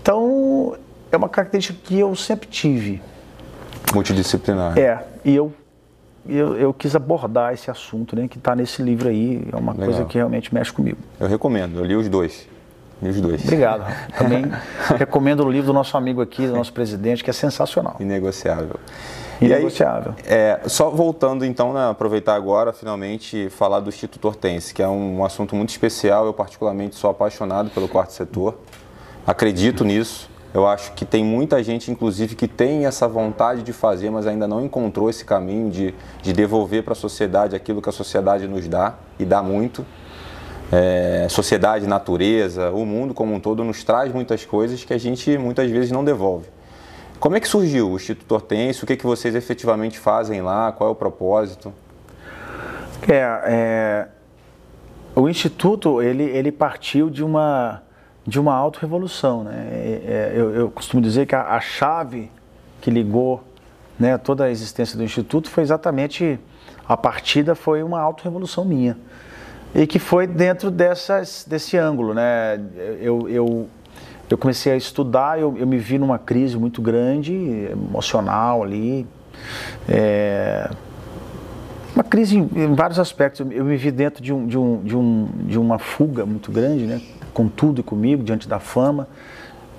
Então, 0.02 0.78
é 1.12 1.17
uma 1.17 1.28
característica 1.28 1.78
que 1.84 2.00
eu 2.00 2.15
sempre 2.15 2.48
tive. 2.48 3.02
Multidisciplinar. 3.93 4.78
É, 4.78 5.04
e 5.26 5.36
eu 5.36 5.52
eu, 6.28 6.58
eu 6.58 6.74
quis 6.74 6.95
abordar 6.95 7.54
esse 7.54 7.69
assunto, 7.69 8.15
né, 8.15 8.28
que 8.28 8.38
está 8.38 8.56
nesse 8.56 8.82
livro 8.82 9.08
aí. 9.10 9.48
É 9.52 9.56
uma 9.56 9.74
Legal. 9.74 9.88
coisa 9.88 10.06
que 10.06 10.17
realmente 10.17 10.54
mexe 10.54 10.74
comigo. 10.74 10.98
Eu 11.19 11.28
recomendo, 11.28 11.80
eu 11.80 11.86
li 11.86 11.95
os 11.95 12.10
dois. 12.10 12.48
Li 13.02 13.10
os 13.10 13.21
dois. 13.21 13.43
Obrigado. 13.43 13.86
Também 14.17 14.43
recomendo 14.98 15.43
o 15.43 15.52
livro 15.52 15.67
do 15.67 15.74
nosso 15.74 15.95
amigo 15.95 16.21
aqui, 16.21 16.48
do 16.48 16.56
nosso 16.56 16.74
presidente, 16.74 17.24
que 17.24 17.30
é 17.30 17.34
sensacional. 17.34 17.95
Inegociável. 18.00 18.80
E 19.41 19.54
aí, 19.54 19.67
é, 20.26 20.62
só 20.65 20.89
voltando 20.89 21.45
então, 21.45 21.74
né, 21.74 21.89
aproveitar 21.89 22.36
agora, 22.36 22.71
finalmente, 22.71 23.50
falar 23.50 23.82
do 23.82 23.89
Instituto 23.89 24.26
Hortense, 24.26 24.74
que 24.74 24.82
é 24.82 24.88
um 24.88 25.26
assunto 25.26 25.56
muito 25.56 25.69
especial. 25.69 26.26
Eu, 26.26 26.34
particularmente, 26.34 26.95
sou 26.95 27.10
apaixonado 27.10 27.69
pelo 27.69 27.88
quarto 27.88 28.13
setor. 28.13 28.58
Acredito 29.28 29.84
nisso. 29.84 30.30
Eu 30.54 30.65
acho 30.65 30.93
que 30.93 31.04
tem 31.04 31.21
muita 31.21 31.62
gente, 31.62 31.91
inclusive, 31.91 32.34
que 32.34 32.48
tem 32.48 32.86
essa 32.86 33.10
vontade 33.10 33.62
de 33.62 33.74
fazer, 33.74 34.10
mas 34.10 34.26
ainda 34.26 34.48
não 34.48 34.63
encontrou 34.63 35.10
esse 35.10 35.26
caminho 35.26 35.69
de, 35.69 35.93
de 36.21 36.32
devolver 36.32 36.82
para 36.82 36.93
a 36.93 36.95
sociedade 36.95 37.58
aquilo 37.58 37.82
que 37.82 37.89
a 37.89 37.91
sociedade 37.91 38.48
nos 38.48 38.65
dá, 38.65 38.95
e 39.19 39.26
dá 39.26 39.43
muito. 39.43 39.86
É, 40.71 41.28
sociedade, 41.30 41.86
natureza, 41.86 42.71
o 42.71 42.86
mundo 42.86 43.13
como 43.13 43.34
um 43.34 43.39
todo 43.39 43.65
nos 43.65 43.84
traz 43.84 44.13
muitas 44.13 44.45
coisas 44.45 44.84
que 44.86 44.93
a 44.93 44.98
gente 44.98 45.38
muitas 45.38 45.69
vezes 45.69 45.91
não 45.91 46.06
devolve. 46.06 46.54
Como 47.19 47.36
é 47.36 47.39
que 47.39 47.47
surgiu 47.47 47.91
o 47.91 47.95
Instituto 47.95 48.32
Hortense? 48.34 48.84
O 48.84 48.88
que, 48.88 48.95
que 48.95 49.06
vocês 49.06 49.36
efetivamente 49.36 49.97
fazem 49.97 50.41
lá? 50.41 50.71
Qual 50.71 50.89
é 50.89 50.91
o 50.91 50.95
propósito? 50.95 51.73
É, 53.08 53.41
é, 53.45 54.08
o 55.15 55.30
Instituto, 55.30 56.01
ele, 56.01 56.23
ele 56.23 56.51
partiu 56.51 57.10
de 57.10 57.23
uma, 57.23 57.82
de 58.25 58.39
uma 58.39 58.54
auto-revolução. 58.54 59.43
Né? 59.43 59.67
É, 59.71 60.01
é, 60.06 60.34
eu, 60.36 60.54
eu, 60.54 60.71
costumo 60.71 61.01
dizer 61.01 61.25
que 61.25 61.36
a, 61.36 61.56
a 61.56 61.60
chave 61.60 62.32
que 62.82 62.91
ligou 62.91 63.43
né, 63.97 64.17
toda 64.17 64.43
a 64.43 64.51
existência 64.51 64.97
do 64.97 65.04
Instituto 65.04 65.49
foi 65.49 65.63
exatamente, 65.63 66.39
a 66.88 66.97
partida 66.97 67.56
foi 67.56 67.82
uma 67.82 67.99
auto-revolução 67.99 68.65
minha. 68.65 68.97
E 69.73 69.88
que 69.88 69.99
foi 69.99 70.28
dentro 70.28 70.69
dessas, 70.69 71.45
desse 71.47 71.78
ângulo. 71.78 72.13
Né? 72.13 72.60
Eu, 72.99 73.30
eu, 73.30 73.69
eu 74.29 74.38
comecei 74.38 74.73
a 74.73 74.75
estudar, 74.75 75.39
eu, 75.39 75.55
eu 75.57 75.67
me 75.67 75.77
vi 75.77 75.97
numa 75.97 76.17
crise 76.17 76.57
muito 76.57 76.81
grande, 76.81 77.33
emocional 77.71 78.63
ali. 78.63 79.05
É, 79.88 80.69
uma 81.93 82.03
crise 82.03 82.38
em, 82.38 82.49
em, 82.55 82.73
vários 82.73 82.99
aspectos. 82.99 83.45
Eu 83.51 83.63
me 83.63 83.77
vi 83.77 83.91
dentro 83.91 84.23
de, 84.23 84.33
um, 84.33 84.47
de, 84.47 84.57
um, 84.57 84.83
de, 84.83 84.97
um, 84.97 85.27
de 85.45 85.59
uma 85.59 85.79
fuga 85.79 86.25
muito 86.25 86.51
grande, 86.51 86.85
né? 86.85 87.01
com 87.33 87.47
tudo 87.49 87.81
e 87.81 87.83
comigo, 87.83 88.23
diante 88.23 88.47
da 88.47 88.59
fama, 88.59 89.07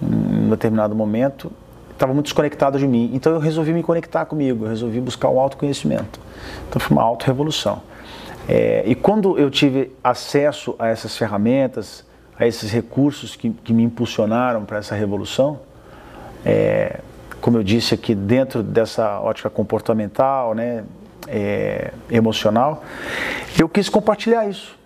em 0.01 0.47
um 0.47 0.51
determinado 0.51 0.95
momento. 0.95 1.51
Estava 1.91 2.13
muito 2.13 2.27
desconectado 2.27 2.79
de 2.79 2.87
mim. 2.87 3.11
Então 3.15 3.33
eu 3.33 3.39
resolvi 3.39 3.73
me 3.73 3.83
conectar 3.83 4.27
comigo, 4.27 4.67
eu 4.67 4.69
resolvi 4.69 5.01
buscar 5.01 5.29
o 5.29 5.41
autoconhecimento. 5.41 6.21
Então 6.69 6.79
foi 6.79 6.95
uma 6.95 7.03
auto-revolução. 7.03 7.83
É, 8.47 8.85
e 8.87 8.95
quando 8.95 9.39
eu 9.39 9.51
tive 9.51 9.91
acesso 10.05 10.77
a 10.79 10.89
essas 10.89 11.17
ferramentas, 11.17 12.05
a 12.39 12.47
esses 12.47 12.71
recursos 12.71 13.35
que, 13.35 13.51
que 13.51 13.73
me 13.73 13.83
impulsionaram 13.83 14.65
para 14.65 14.79
essa 14.79 14.95
revolução, 14.95 15.61
é, 16.45 17.01
como 17.41 17.59
eu 17.59 17.63
disse 17.63 17.95
aqui, 17.95 18.15
dentro 18.15 18.63
dessa 18.63 19.21
ótica 19.21 19.49
comportamental, 19.49 20.55
né, 20.55 20.85
é, 21.27 21.93
emocional, 22.11 22.85
eu 23.59 23.69
quis 23.69 23.89
compartilhar 23.89 24.49
isso. 24.49 24.77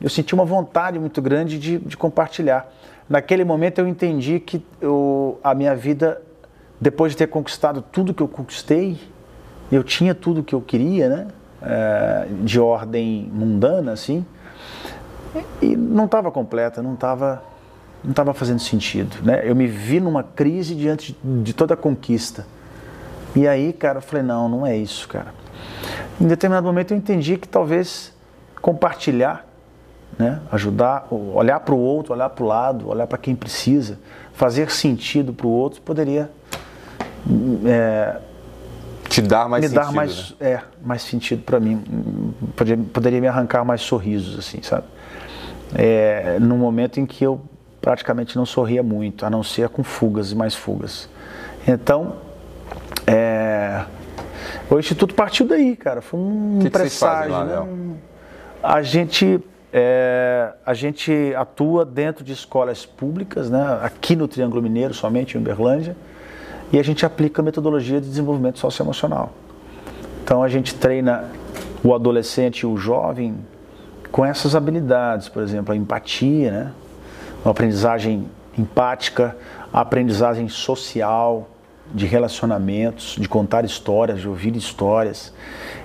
Eu 0.00 0.08
senti 0.08 0.34
uma 0.34 0.44
vontade 0.44 0.98
muito 0.98 1.20
grande 1.20 1.58
de, 1.58 1.78
de 1.78 1.96
compartilhar. 1.96 2.72
Naquele 3.08 3.44
momento 3.44 3.78
eu 3.78 3.88
entendi 3.88 4.40
que 4.40 4.64
eu, 4.80 5.38
a 5.42 5.54
minha 5.54 5.74
vida, 5.74 6.22
depois 6.80 7.12
de 7.12 7.18
ter 7.18 7.26
conquistado 7.26 7.82
tudo 7.82 8.14
que 8.14 8.22
eu 8.22 8.28
conquistei, 8.28 8.98
eu 9.70 9.84
tinha 9.84 10.14
tudo 10.14 10.42
que 10.42 10.54
eu 10.54 10.60
queria, 10.60 11.08
né? 11.08 11.26
É, 11.62 12.26
de 12.42 12.58
ordem 12.58 13.30
mundana, 13.32 13.92
assim, 13.92 14.24
e 15.60 15.76
não 15.76 16.06
estava 16.06 16.30
completa, 16.30 16.82
não 16.82 16.94
estava 16.94 17.42
não 18.02 18.12
estava 18.12 18.32
fazendo 18.32 18.60
sentido, 18.60 19.18
né? 19.22 19.42
Eu 19.44 19.54
me 19.54 19.66
vi 19.66 20.00
numa 20.00 20.22
crise 20.22 20.74
diante 20.74 21.16
de 21.22 21.52
toda 21.52 21.74
a 21.74 21.76
conquista. 21.76 22.46
E 23.36 23.46
aí, 23.46 23.74
cara, 23.74 23.98
eu 23.98 24.02
falei, 24.02 24.24
não, 24.24 24.48
não 24.48 24.66
é 24.66 24.74
isso, 24.74 25.06
cara. 25.06 25.34
Em 26.18 26.26
determinado 26.26 26.66
momento 26.66 26.92
eu 26.92 26.96
entendi 26.96 27.36
que 27.36 27.46
talvez 27.46 28.12
compartilhar, 28.60 29.46
né? 30.18 30.40
ajudar, 30.50 31.06
olhar 31.10 31.60
para 31.60 31.74
o 31.74 31.78
outro, 31.78 32.14
olhar 32.14 32.30
para 32.30 32.44
o 32.44 32.46
lado, 32.46 32.88
olhar 32.88 33.06
para 33.06 33.18
quem 33.18 33.34
precisa, 33.34 33.98
fazer 34.32 34.70
sentido 34.70 35.32
para 35.32 35.46
o 35.46 35.50
outro, 35.50 35.80
poderia 35.82 36.30
é, 37.66 38.16
te 39.08 39.20
dar 39.20 39.48
mais 39.48 39.62
me 39.62 39.68
sentido, 39.68 39.84
dar 39.86 39.92
mais, 39.92 40.34
né? 40.40 40.50
é, 40.52 40.60
mais 40.82 41.02
sentido 41.02 41.42
para 41.42 41.60
mim, 41.60 42.34
poderia, 42.56 42.84
poderia 42.92 43.20
me 43.20 43.26
arrancar 43.26 43.64
mais 43.64 43.82
sorrisos, 43.82 44.38
assim, 44.38 44.62
sabe? 44.62 44.84
É, 45.74 46.38
no 46.40 46.56
momento 46.56 46.98
em 46.98 47.06
que 47.06 47.24
eu 47.24 47.40
praticamente 47.80 48.36
não 48.36 48.44
sorria 48.44 48.82
muito, 48.82 49.24
a 49.24 49.30
não 49.30 49.42
ser 49.42 49.68
com 49.68 49.82
fugas 49.82 50.32
e 50.32 50.34
mais 50.34 50.54
fugas. 50.54 51.08
Então, 51.66 52.16
é, 53.06 53.84
o 54.70 54.78
Instituto 54.78 55.14
partiu 55.14 55.46
daí, 55.46 55.76
cara. 55.76 56.00
Foi 56.00 56.20
um 56.20 56.58
que 56.58 56.66
que 56.66 56.70
presságio. 56.70 57.32
lá, 57.32 57.44
né? 57.44 57.96
A 58.62 58.82
gente, 58.82 59.40
é, 59.72 60.52
a 60.64 60.74
gente 60.74 61.34
atua 61.36 61.84
dentro 61.84 62.22
de 62.22 62.32
escolas 62.32 62.84
públicas, 62.84 63.48
né? 63.50 63.80
aqui 63.82 64.14
no 64.14 64.28
Triângulo 64.28 64.62
Mineiro, 64.62 64.92
somente 64.92 65.36
em 65.36 65.40
Uberlândia, 65.40 65.96
e 66.72 66.78
a 66.78 66.84
gente 66.84 67.04
aplica 67.04 67.40
a 67.40 67.44
metodologia 67.44 68.00
de 68.00 68.08
desenvolvimento 68.08 68.58
socioemocional. 68.58 69.32
Então 70.22 70.42
a 70.42 70.48
gente 70.48 70.74
treina 70.74 71.24
o 71.82 71.94
adolescente 71.94 72.60
e 72.60 72.66
o 72.66 72.76
jovem 72.76 73.38
com 74.10 74.24
essas 74.24 74.54
habilidades, 74.54 75.28
por 75.28 75.42
exemplo, 75.42 75.72
a 75.72 75.76
empatia, 75.76 76.50
né? 76.50 76.72
a 77.44 77.50
aprendizagem 77.50 78.28
empática, 78.58 79.36
a 79.72 79.80
aprendizagem 79.80 80.48
social, 80.48 81.48
de 81.92 82.06
relacionamentos, 82.06 83.16
de 83.18 83.28
contar 83.28 83.64
histórias, 83.64 84.20
de 84.20 84.28
ouvir 84.28 84.54
histórias, 84.54 85.32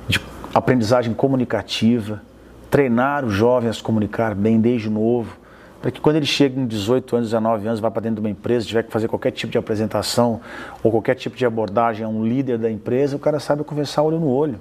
de 0.08 0.20
aprendizagem 0.54 1.14
comunicativa, 1.14 2.22
treinar 2.70 3.26
o 3.26 3.30
jovem 3.30 3.70
a 3.70 3.74
se 3.74 3.82
comunicar 3.82 4.36
bem 4.36 4.60
desde 4.60 4.90
novo, 4.90 5.38
para 5.82 5.92
que 5.92 6.02
quando 6.02 6.16
ele 6.16 6.26
chega 6.26 6.60
em 6.60 6.66
18 6.66 7.16
anos, 7.16 7.30
19 7.30 7.68
anos, 7.68 7.80
vá 7.80 7.92
para 7.92 8.02
dentro 8.02 8.16
de 8.16 8.22
uma 8.22 8.30
empresa, 8.30 8.66
tiver 8.66 8.84
que 8.84 8.92
fazer 8.92 9.08
qualquer 9.08 9.32
tipo 9.32 9.52
de 9.52 9.58
apresentação 9.58 10.42
ou 10.84 10.92
qualquer 10.92 11.16
tipo 11.16 11.36
de 11.36 11.46
abordagem 11.46 12.06
a 12.06 12.10
um 12.10 12.26
líder 12.26 12.58
da 12.58 12.72
empresa, 12.72 13.16
o 13.16 13.20
cara 13.20 13.40
sabe 13.40 13.64
conversar 13.64 14.02
olho 14.02 14.20
no 14.20 14.28
olho. 14.28 14.60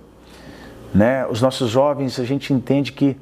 Né? 0.95 1.27
Os 1.27 1.41
nossos 1.41 1.71
jovens, 1.71 2.21
a 2.21 2.25
gente 2.25 2.53
entende 2.53 2.93
que 2.93 3.17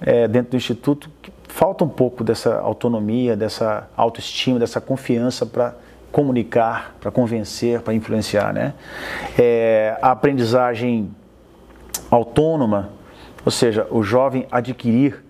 é, 0.00 0.28
dentro 0.28 0.52
do 0.52 0.56
Instituto 0.56 1.10
falta 1.48 1.84
um 1.84 1.88
pouco 1.88 2.24
dessa 2.24 2.58
autonomia, 2.58 3.36
dessa 3.36 3.88
autoestima, 3.96 4.58
dessa 4.58 4.80
confiança 4.80 5.46
para 5.46 5.74
comunicar, 6.10 6.94
para 7.00 7.10
convencer, 7.10 7.80
para 7.80 7.94
influenciar. 7.94 8.52
Né? 8.52 8.74
É, 9.38 9.96
a 10.02 10.10
aprendizagem 10.10 11.10
autônoma, 12.10 12.90
ou 13.44 13.50
seja, 13.50 13.86
o 13.90 14.02
jovem 14.02 14.46
adquirir, 14.50 15.23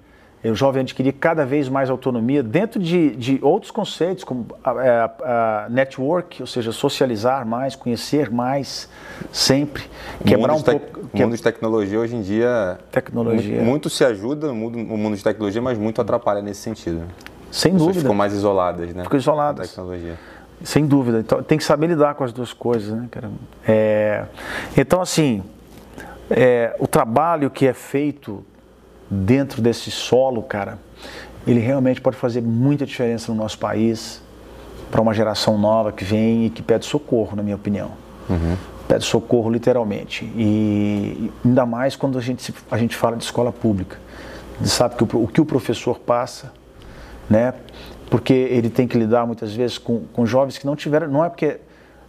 o 0.51 0.55
jovem 0.55 0.83
adquirir 0.83 1.13
cada 1.15 1.47
vez 1.47 1.69
mais 1.69 1.89
autonomia 1.89 2.43
dentro 2.43 2.79
de, 2.79 3.17
de 3.17 3.39
outros 3.43 3.71
conceitos, 3.71 4.25
como 4.25 4.47
a, 4.63 4.71
a, 4.71 5.65
a 5.65 5.69
network, 5.71 6.43
ou 6.43 6.47
seja, 6.47 6.71
socializar 6.71 7.47
mais, 7.47 7.75
conhecer 7.75 8.31
mais, 8.31 8.89
sempre, 9.33 9.85
quebrar 10.25 10.55
um 10.55 10.63
pouco... 10.63 11.01
O 11.13 11.19
mundo 11.19 11.37
de 11.37 11.43
tecnologia 11.43 11.99
hoje 11.99 12.17
em 12.17 12.23
dia. 12.23 12.79
Tecnologia. 12.91 13.63
Muito, 13.63 13.89
se 13.89 14.05
ajuda 14.05 14.51
o 14.51 14.55
mundo, 14.55 14.79
o 14.79 14.99
mundo 14.99 15.17
de 15.17 15.23
tecnologia, 15.25 15.63
mas 15.63 15.79
muito 15.79 16.01
atrapalha 16.01 16.43
nesse 16.43 16.61
sentido. 16.61 17.03
Sem 17.51 17.73
As 17.73 17.79
dúvida. 17.79 18.01
ficam 18.01 18.15
mais 18.15 18.33
isoladas, 18.33 18.93
né? 18.93 19.05
Ficam 19.05 19.19
isoladas. 19.19 19.69
Da 19.69 19.75
tecnologia. 19.75 20.19
Sem 20.63 20.87
dúvida. 20.87 21.21
Então, 21.21 21.43
tem 21.43 21.57
que 21.57 21.65
saber 21.65 21.87
lidar 21.87 22.15
com 22.17 22.25
as 22.25 22.33
duas 22.33 22.53
coisas, 22.53 22.93
né, 22.93 23.07
cara? 23.11 23.31
É, 23.67 24.25
então, 24.77 25.01
assim, 25.01 25.43
é, 26.31 26.75
o 26.79 26.87
trabalho 26.87 27.49
que 27.51 27.67
é 27.67 27.73
feito 27.73 28.45
dentro 29.11 29.61
desse 29.61 29.91
solo, 29.91 30.43
cara, 30.43 30.79
ele 31.47 31.61
realmente 31.61 32.01
pode 32.01 32.17
fazer 32.17 32.41
muita 32.41 32.87
diferença 32.87 33.31
no 33.33 33.39
nosso 33.39 33.59
país 33.59 34.23
para 34.91 35.01
uma 35.01 35.13
geração 35.13 35.59
nova 35.59 35.93
que 35.93 36.05
vem 36.05 36.47
e 36.47 36.51
que 36.51 36.63
pede 36.63 36.87
socorro, 36.87 37.37
na 37.37 37.43
minha 37.43 37.57
opinião. 37.57 37.93
Pede 38.89 39.05
socorro 39.05 39.51
literalmente. 39.51 40.25
E 40.37 41.31
ainda 41.45 41.67
mais 41.67 41.97
quando 41.97 42.19
a 42.19 42.21
gente, 42.21 42.55
a 42.71 42.79
gente 42.79 42.97
fala 42.97 43.17
de 43.17 43.25
escola 43.25 43.53
pública. 43.53 43.99
A 44.55 44.59
gente 44.59 44.71
sabe 44.71 44.95
que 44.95 45.03
o, 45.03 45.25
o 45.25 45.29
que 45.29 45.41
o 45.41 45.45
professor 45.45 45.99
passa, 45.99 46.53
né? 47.29 47.55
Porque 48.09 48.33
ele 48.33 48.71
tem 48.71 48.87
que 48.87 48.97
lidar 48.97 49.27
muitas 49.27 49.53
vezes 49.53 49.79
com, 49.79 50.05
com 50.13 50.25
jovens 50.25 50.59
que 50.59 50.67
não 50.67 50.77
tiveram, 50.77 51.09
não 51.09 51.25
é 51.25 51.29
porque 51.29 51.59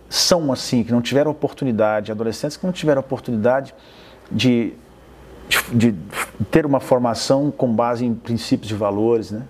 são 0.10 0.52
assim, 0.52 0.84
que 0.84 0.92
não 0.92 1.02
tiveram 1.02 1.32
oportunidade, 1.32 2.12
adolescentes 2.12 2.56
que 2.58 2.66
não 2.66 2.74
tiveram 2.74 3.00
oportunidade 3.00 3.74
de, 4.32 4.74
de, 5.50 5.92
de 5.92 5.96
ter 6.52 6.66
uma 6.66 6.80
formação 6.80 7.52
com 7.52 7.74
base 7.74 8.06
em 8.06 8.14
princípios 8.14 8.72
e 8.72 8.74
valores, 8.74 9.32
né? 9.32 9.44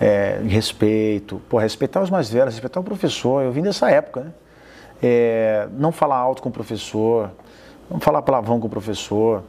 É, 0.00 0.40
respeito, 0.46 1.40
pô, 1.48 1.58
respeitar 1.58 2.02
os 2.02 2.10
mais 2.10 2.28
velhos, 2.28 2.54
respeitar 2.54 2.80
o 2.80 2.82
professor. 2.82 3.42
Eu 3.42 3.52
vim 3.52 3.62
dessa 3.62 3.90
época, 3.90 4.20
né? 4.22 4.32
É, 5.02 5.68
não 5.76 5.92
falar 5.92 6.16
alto 6.16 6.42
com 6.42 6.48
o 6.48 6.52
professor, 6.52 7.30
não 7.90 8.00
falar 8.00 8.22
palavrão 8.22 8.58
com 8.60 8.66
o 8.66 8.70
professor, 8.70 9.42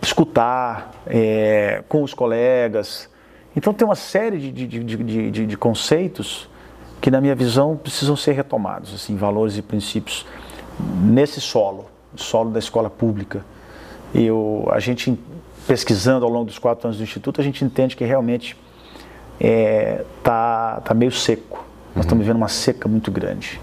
escutar 0.00 0.92
é, 1.06 1.82
com 1.88 2.02
os 2.02 2.14
colegas. 2.14 3.08
Então 3.54 3.72
tem 3.72 3.86
uma 3.86 3.94
série 3.94 4.38
de, 4.38 4.50
de, 4.50 4.66
de, 4.66 5.30
de, 5.30 5.46
de 5.46 5.56
conceitos 5.56 6.48
que, 7.00 7.10
na 7.10 7.20
minha 7.20 7.34
visão, 7.34 7.76
precisam 7.76 8.16
ser 8.16 8.32
retomados, 8.32 8.94
assim, 8.94 9.16
valores 9.16 9.56
e 9.56 9.62
princípios 9.62 10.24
nesse 11.02 11.40
solo, 11.40 11.86
solo 12.14 12.50
da 12.50 12.58
escola 12.58 12.88
pública. 12.88 13.44
Eu, 14.14 14.68
a 14.70 14.78
gente 14.78 15.18
pesquisando 15.66 16.24
ao 16.24 16.30
longo 16.30 16.46
dos 16.46 16.58
quatro 16.58 16.86
anos 16.86 16.98
do 16.98 17.02
instituto, 17.02 17.40
a 17.40 17.44
gente 17.44 17.64
entende 17.64 17.96
que 17.96 18.04
realmente 18.04 18.56
é, 19.40 20.04
tá, 20.22 20.80
tá 20.84 20.94
meio 20.94 21.12
seco. 21.12 21.64
Nós 21.94 22.04
estamos 22.04 22.24
vivendo 22.24 22.36
uma 22.36 22.48
seca 22.48 22.88
muito 22.88 23.10
grande. 23.10 23.60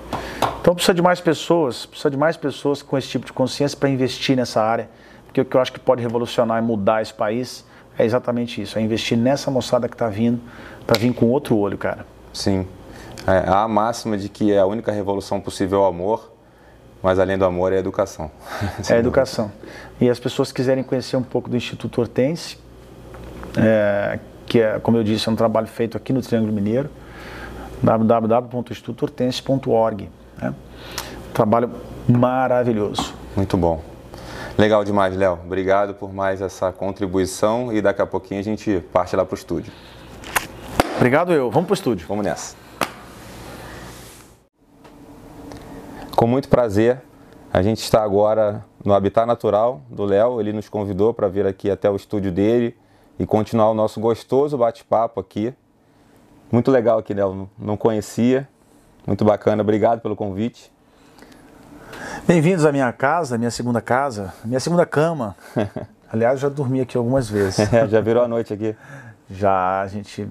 Então 0.61 0.75
precisa 0.75 0.93
de 0.93 1.01
mais 1.01 1.19
pessoas, 1.19 1.85
precisa 1.85 2.11
de 2.11 2.17
mais 2.17 2.37
pessoas 2.37 2.81
com 2.81 2.97
esse 2.97 3.07
tipo 3.07 3.25
de 3.25 3.33
consciência 3.33 3.77
para 3.77 3.89
investir 3.89 4.35
nessa 4.35 4.61
área, 4.61 4.89
porque 5.25 5.41
o 5.41 5.45
que 5.45 5.55
eu 5.55 5.61
acho 5.61 5.71
que 5.71 5.79
pode 5.79 6.01
revolucionar 6.01 6.61
e 6.61 6.65
mudar 6.65 7.01
esse 7.01 7.13
país 7.13 7.65
é 7.97 8.05
exatamente 8.05 8.61
isso, 8.61 8.77
é 8.77 8.81
investir 8.81 9.17
nessa 9.17 9.49
moçada 9.51 9.87
que 9.87 9.95
está 9.95 10.07
vindo, 10.07 10.39
para 10.85 10.99
vir 10.99 11.13
com 11.13 11.27
outro 11.27 11.57
olho, 11.57 11.77
cara. 11.77 12.05
Sim. 12.33 12.65
É, 13.27 13.49
há 13.49 13.63
a 13.63 13.67
máxima 13.67 14.17
de 14.17 14.29
que 14.29 14.51
é 14.51 14.59
a 14.59 14.65
única 14.65 14.91
revolução 14.91 15.39
possível 15.41 15.79
é 15.79 15.81
o 15.83 15.85
amor, 15.85 16.31
mas 17.01 17.17
além 17.19 17.37
do 17.37 17.45
amor 17.45 17.71
é 17.73 17.77
a 17.77 17.79
educação. 17.79 18.29
é 18.89 18.93
a 18.93 18.97
educação. 18.97 19.51
E 19.99 20.09
as 20.09 20.19
pessoas 20.19 20.51
quiserem 20.51 20.83
conhecer 20.83 21.17
um 21.17 21.23
pouco 21.23 21.49
do 21.49 21.57
Instituto 21.57 22.01
Hortense, 22.01 22.57
é, 23.57 24.19
que 24.45 24.59
é, 24.59 24.77
como 24.79 24.97
eu 24.97 25.03
disse, 25.03 25.27
é 25.29 25.31
um 25.31 25.35
trabalho 25.35 25.67
feito 25.67 25.97
aqui 25.97 26.13
no 26.13 26.21
Triângulo 26.21 26.53
Mineiro, 26.53 26.89
www.institutohortense.org. 27.81 30.09
Né? 30.41 30.53
Trabalho 31.33 31.71
maravilhoso. 32.07 33.13
Muito 33.35 33.55
bom. 33.55 33.83
Legal 34.57 34.83
demais, 34.83 35.15
Léo. 35.15 35.39
Obrigado 35.45 35.93
por 35.93 36.11
mais 36.13 36.41
essa 36.41 36.71
contribuição 36.71 37.71
e 37.71 37.81
daqui 37.81 38.01
a 38.01 38.05
pouquinho 38.05 38.41
a 38.41 38.43
gente 38.43 38.83
parte 38.91 39.15
lá 39.15 39.23
para 39.23 39.33
o 39.33 39.37
estúdio. 39.37 39.71
Obrigado 40.97 41.31
eu. 41.31 41.49
Vamos 41.49 41.67
para 41.67 41.73
o 41.73 41.75
estúdio. 41.75 42.05
Vamos 42.09 42.25
nessa. 42.25 42.68
Com 46.19 46.27
muito 46.27 46.49
prazer, 46.49 47.01
a 47.49 47.61
gente 47.61 47.81
está 47.81 48.03
agora 48.03 48.65
no 48.83 48.93
Habitat 48.93 49.25
Natural 49.25 49.79
do 49.89 50.03
Léo. 50.03 50.41
Ele 50.41 50.51
nos 50.51 50.67
convidou 50.67 51.13
para 51.13 51.29
vir 51.29 51.47
aqui 51.47 51.71
até 51.71 51.89
o 51.89 51.95
estúdio 51.95 52.29
dele 52.29 52.75
e 53.17 53.25
continuar 53.25 53.71
o 53.71 53.73
nosso 53.73 54.01
gostoso 54.01 54.57
bate-papo 54.57 55.21
aqui. 55.21 55.53
Muito 56.51 56.71
legal 56.71 56.99
aqui, 56.99 57.13
Léo. 57.13 57.49
Não 57.57 57.77
conhecia. 57.77 58.45
Muito 59.07 59.23
bacana. 59.23 59.63
Obrigado 59.63 60.01
pelo 60.01 60.13
convite. 60.13 60.69
Bem-vindos 62.27 62.65
à 62.65 62.71
minha 62.73 62.91
casa, 62.91 63.37
minha 63.37 63.49
segunda 63.49 63.79
casa, 63.79 64.33
minha 64.43 64.59
segunda 64.59 64.85
cama. 64.85 65.37
Aliás, 66.11 66.41
já 66.41 66.49
dormi 66.49 66.81
aqui 66.81 66.97
algumas 66.97 67.29
vezes. 67.29 67.65
já 67.89 68.01
virou 68.01 68.25
a 68.25 68.27
noite 68.27 68.53
aqui? 68.53 68.75
Já, 69.31 69.79
a 69.79 69.87
gente. 69.87 70.27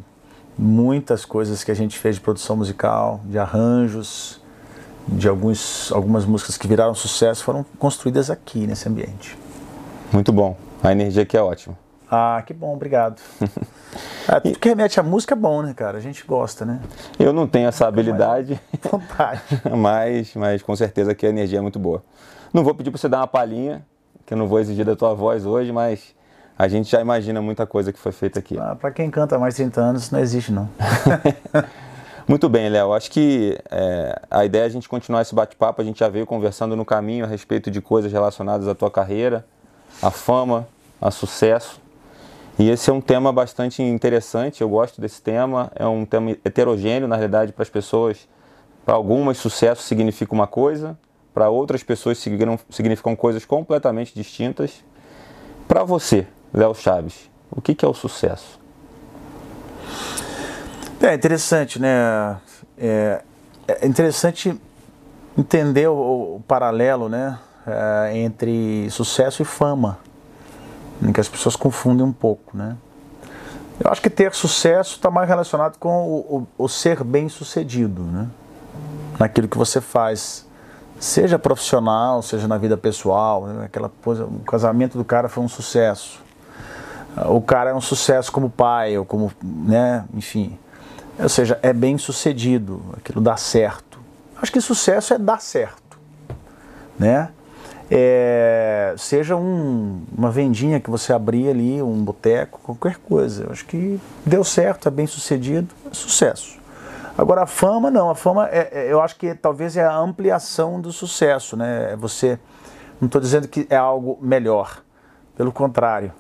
Muitas 0.59 1.25
coisas 1.25 1.65
que 1.65 1.71
a 1.71 1.75
gente 1.75 1.99
fez 1.99 2.17
de 2.17 2.21
produção 2.21 2.59
musical, 2.59 3.23
de 3.25 3.39
arranjos, 3.39 4.39
de 5.09 5.29
alguns, 5.29 5.91
algumas 5.93 6.25
músicas 6.25 6.57
que 6.57 6.67
viraram 6.67 6.95
sucesso 6.95 7.43
foram 7.43 7.65
construídas 7.79 8.31
aqui 8.31 8.67
nesse 8.67 8.89
ambiente. 8.89 9.37
Muito 10.13 10.33
bom. 10.33 10.57
A 10.83 10.93
energia 10.93 11.23
aqui 11.23 11.37
é 11.37 11.43
ótima. 11.43 11.77
Ah, 12.11 12.43
que 12.47 12.55
bom, 12.55 12.73
obrigado. 12.73 13.21
ah, 14.27 14.41
tudo 14.41 14.59
que 14.59 14.69
remete 14.69 14.99
à 14.99 15.03
música 15.03 15.35
é 15.35 15.37
bom, 15.37 15.63
né, 15.63 15.75
cara? 15.75 15.99
A 15.99 16.01
gente 16.01 16.25
gosta, 16.25 16.65
né? 16.65 16.81
Eu 17.19 17.33
não 17.33 17.47
tenho 17.47 17.69
essa 17.69 17.87
habilidade. 17.87 18.59
Vontade. 18.91 19.43
mas, 19.77 20.35
mas 20.35 20.63
com 20.63 20.75
certeza 20.75 21.15
que 21.15 21.27
a 21.27 21.29
energia 21.29 21.59
é 21.59 21.63
muito 21.63 21.79
boa. 21.79 22.03
Não 22.53 22.65
vou 22.65 22.75
pedir 22.75 22.91
para 22.91 22.99
você 22.99 23.09
dar 23.09 23.19
uma 23.19 23.27
palhinha, 23.27 23.85
que 24.25 24.33
eu 24.33 24.39
não 24.39 24.47
vou 24.47 24.59
exigir 24.59 24.85
da 24.85 24.97
tua 24.97 25.13
voz 25.15 25.45
hoje, 25.45 25.71
mas 25.71 26.15
a 26.59 26.67
gente 26.67 26.91
já 26.91 27.01
imagina 27.01 27.43
muita 27.43 27.67
coisa 27.67 27.93
que 27.93 27.99
foi 27.99 28.13
feita 28.13 28.39
aqui. 28.39 28.59
Ah, 28.59 28.75
para 28.75 28.91
quem 28.91 29.11
canta 29.11 29.37
há 29.37 29.39
mais 29.39 29.55
de 29.55 29.63
30 29.65 29.81
anos, 29.81 30.11
não 30.11 30.21
existe, 30.21 30.51
não. 30.51 30.69
Muito 32.29 32.47
bem, 32.47 32.69
Léo. 32.69 32.93
Acho 32.93 33.11
que 33.11 33.59
é, 33.71 34.21
a 34.31 34.45
ideia 34.45 34.65
é 34.65 34.67
a 34.67 34.69
gente 34.69 34.87
continuar 34.87 35.23
esse 35.23 35.35
bate-papo. 35.35 35.81
A 35.81 35.85
gente 35.85 35.99
já 36.01 36.11
veio 36.11 36.27
conversando 36.27 36.77
no 36.77 36.85
caminho 36.85 37.25
a 37.25 37.27
respeito 37.27 37.71
de 37.71 37.81
coisas 37.81 38.13
relacionadas 38.13 38.69
à 38.69 38.75
tua 38.75 38.91
carreira, 38.91 39.47
à 40.03 40.11
fama, 40.11 40.69
a 41.01 41.11
sucesso. 41.11 41.81
E 42.59 42.69
esse 42.69 42.91
é 42.91 42.93
um 42.93 43.01
tema 43.01 43.33
bastante 43.33 43.83
interessante, 43.83 44.61
eu 44.61 44.69
gosto 44.69 45.01
desse 45.01 45.23
tema, 45.23 45.73
é 45.75 45.87
um 45.87 46.05
tema 46.05 46.33
heterogêneo, 46.45 47.09
na 47.09 47.17
realidade, 47.17 47.53
para 47.53 47.63
as 47.63 47.71
pessoas. 47.71 48.29
Para 48.85 48.95
algumas, 48.95 49.39
sucesso 49.39 49.83
significa 49.83 50.35
uma 50.35 50.47
coisa, 50.47 50.99
para 51.33 51.49
outras 51.49 51.83
pessoas 51.83 52.19
significam 52.19 53.17
coisas 53.17 53.47
completamente 53.47 54.13
distintas. 54.15 54.85
Para 55.67 55.83
você, 55.83 56.27
Léo 56.53 56.75
Chaves, 56.75 57.31
o 57.51 57.63
que, 57.63 57.85
é 57.85 57.89
o 57.89 57.95
sucesso? 57.95 58.59
É 61.01 61.15
interessante, 61.15 61.81
né? 61.81 62.37
É, 62.77 63.23
é 63.69 63.87
interessante 63.87 64.61
entender 65.37 65.89
o, 65.89 66.37
o 66.37 66.45
paralelo, 66.47 67.09
né? 67.09 67.39
É, 67.67 68.19
entre 68.19 68.91
sucesso 68.91 69.43
e 69.43 69.45
fama 69.45 69.99
que 71.13 71.21
as 71.21 71.29
pessoas 71.29 71.55
confundem 71.55 72.05
um 72.05 72.13
pouco, 72.13 72.57
né? 72.57 72.77
Eu 73.79 73.91
acho 73.91 74.03
que 74.03 74.11
ter 74.11 74.35
sucesso 74.35 74.97
está 74.97 75.11
mais 75.11 75.29
relacionado 75.29 75.79
com 75.79 76.09
o, 76.09 76.47
o, 76.59 76.65
o, 76.65 76.69
ser 76.69 77.05
bem 77.05 77.29
sucedido, 77.29 78.03
né? 78.03 78.27
Naquilo 79.19 79.47
que 79.47 79.57
você 79.57 79.81
faz, 79.81 80.45
seja 80.99 81.39
profissional, 81.39 82.21
seja 82.23 82.49
na 82.49 82.59
vida 82.59 82.77
pessoal, 82.77 83.47
né? 83.47 83.65
aquela 83.67 83.89
coisa, 84.03 84.25
o 84.25 84.41
casamento 84.41 84.99
do 84.99 85.05
cara 85.05 85.29
foi 85.29 85.45
um 85.45 85.49
sucesso, 85.49 86.21
o 87.27 87.41
cara 87.41 87.71
é 87.71 87.75
um 87.75 87.81
sucesso 87.81 88.33
como 88.33 88.51
pai 88.51 88.99
ou 88.99 89.05
como, 89.05 89.31
né? 89.43 90.05
Enfim, 90.13 90.59
ou 91.19 91.29
seja, 91.29 91.59
é 91.63 91.73
bem 91.73 91.99
sucedido, 91.99 92.83
aquilo 92.97 93.21
dá 93.21 93.37
certo. 93.37 93.99
Acho 94.41 94.53
que 94.53 94.61
sucesso 94.61 95.15
é 95.15 95.19
dar 95.19 95.41
certo, 95.41 95.99
né? 96.99 97.31
É, 97.91 98.95
seja 98.99 99.35
um, 99.35 100.03
uma 100.17 100.31
vendinha 100.31 100.79
que 100.79 100.91
você 100.91 101.13
abrir 101.13 101.49
ali, 101.49 101.83
um 101.83 102.05
boteco, 102.05 102.61
qualquer 102.63 102.99
coisa. 102.99 103.45
Eu 103.45 103.51
acho 103.51 103.65
que 103.65 103.99
deu 104.25 104.45
certo, 104.45 104.89
é 104.89 104.91
bem 104.91 105.07
sucedido, 105.07 105.75
é 105.91 105.95
sucesso. 105.95 106.59
Agora 107.17 107.43
a 107.43 107.47
fama 107.47 107.91
não, 107.91 108.11
a 108.11 108.15
fama 108.15 108.47
é, 108.49 108.69
é, 108.71 108.93
eu 108.93 109.01
acho 109.01 109.17
que 109.17 109.35
talvez 109.35 109.77
é 109.77 109.85
a 109.85 109.97
ampliação 109.97 110.81
do 110.81 110.93
sucesso, 110.93 111.57
né? 111.57 111.95
É 111.95 111.97
você, 111.97 112.39
não 113.01 113.07
estou 113.07 113.21
dizendo 113.21 113.49
que 113.49 113.67
é 113.71 113.77
algo 113.77 114.19
melhor, 114.21 114.83
pelo 115.37 115.51
contrário, 115.51 116.13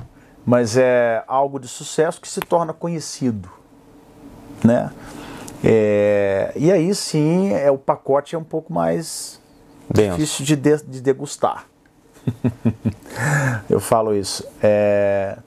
mas 0.44 0.76
é 0.76 1.22
algo 1.28 1.61
de 1.61 1.68
sucesso 1.68 2.20
que 2.20 2.28
se 2.28 2.40
torna 2.40 2.72
conhecido, 2.72 3.49
né? 4.64 4.90
É, 5.62 6.52
e 6.54 6.70
aí 6.70 6.94
sim, 6.94 7.52
é 7.52 7.70
o 7.70 7.78
pacote 7.78 8.34
é 8.34 8.38
um 8.38 8.44
pouco 8.44 8.72
mais 8.72 9.40
Denso. 9.90 10.16
difícil 10.16 10.44
de, 10.44 10.56
de, 10.56 10.76
de 10.84 11.00
degustar. 11.00 11.66
eu 13.68 13.80
falo 13.80 14.14
isso. 14.14 14.44
É, 14.62 15.38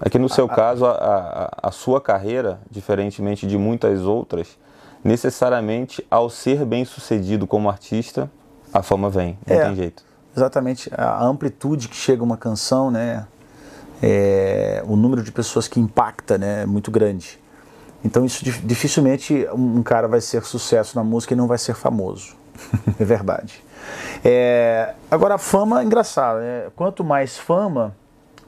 é 0.00 0.08
que 0.08 0.18
no 0.18 0.28
seu 0.28 0.46
a, 0.46 0.48
caso, 0.48 0.86
a, 0.86 0.92
a, 0.92 1.68
a, 1.68 1.70
sua 1.70 2.00
carreira, 2.00 2.60
diferentemente 2.70 3.46
de 3.46 3.58
muitas 3.58 4.02
outras, 4.02 4.56
necessariamente 5.02 6.04
ao 6.10 6.30
ser 6.30 6.64
bem 6.64 6.84
sucedido 6.84 7.46
como 7.46 7.68
artista, 7.68 8.30
a 8.72 8.82
fama 8.82 9.10
vem, 9.10 9.38
não 9.46 9.56
é, 9.56 9.64
tem 9.64 9.76
jeito. 9.76 10.02
Exatamente, 10.36 10.90
a 10.96 11.24
amplitude 11.24 11.88
que 11.88 11.96
chega 11.96 12.22
uma 12.22 12.36
canção, 12.36 12.90
né, 12.90 13.26
é, 14.02 14.82
o 14.86 14.96
número 14.96 15.22
de 15.22 15.32
pessoas 15.32 15.66
que 15.66 15.80
impacta 15.80 16.38
né, 16.38 16.62
é 16.62 16.66
muito 16.66 16.90
grande. 16.90 17.38
Então 18.04 18.24
isso 18.24 18.44
dificilmente 18.44 19.46
um 19.52 19.82
cara 19.82 20.06
vai 20.06 20.20
ser 20.20 20.44
sucesso 20.44 20.96
na 20.96 21.02
música 21.02 21.34
e 21.34 21.36
não 21.36 21.46
vai 21.46 21.58
ser 21.58 21.74
famoso. 21.74 22.36
é 22.98 23.04
verdade. 23.04 23.62
É, 24.24 24.94
agora, 25.10 25.34
a 25.34 25.38
fama 25.38 25.80
é 25.80 25.84
engraçado. 25.84 26.38
Né? 26.40 26.68
Quanto 26.74 27.04
mais 27.04 27.36
fama, 27.38 27.94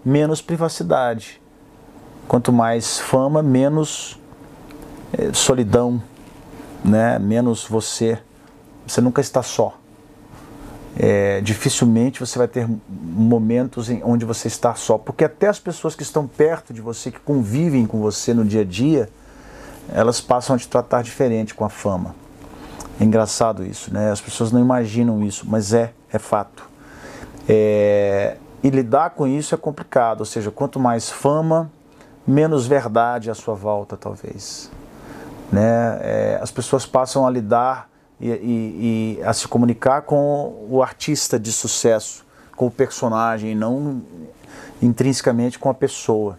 menos 0.05 0.40
privacidade. 0.40 1.40
Quanto 2.28 2.53
mais 2.53 2.98
fama, 2.98 3.42
menos 3.42 4.20
é, 5.12 5.32
solidão, 5.32 6.03
né? 6.84 7.18
menos 7.18 7.66
você. 7.66 8.18
Você 8.86 9.01
nunca 9.01 9.20
está 9.20 9.42
só. 9.42 9.76
É, 10.96 11.40
dificilmente 11.40 12.18
você 12.18 12.36
vai 12.36 12.48
ter 12.48 12.68
momentos 12.88 13.88
em 13.88 14.03
onde 14.03 14.24
você 14.24 14.48
está 14.48 14.74
só, 14.74 14.98
porque 14.98 15.24
até 15.24 15.46
as 15.46 15.61
pessoas 15.61 15.94
que 15.94 16.03
estão 16.03 16.26
perto 16.26 16.74
de 16.74 16.80
você, 16.80 17.12
que 17.12 17.20
convivem 17.20 17.86
com 17.86 18.01
você 18.01 18.34
no 18.34 18.44
dia 18.44 18.62
a 18.62 18.64
dia, 18.64 19.09
elas 19.93 20.20
passam 20.20 20.57
a 20.57 20.59
te 20.59 20.68
tratar 20.68 21.03
diferente 21.03 21.55
com 21.55 21.64
a 21.64 21.68
fama. 21.68 22.14
É 23.01 23.05
engraçado 23.05 23.64
isso, 23.64 23.93
né? 23.93 24.11
As 24.11 24.20
pessoas 24.20 24.53
não 24.53 24.61
imaginam 24.61 25.22
isso, 25.22 25.47
mas 25.49 25.72
é, 25.72 25.93
é 26.12 26.18
fato. 26.18 26.68
É, 27.49 28.36
e 28.62 28.68
lidar 28.68 29.11
com 29.11 29.26
isso 29.26 29.55
é 29.55 29.59
complicado, 29.59 30.20
ou 30.20 30.26
seja, 30.26 30.51
quanto 30.51 30.78
mais 30.78 31.09
fama, 31.09 31.70
menos 32.26 32.66
verdade 32.66 33.30
à 33.30 33.34
sua 33.34 33.55
volta, 33.55 33.97
talvez. 33.97 34.70
Né? 35.51 35.99
É, 36.03 36.38
as 36.43 36.51
pessoas 36.51 36.84
passam 36.84 37.26
a 37.26 37.30
lidar 37.30 37.88
e, 38.20 38.28
e, 38.28 39.18
e, 39.18 39.24
a 39.24 39.32
se 39.32 39.49
comunicar 39.49 40.03
com 40.03 40.66
o 40.68 40.82
artista 40.82 41.41
de 41.41 41.51
sucesso 41.51 42.24
com 42.55 42.66
o 42.66 42.70
personagem, 42.70 43.55
não 43.55 44.03
intrinsecamente 44.82 45.59
com 45.59 45.70
a 45.70 45.74
pessoa. 45.74 46.38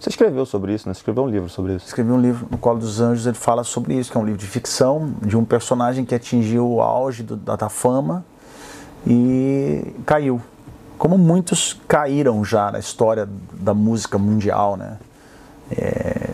Você 0.00 0.10
escreveu 0.10 0.46
sobre 0.46 0.74
isso, 0.74 0.88
né? 0.88 0.94
Você 0.94 1.00
escreveu 1.00 1.24
um 1.24 1.28
livro 1.28 1.48
sobre 1.48 1.74
isso. 1.74 1.86
Escrevi 1.86 2.12
um 2.12 2.20
livro, 2.20 2.46
No 2.50 2.56
Colo 2.56 2.78
dos 2.78 3.00
Anjos, 3.00 3.26
ele 3.26 3.36
fala 3.36 3.64
sobre 3.64 3.94
isso, 3.94 4.12
que 4.12 4.16
é 4.16 4.20
um 4.20 4.24
livro 4.24 4.38
de 4.38 4.46
ficção, 4.46 5.12
de 5.22 5.36
um 5.36 5.44
personagem 5.44 6.04
que 6.04 6.14
atingiu 6.14 6.68
o 6.68 6.80
auge 6.80 7.22
do, 7.22 7.36
da, 7.36 7.56
da 7.56 7.68
fama 7.68 8.24
e 9.06 9.92
caiu. 10.06 10.40
Como 10.96 11.18
muitos 11.18 11.80
caíram 11.86 12.44
já 12.44 12.70
na 12.70 12.78
história 12.78 13.28
da 13.52 13.74
música 13.74 14.18
mundial, 14.18 14.76
né? 14.76 14.98
É, 15.70 16.30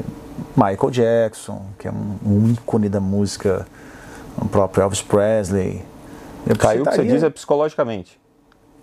Michael 0.57 0.91
Jackson, 0.91 1.62
que 1.79 1.89
é 1.89 1.91
um, 1.91 2.17
um 2.25 2.53
ícone 2.53 2.89
da 2.89 3.01
música, 3.01 3.67
o 4.37 4.47
próprio 4.47 4.83
Elvis 4.83 5.03
Presley. 5.03 5.83
Eu 6.47 6.57
Caiu, 6.57 6.85
que 6.85 6.91
você 6.91 7.05
diz, 7.05 7.23
é 7.23 7.31
psicologicamente. 7.31 8.19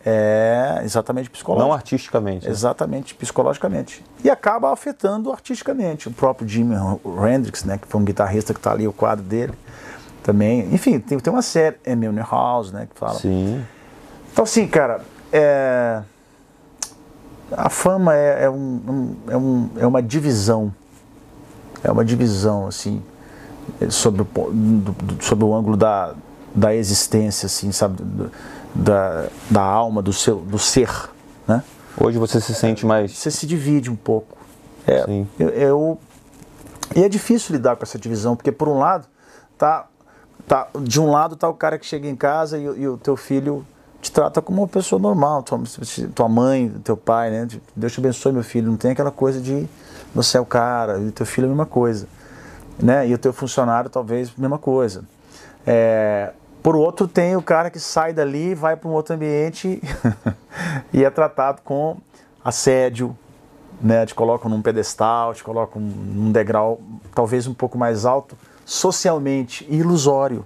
É, 0.06 0.82
exatamente 0.84 1.30
psicologicamente. 1.30 1.70
Não 1.70 1.76
artisticamente. 1.76 2.46
Né? 2.46 2.52
Exatamente, 2.52 3.14
psicologicamente. 3.14 4.04
E 4.24 4.30
acaba 4.30 4.74
afetando 4.74 5.32
artisticamente. 5.32 6.08
O 6.08 6.12
próprio 6.12 6.48
Jimi 6.48 6.76
Hendrix, 7.30 7.64
né, 7.64 7.78
que 7.78 7.88
foi 7.88 8.02
um 8.02 8.04
guitarrista 8.04 8.54
que 8.54 8.60
está 8.60 8.72
ali, 8.72 8.88
o 8.88 8.94
quadro 8.94 9.24
dele, 9.24 9.54
também. 10.24 10.74
Enfim, 10.74 11.00
tem, 11.00 11.20
tem 11.20 11.32
uma 11.32 11.42
série, 11.42 11.78
Milner 11.96 12.28
House, 12.30 12.72
né, 12.72 12.88
que 12.92 13.00
fala. 13.00 13.14
Sim. 13.14 13.64
Então, 14.32 14.44
assim, 14.44 14.68
cara, 14.68 15.02
é... 15.32 16.02
a 17.56 17.70
fama 17.70 18.16
é, 18.16 18.46
é, 18.46 18.50
um, 18.50 19.16
é, 19.28 19.38
um, 19.38 19.70
é 19.78 19.86
uma 19.86 20.02
divisão. 20.02 20.74
É 21.84 21.92
uma 21.92 22.06
divisão, 22.06 22.68
assim, 22.68 23.04
sobre 23.90 24.22
o, 24.22 24.28
sobre 25.20 25.46
o 25.46 25.54
ângulo 25.54 25.76
da, 25.76 26.14
da 26.54 26.76
existência, 26.76 27.46
assim, 27.46 27.72
sabe? 27.72 28.04
Da, 28.74 29.28
da 29.50 29.62
alma, 29.62 30.02
do, 30.02 30.14
seu, 30.14 30.38
do 30.38 30.58
ser. 30.58 30.90
Né? 31.48 31.64
Hoje 32.00 32.18
você 32.18 32.40
se 32.40 32.54
sente 32.56 32.86
mais. 32.86 33.12
Você 33.12 33.30
se 33.30 33.46
divide 33.46 33.90
um 33.90 33.96
pouco. 33.96 34.38
É, 34.88 35.04
Sim. 35.04 35.28
Eu, 35.38 35.50
eu, 35.50 36.00
e 36.96 37.04
é 37.04 37.10
difícil 37.10 37.54
lidar 37.54 37.76
com 37.76 37.84
essa 37.84 38.00
divisão, 38.00 38.36
porque 38.36 38.52
por 38.52 38.68
um 38.68 38.80
lado, 38.80 39.06
tá, 39.58 39.88
tá, 40.48 40.68
de 40.82 41.00
um 41.00 41.10
lado 41.10 41.36
tá 41.36 41.48
o 41.48 41.54
cara 41.54 41.78
que 41.78 41.86
chega 41.86 42.08
em 42.08 42.16
casa 42.16 42.58
e, 42.58 42.64
e 42.64 42.88
o 42.88 42.98
teu 42.98 43.16
filho 43.16 43.66
te 44.02 44.12
trata 44.12 44.42
como 44.42 44.62
uma 44.62 44.68
pessoa 44.68 45.00
normal, 45.00 45.44
tua, 45.44 45.62
tua 46.16 46.28
mãe, 46.28 46.70
teu 46.84 46.98
pai, 46.98 47.30
né? 47.30 47.48
Deus 47.76 47.94
te 47.94 48.00
abençoe, 48.00 48.34
meu 48.34 48.44
filho. 48.44 48.70
Não 48.70 48.78
tem 48.78 48.92
aquela 48.92 49.12
coisa 49.12 49.40
de 49.40 49.68
você 50.14 50.38
é 50.38 50.42
o 50.42 50.46
cara, 50.46 51.00
e 51.00 51.12
teu 51.12 51.26
filho 51.26 51.46
é 51.46 51.48
a 51.48 51.50
mesma 51.50 51.66
coisa. 51.66 52.08
Né? 52.82 53.08
E 53.08 53.14
o 53.14 53.18
teu 53.18 53.32
funcionário 53.32 53.90
talvez 53.90 54.30
a 54.30 54.42
mesma 54.42 54.58
coisa. 54.58 55.04
É, 55.66 56.34
por 56.64 56.76
outro, 56.76 57.08
tem 57.08 57.36
o 57.36 57.42
cara 57.42 57.70
que 57.70 57.80
sai 57.80 58.14
dali, 58.14 58.54
vai 58.54 58.76
para 58.76 58.88
um 58.88 58.94
outro 58.94 59.16
ambiente 59.16 59.82
e 60.94 61.04
é 61.04 61.10
tratado 61.10 61.62
com 61.64 61.98
assédio, 62.44 63.18
né? 63.82 64.06
Te 64.06 64.14
colocam 64.14 64.50
num 64.50 64.62
pedestal, 64.62 65.34
te 65.34 65.44
colocam 65.44 65.82
num 65.82 66.32
degrau 66.32 66.80
talvez 67.16 67.48
um 67.48 67.54
pouco 67.54 67.78
mais 67.78 68.06
alto, 68.06 68.38
socialmente 68.64 69.66
ilusório. 69.70 70.46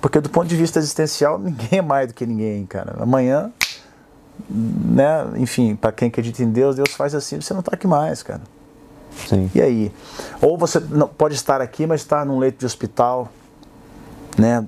Porque 0.00 0.20
do 0.20 0.28
ponto 0.28 0.46
de 0.46 0.56
vista 0.56 0.78
existencial, 0.78 1.38
ninguém 1.40 1.78
é 1.78 1.82
mais 1.82 2.08
do 2.08 2.14
que 2.14 2.26
ninguém, 2.26 2.66
cara. 2.66 2.96
Amanhã, 3.00 3.50
né? 4.48 5.26
Enfim, 5.36 5.74
para 5.74 5.90
quem 5.92 6.08
acredita 6.08 6.42
em 6.42 6.50
Deus, 6.50 6.76
Deus 6.76 6.90
faz 6.90 7.14
assim, 7.14 7.40
você 7.40 7.54
não 7.54 7.60
está 7.60 7.74
aqui 7.74 7.86
mais, 7.86 8.22
cara. 8.22 8.42
Sim. 9.26 9.50
E 9.54 9.62
aí? 9.62 9.92
Ou 10.42 10.58
você 10.58 10.80
não, 10.80 11.08
pode 11.08 11.34
estar 11.34 11.62
aqui, 11.62 11.86
mas 11.86 12.02
estar 12.02 12.26
num 12.26 12.38
leito 12.38 12.58
de 12.58 12.66
hospital, 12.66 13.28
né? 14.36 14.66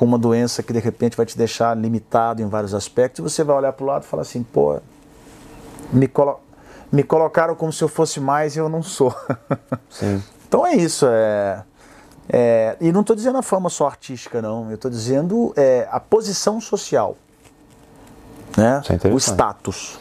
Com 0.00 0.06
uma 0.06 0.18
doença 0.18 0.62
que 0.62 0.72
de 0.72 0.78
repente 0.78 1.14
vai 1.14 1.26
te 1.26 1.36
deixar 1.36 1.76
limitado 1.76 2.40
em 2.40 2.48
vários 2.48 2.72
aspectos, 2.72 3.22
você 3.22 3.44
vai 3.44 3.54
olhar 3.54 3.70
para 3.74 3.84
o 3.84 3.86
lado 3.86 4.02
e 4.02 4.06
falar 4.06 4.22
assim, 4.22 4.42
pô, 4.42 4.80
me, 5.92 6.08
colo 6.08 6.40
me 6.90 7.02
colocaram 7.02 7.54
como 7.54 7.70
se 7.70 7.84
eu 7.84 7.88
fosse 7.88 8.18
mais 8.18 8.56
e 8.56 8.60
eu 8.60 8.70
não 8.70 8.82
sou. 8.82 9.14
Sim. 9.90 10.22
então 10.48 10.66
é 10.66 10.74
isso, 10.74 11.04
é, 11.06 11.62
é 12.30 12.76
e 12.80 12.90
não 12.90 13.02
estou 13.02 13.14
dizendo 13.14 13.36
a 13.36 13.42
fama 13.42 13.68
só 13.68 13.88
artística, 13.88 14.40
não, 14.40 14.70
eu 14.70 14.76
estou 14.76 14.90
dizendo 14.90 15.52
é, 15.54 15.86
a 15.92 16.00
posição 16.00 16.62
social, 16.62 17.14
né? 18.56 18.80
É 19.04 19.08
o 19.08 19.18
status. 19.18 20.00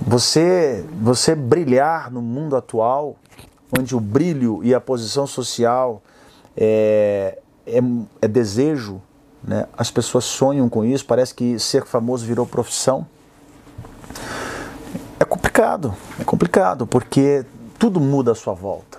Você, 0.00 0.86
você 1.02 1.34
brilhar 1.34 2.10
no 2.10 2.22
mundo 2.22 2.56
atual, 2.56 3.14
onde 3.78 3.94
o 3.94 4.00
brilho 4.00 4.64
e 4.64 4.74
a 4.74 4.80
posição 4.80 5.26
social 5.26 6.00
é, 6.56 7.38
é, 7.66 7.78
é 8.22 8.26
desejo, 8.26 9.02
né? 9.48 9.66
As 9.76 9.90
pessoas 9.90 10.24
sonham 10.24 10.68
com 10.68 10.84
isso, 10.84 11.06
parece 11.06 11.34
que 11.34 11.58
ser 11.58 11.86
famoso 11.86 12.26
virou 12.26 12.46
profissão. 12.46 13.06
É 15.18 15.24
complicado, 15.24 15.94
é 16.20 16.24
complicado, 16.24 16.86
porque 16.86 17.46
tudo 17.78 17.98
muda 17.98 18.32
à 18.32 18.34
sua 18.34 18.52
volta. 18.52 18.98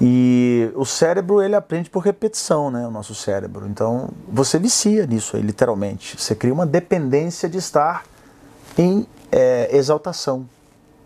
E 0.00 0.72
o 0.74 0.86
cérebro, 0.86 1.42
ele 1.42 1.54
aprende 1.54 1.90
por 1.90 2.02
repetição, 2.02 2.70
né? 2.70 2.86
O 2.86 2.90
nosso 2.90 3.14
cérebro. 3.14 3.66
Então, 3.68 4.08
você 4.26 4.58
vicia 4.58 5.06
nisso 5.06 5.36
aí, 5.36 5.42
literalmente. 5.42 6.16
Você 6.18 6.34
cria 6.34 6.54
uma 6.54 6.64
dependência 6.64 7.46
de 7.46 7.58
estar 7.58 8.04
em 8.78 9.06
é, 9.30 9.76
exaltação. 9.76 10.48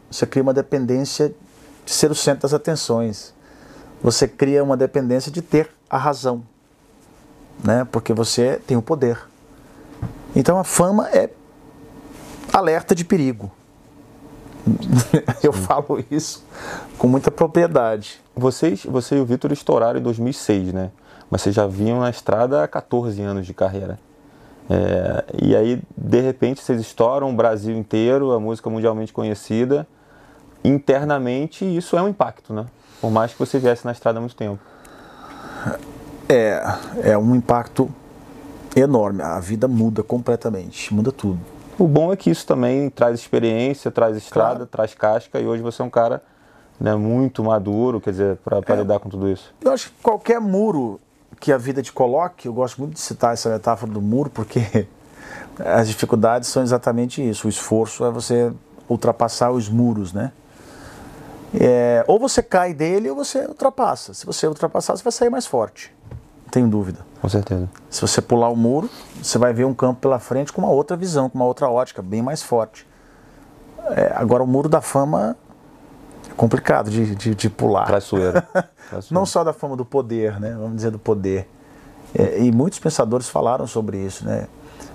Você 0.09 0.25
cria 0.27 0.45
uma 0.45 0.55
dependência 0.55 1.35
de 1.85 1.93
ser 1.93 2.09
o 2.09 2.15
centro 2.15 2.43
das 2.43 2.55
atenções. 2.55 3.35
Você 4.01 4.29
cria 4.29 4.63
uma 4.63 4.77
dependência 4.77 5.33
de 5.33 5.43
ter 5.43 5.71
a 5.91 5.99
razão 5.99 6.45
né? 7.63 7.87
Porque 7.91 8.13
você 8.13 8.61
tem 8.67 8.77
o 8.77 8.83
poder. 8.83 9.19
Então 10.35 10.59
a 10.59 10.65
fama 10.65 11.09
é 11.11 11.31
alerta 12.53 12.95
de 12.95 13.05
perigo. 13.05 13.51
Eu 15.43 15.53
falo 15.53 16.03
isso 16.11 16.45
com 16.99 17.07
muita 17.07 17.31
propriedade. 17.31 18.21
Vocês, 18.35 18.85
você 18.85 19.17
e 19.17 19.21
o 19.21 19.25
Vitor 19.25 19.53
estouraram 19.53 19.99
em 19.99 20.03
2006, 20.03 20.73
né? 20.73 20.91
Mas 21.31 21.43
vocês 21.43 21.55
já 21.55 21.67
vinham 21.67 22.01
na 22.01 22.11
estrada 22.11 22.63
há 22.63 22.69
14 22.69 23.21
anos 23.23 23.47
de 23.47 23.55
carreira. 23.55 23.99
É, 24.69 25.25
e 25.43 25.55
aí, 25.55 25.83
de 25.97 26.21
repente, 26.21 26.63
vocês 26.63 26.81
estouram 26.81 27.31
o 27.31 27.33
Brasil 27.35 27.77
inteiro, 27.77 28.33
a 28.33 28.41
música 28.41 28.71
mundialmente 28.71 29.13
conhecida. 29.13 29.87
Internamente, 30.63 31.65
isso 31.65 31.97
é 31.97 32.03
um 32.03 32.09
impacto, 32.09 32.53
né? 32.53 32.67
Por 33.01 33.11
mais 33.11 33.33
que 33.33 33.39
você 33.39 33.59
viesse 33.59 33.85
na 33.85 33.93
estrada 33.93 34.19
há 34.19 34.21
muito 34.21 34.37
tempo. 34.37 34.59
É, 36.29 36.63
é 37.03 37.19
um 37.19 37.35
impacto 37.35 37.91
enorme. 38.77 39.23
A 39.23 39.39
vida 39.41 39.69
muda 39.69 40.03
completamente, 40.03 40.93
muda 40.93 41.13
tudo. 41.13 41.39
O 41.79 41.87
bom 41.87 42.13
é 42.13 42.17
que 42.17 42.31
isso 42.31 42.47
também 42.47 42.89
traz 42.89 43.19
experiência, 43.19 43.91
traz 43.91 44.17
estrada, 44.17 44.55
claro. 44.55 44.67
traz 44.67 44.95
casca 44.95 45.41
e 45.41 45.47
hoje 45.47 45.63
você 45.63 45.83
é 45.83 45.85
um 45.85 45.91
cara 45.91 46.23
né, 46.81 46.95
muito 46.95 47.43
maduro, 47.43 48.01
quer 48.01 48.11
dizer, 48.11 48.37
para 48.37 48.61
é, 48.67 48.77
lidar 48.77 49.01
com 49.01 49.09
tudo 49.09 49.29
isso. 49.29 49.53
Eu 49.61 49.73
acho 49.73 49.91
que 49.91 49.97
qualquer 50.03 50.41
muro 50.41 51.01
que 51.41 51.53
a 51.53 51.59
vida 51.59 51.83
te 51.83 51.93
coloque, 51.93 52.47
eu 52.47 52.53
gosto 52.53 52.79
muito 52.79 52.95
de 52.95 53.01
citar 53.01 53.35
essa 53.35 53.51
metáfora 53.51 53.91
do 53.91 54.01
muro, 54.01 54.31
porque 54.31 54.87
as 55.59 55.89
dificuldades 55.89 56.49
são 56.49 56.63
exatamente 56.63 57.29
isso. 57.29 57.49
O 57.49 57.51
esforço 57.51 58.05
é 58.05 58.11
você 58.11 58.53
ultrapassar 58.89 59.51
os 59.51 59.69
muros, 59.69 60.13
né? 60.13 60.33
É, 61.59 62.05
ou 62.09 62.19
você 62.19 62.43
cai 62.43 62.73
dele 62.75 63.11
ou 63.11 63.17
você 63.17 63.47
ultrapassa. 63.47 64.15
Se 64.15 64.27
você 64.27 64.47
ultrapassar, 64.47 64.97
você 64.97 65.03
vai 65.03 65.13
sair 65.13 65.31
mais 65.31 65.47
forte 65.47 65.94
tenho 66.55 66.69
dúvida. 66.69 67.01
Com 67.21 67.29
certeza. 67.29 67.69
Se 67.91 68.01
você 68.01 68.23
pular 68.23 68.49
o 68.49 68.55
muro, 68.55 68.89
você 69.21 69.39
vai 69.39 69.53
ver 69.53 69.65
um 69.65 69.75
campo 69.75 70.01
pela 70.01 70.21
frente 70.21 70.53
com 70.53 70.63
uma 70.63 70.71
outra 70.71 70.97
visão, 70.97 71.29
com 71.29 71.37
uma 71.37 71.45
outra 71.45 71.69
ótica, 71.69 72.01
bem 72.01 72.23
mais 72.23 72.43
forte. 72.43 72.87
É, 73.97 74.13
agora, 74.15 74.43
o 74.43 74.47
muro 74.47 74.69
da 74.69 74.81
fama 74.81 75.37
é 76.31 76.35
complicado 76.35 76.91
de, 76.91 77.17
de, 77.17 77.35
de 77.35 77.51
pular. 77.51 77.87
Traiçoeira. 77.87 78.47
Não 79.11 79.27
só 79.27 79.43
da 79.43 79.53
fama 79.53 79.77
do 79.77 79.85
poder, 79.85 80.39
né? 80.39 80.55
Vamos 80.57 80.77
dizer 80.77 80.93
do 80.93 80.99
poder. 80.99 81.49
É, 82.17 82.41
e 82.41 82.53
muitos 82.53 82.79
pensadores 82.79 83.29
falaram 83.29 83.67
sobre 83.67 83.99
isso, 83.99 84.25
né? 84.25 84.47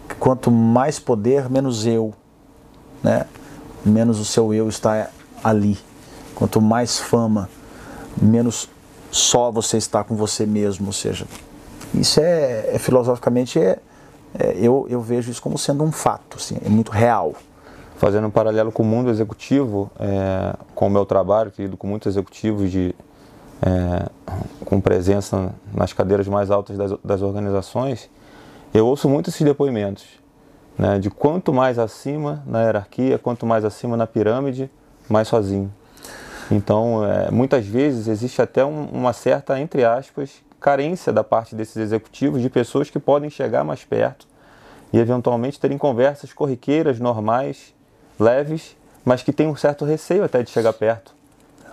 Que 0.07 0.15
quanto 0.15 0.49
mais 0.49 0.97
poder, 0.97 1.49
menos 1.49 1.85
eu, 1.85 2.13
né? 3.03 3.25
Menos 3.83 4.17
o 4.17 4.23
seu 4.23 4.53
eu 4.53 4.69
está 4.69 5.09
ali. 5.43 5.77
Quanto 6.35 6.61
mais 6.61 6.99
fama, 6.99 7.49
menos 8.21 8.69
só 9.11 9.51
você 9.51 9.77
está 9.77 10.05
com 10.05 10.15
você 10.15 10.45
mesmo, 10.45 10.87
ou 10.87 10.93
seja, 10.93 11.25
isso 11.93 12.19
é, 12.19 12.75
é 12.75 12.79
filosoficamente 12.79 13.59
é, 13.59 13.79
é, 14.37 14.53
eu, 14.57 14.85
eu 14.89 15.01
vejo 15.01 15.31
isso 15.31 15.41
como 15.41 15.57
sendo 15.57 15.83
um 15.83 15.91
fato, 15.91 16.37
assim, 16.37 16.57
é 16.63 16.69
muito 16.69 16.91
real. 16.91 17.33
Fazendo 17.97 18.27
um 18.27 18.31
paralelo 18.31 18.71
com 18.71 18.83
o 18.83 18.85
mundo 18.85 19.09
executivo, 19.09 19.91
é, 19.99 20.55
com 20.73 20.87
o 20.87 20.89
meu 20.89 21.05
trabalho, 21.05 21.51
que 21.51 21.63
lido 21.63 21.75
com 21.75 21.87
muitos 21.87 22.13
executivos 22.13 22.71
de, 22.71 22.95
é, 23.61 24.09
com 24.63 24.79
presença 24.79 25.53
nas 25.73 25.91
cadeiras 25.91 26.27
mais 26.27 26.51
altas 26.51 26.77
das, 26.77 26.93
das 27.03 27.21
organizações, 27.21 28.09
eu 28.73 28.85
ouço 28.85 29.09
muito 29.09 29.29
esses 29.29 29.41
depoimentos, 29.41 30.05
né, 30.77 30.99
de 30.99 31.09
quanto 31.09 31.51
mais 31.51 31.77
acima 31.77 32.43
na 32.45 32.61
hierarquia, 32.63 33.17
quanto 33.17 33.45
mais 33.45 33.65
acima 33.65 33.97
na 33.97 34.07
pirâmide, 34.07 34.69
mais 35.09 35.27
sozinho. 35.27 35.73
Então, 36.51 37.03
é, 37.05 37.29
muitas 37.29 37.65
vezes 37.65 38.07
existe 38.07 38.41
até 38.41 38.63
um, 38.63 38.85
uma 38.85 39.11
certa, 39.11 39.59
entre 39.59 39.83
aspas, 39.83 40.41
carência 40.59 41.13
da 41.13 41.23
parte 41.23 41.55
desses 41.55 41.77
executivos 41.77 42.41
de 42.41 42.49
pessoas 42.49 42.89
que 42.89 42.99
podem 42.99 43.29
chegar 43.29 43.63
mais 43.63 43.83
perto 43.85 44.27
e 44.91 44.97
eventualmente 44.97 45.59
terem 45.59 45.77
conversas 45.77 46.33
corriqueiras, 46.33 46.99
normais, 46.99 47.73
leves, 48.19 48.75
mas 49.05 49.23
que 49.23 49.31
têm 49.31 49.47
um 49.47 49.55
certo 49.55 49.85
receio 49.85 50.23
até 50.23 50.43
de 50.43 50.49
chegar 50.49 50.73
perto. 50.73 51.15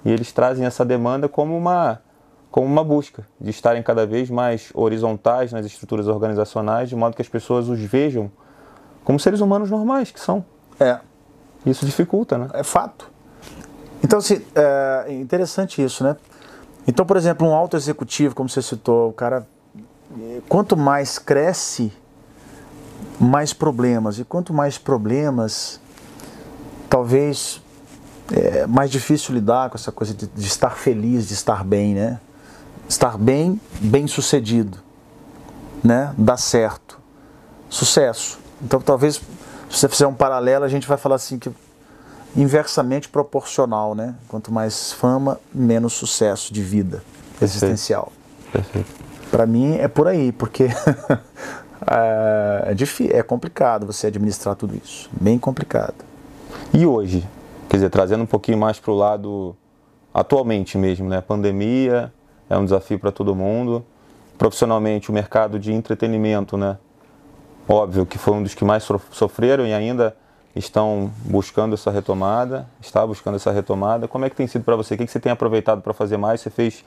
E 0.04 0.10
eles 0.10 0.30
trazem 0.32 0.64
essa 0.64 0.84
demanda 0.84 1.28
como 1.28 1.56
uma 1.56 2.00
como 2.48 2.66
uma 2.66 2.82
busca 2.82 3.26
de 3.38 3.50
estarem 3.50 3.82
cada 3.82 4.06
vez 4.06 4.30
mais 4.30 4.70
horizontais 4.72 5.52
nas 5.52 5.66
estruturas 5.66 6.08
organizacionais, 6.08 6.88
de 6.88 6.96
modo 6.96 7.14
que 7.14 7.20
as 7.20 7.28
pessoas 7.28 7.68
os 7.68 7.78
vejam 7.78 8.30
como 9.04 9.20
seres 9.20 9.40
humanos 9.40 9.70
normais 9.70 10.10
que 10.10 10.18
são. 10.18 10.42
É. 10.80 10.98
Isso 11.66 11.84
dificulta, 11.84 12.38
né? 12.38 12.48
É 12.54 12.62
fato. 12.62 13.10
Então, 14.02 14.20
assim, 14.20 14.40
é 14.54 15.12
interessante 15.12 15.84
isso, 15.84 16.02
né? 16.02 16.16
Então, 16.86 17.04
por 17.04 17.16
exemplo, 17.16 17.46
um 17.46 17.54
alto 17.54 17.76
executivo, 17.76 18.34
como 18.34 18.48
você 18.48 18.62
citou, 18.62 19.10
o 19.10 19.12
cara, 19.12 19.46
quanto 20.48 20.76
mais 20.76 21.18
cresce, 21.18 21.92
mais 23.18 23.52
problemas. 23.52 24.18
E 24.18 24.24
quanto 24.24 24.54
mais 24.54 24.78
problemas, 24.78 25.80
talvez 26.88 27.60
é 28.32 28.66
mais 28.66 28.90
difícil 28.90 29.34
lidar 29.34 29.70
com 29.70 29.76
essa 29.76 29.92
coisa 29.92 30.14
de, 30.14 30.26
de 30.26 30.46
estar 30.46 30.70
feliz, 30.70 31.28
de 31.28 31.34
estar 31.34 31.64
bem, 31.64 31.94
né? 31.94 32.20
Estar 32.88 33.18
bem, 33.18 33.60
bem 33.80 34.06
sucedido, 34.06 34.78
né? 35.82 36.14
Dar 36.16 36.36
certo, 36.36 37.00
sucesso. 37.68 38.38
Então, 38.62 38.80
talvez, 38.80 39.16
se 39.16 39.22
você 39.70 39.88
fizer 39.88 40.06
um 40.06 40.14
paralelo, 40.14 40.64
a 40.64 40.68
gente 40.68 40.86
vai 40.86 40.96
falar 40.96 41.16
assim 41.16 41.38
que 41.38 41.50
inversamente 42.36 43.08
proporcional, 43.08 43.94
né? 43.94 44.14
Quanto 44.28 44.52
mais 44.52 44.92
fama, 44.92 45.40
menos 45.52 45.94
sucesso 45.94 46.52
de 46.52 46.62
vida 46.62 47.02
existencial. 47.40 48.12
Perfeito. 48.52 48.88
Para 49.30 49.46
mim 49.46 49.76
é 49.76 49.88
por 49.88 50.06
aí, 50.06 50.30
porque 50.32 50.64
é, 51.90 52.64
é, 52.66 52.74
difícil, 52.74 53.16
é 53.16 53.22
complicado 53.22 53.86
você 53.86 54.08
administrar 54.08 54.54
tudo 54.54 54.76
isso, 54.76 55.08
bem 55.12 55.38
complicado. 55.38 56.04
E 56.72 56.86
hoje, 56.86 57.26
quer 57.68 57.78
dizer, 57.78 57.90
trazendo 57.90 58.22
um 58.22 58.26
pouquinho 58.26 58.58
mais 58.58 58.78
para 58.78 58.92
o 58.92 58.94
lado 58.94 59.56
atualmente 60.12 60.78
mesmo, 60.78 61.08
né? 61.08 61.20
Pandemia 61.20 62.12
é 62.48 62.56
um 62.56 62.64
desafio 62.64 62.98
para 62.98 63.10
todo 63.10 63.34
mundo. 63.34 63.84
Profissionalmente, 64.38 65.10
o 65.10 65.12
mercado 65.12 65.58
de 65.58 65.72
entretenimento, 65.72 66.56
né? 66.56 66.76
Óbvio 67.68 68.06
que 68.06 68.18
foi 68.18 68.34
um 68.34 68.42
dos 68.42 68.54
que 68.54 68.64
mais 68.64 68.86
sofreram 69.10 69.66
e 69.66 69.72
ainda 69.72 70.16
estão 70.56 71.12
buscando 71.22 71.74
essa 71.74 71.90
retomada, 71.90 72.66
está 72.80 73.06
buscando 73.06 73.36
essa 73.36 73.52
retomada. 73.52 74.08
Como 74.08 74.24
é 74.24 74.30
que 74.30 74.36
tem 74.36 74.46
sido 74.46 74.64
para 74.64 74.74
você? 74.74 74.94
O 74.94 74.98
que 74.98 75.06
você 75.06 75.20
tem 75.20 75.30
aproveitado 75.30 75.82
para 75.82 75.92
fazer 75.92 76.16
mais? 76.16 76.40
Você 76.40 76.48
fez 76.48 76.82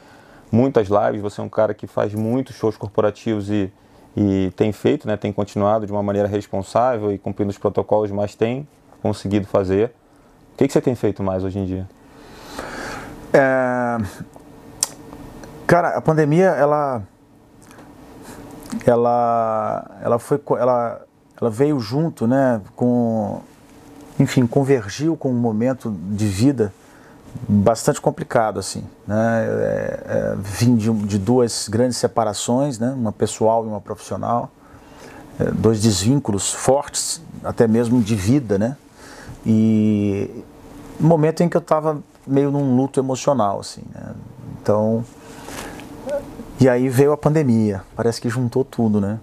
muitas 0.52 0.88
lives, 0.88 1.22
você 1.22 1.40
é 1.40 1.44
um 1.44 1.50
cara 1.50 1.74
que 1.76 1.86
faz 1.86 2.14
muitos 2.16 2.56
shows 2.56 2.76
corporativos 2.76 3.50
e, 3.50 3.72
e 4.18 4.52
tem 4.56 4.72
feito, 4.72 5.08
né, 5.08 5.16
tem 5.16 5.32
continuado 5.32 5.86
de 5.86 5.92
uma 5.92 6.02
maneira 6.02 6.28
responsável 6.28 7.12
e 7.14 7.20
cumprindo 7.20 7.52
os 7.52 7.58
protocolos, 7.60 8.10
mas 8.10 8.34
tem 8.34 8.68
conseguido 9.04 9.46
fazer. 9.46 9.94
O 10.54 10.58
que 10.58 10.68
você 10.68 10.82
tem 10.82 10.96
feito 10.96 11.22
mais 11.22 11.44
hoje 11.44 11.60
em 11.60 11.66
dia? 11.66 11.88
É... 13.32 13.98
Cara, 15.68 15.90
a 15.90 16.02
pandemia, 16.02 16.48
ela, 16.48 17.04
ela, 18.88 20.00
ela 20.02 20.18
foi, 20.18 20.42
ela, 20.58 21.02
ela 21.40 21.50
veio 21.52 21.80
junto, 21.80 22.26
né, 22.26 22.60
com 22.76 23.42
enfim, 24.20 24.46
convergiu 24.46 25.16
com 25.16 25.30
um 25.30 25.40
momento 25.40 25.90
de 26.12 26.28
vida 26.28 26.74
bastante 27.48 28.02
complicado, 28.02 28.60
assim, 28.60 28.84
né? 29.08 29.46
É, 29.46 30.04
é, 30.06 30.36
vim 30.38 30.76
de, 30.76 30.92
de, 30.92 31.18
duas 31.18 31.70
grandes 31.70 31.98
separações, 31.98 32.78
né? 32.78 32.92
Uma 32.92 33.12
pessoal 33.12 33.66
e 33.66 33.68
uma 33.68 33.80
profissional, 33.80 34.52
é, 35.40 35.46
dois 35.52 35.82
desvínculos 35.82 36.52
fortes, 36.54 37.22
até 37.44 37.68
mesmo 37.68 38.02
de 38.02 38.16
vida, 38.16 38.58
né? 38.58 38.76
E 39.46 40.44
momento 41.00 41.42
em 41.42 41.50
que 41.50 41.56
eu 41.56 41.62
estava 41.62 42.00
meio 42.28 42.52
num 42.52 42.76
luto 42.76 43.00
emocional, 43.00 43.60
assim, 43.60 43.84
né? 43.94 44.14
Então, 44.62 45.06
e 46.60 46.68
aí 46.68 46.90
veio 46.90 47.14
a 47.14 47.18
pandemia, 47.18 47.84
parece 47.96 48.20
que 48.20 48.30
juntou 48.30 48.66
tudo, 48.66 49.00
né? 49.00 49.18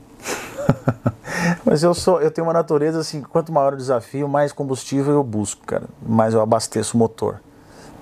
Mas 1.64 1.82
eu 1.82 1.94
sou, 1.94 2.20
eu 2.20 2.30
tenho 2.30 2.46
uma 2.46 2.52
natureza 2.52 3.00
assim, 3.00 3.22
quanto 3.22 3.52
maior 3.52 3.74
o 3.74 3.76
desafio, 3.76 4.28
mais 4.28 4.52
combustível 4.52 5.14
eu 5.14 5.24
busco, 5.24 5.64
cara. 5.66 5.84
Mais 6.06 6.34
eu 6.34 6.40
abasteço 6.40 6.96
o 6.96 6.98
motor. 6.98 7.40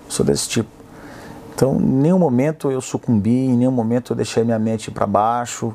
Sou 0.08 0.24
desse 0.24 0.48
tipo. 0.48 0.70
Então, 1.54 1.76
em 1.76 1.84
nenhum 1.84 2.18
momento 2.18 2.70
eu 2.70 2.80
sucumbi, 2.80 3.46
em 3.46 3.56
nenhum 3.56 3.70
momento 3.70 4.12
eu 4.12 4.16
deixei 4.16 4.44
minha 4.44 4.58
mente 4.58 4.90
para 4.90 5.06
baixo. 5.06 5.74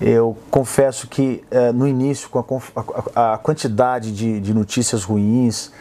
Eu 0.00 0.36
confesso 0.50 1.08
que 1.08 1.42
eh, 1.50 1.72
no 1.72 1.88
início, 1.88 2.28
com 2.28 2.38
a, 2.38 2.84
a, 3.14 3.34
a 3.34 3.38
quantidade 3.38 4.12
de, 4.12 4.38
de, 4.38 4.54
notícias 4.54 5.02
ruins 5.02 5.72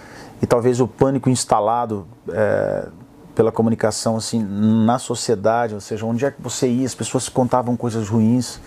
e 0.41 0.47
talvez 0.47 0.79
o 0.79 0.88
pânico 0.88 1.29
instalado 1.29 2.07
eh, 2.29 2.88
pela 3.35 3.51
comunicação 3.51 4.15
assim 4.15 4.43
na 4.43 4.97
sociedade, 4.97 5.75
ou 5.75 5.81
seja, 5.81 6.03
onde 6.03 6.25
é 6.25 6.31
que 6.31 6.41
você 6.41 6.67
ia, 6.67 6.88
as 6.88 6.95
pessoas 6.95 7.29
contavam 7.29 7.77
coisas 7.77 8.09
ruins 8.09 8.59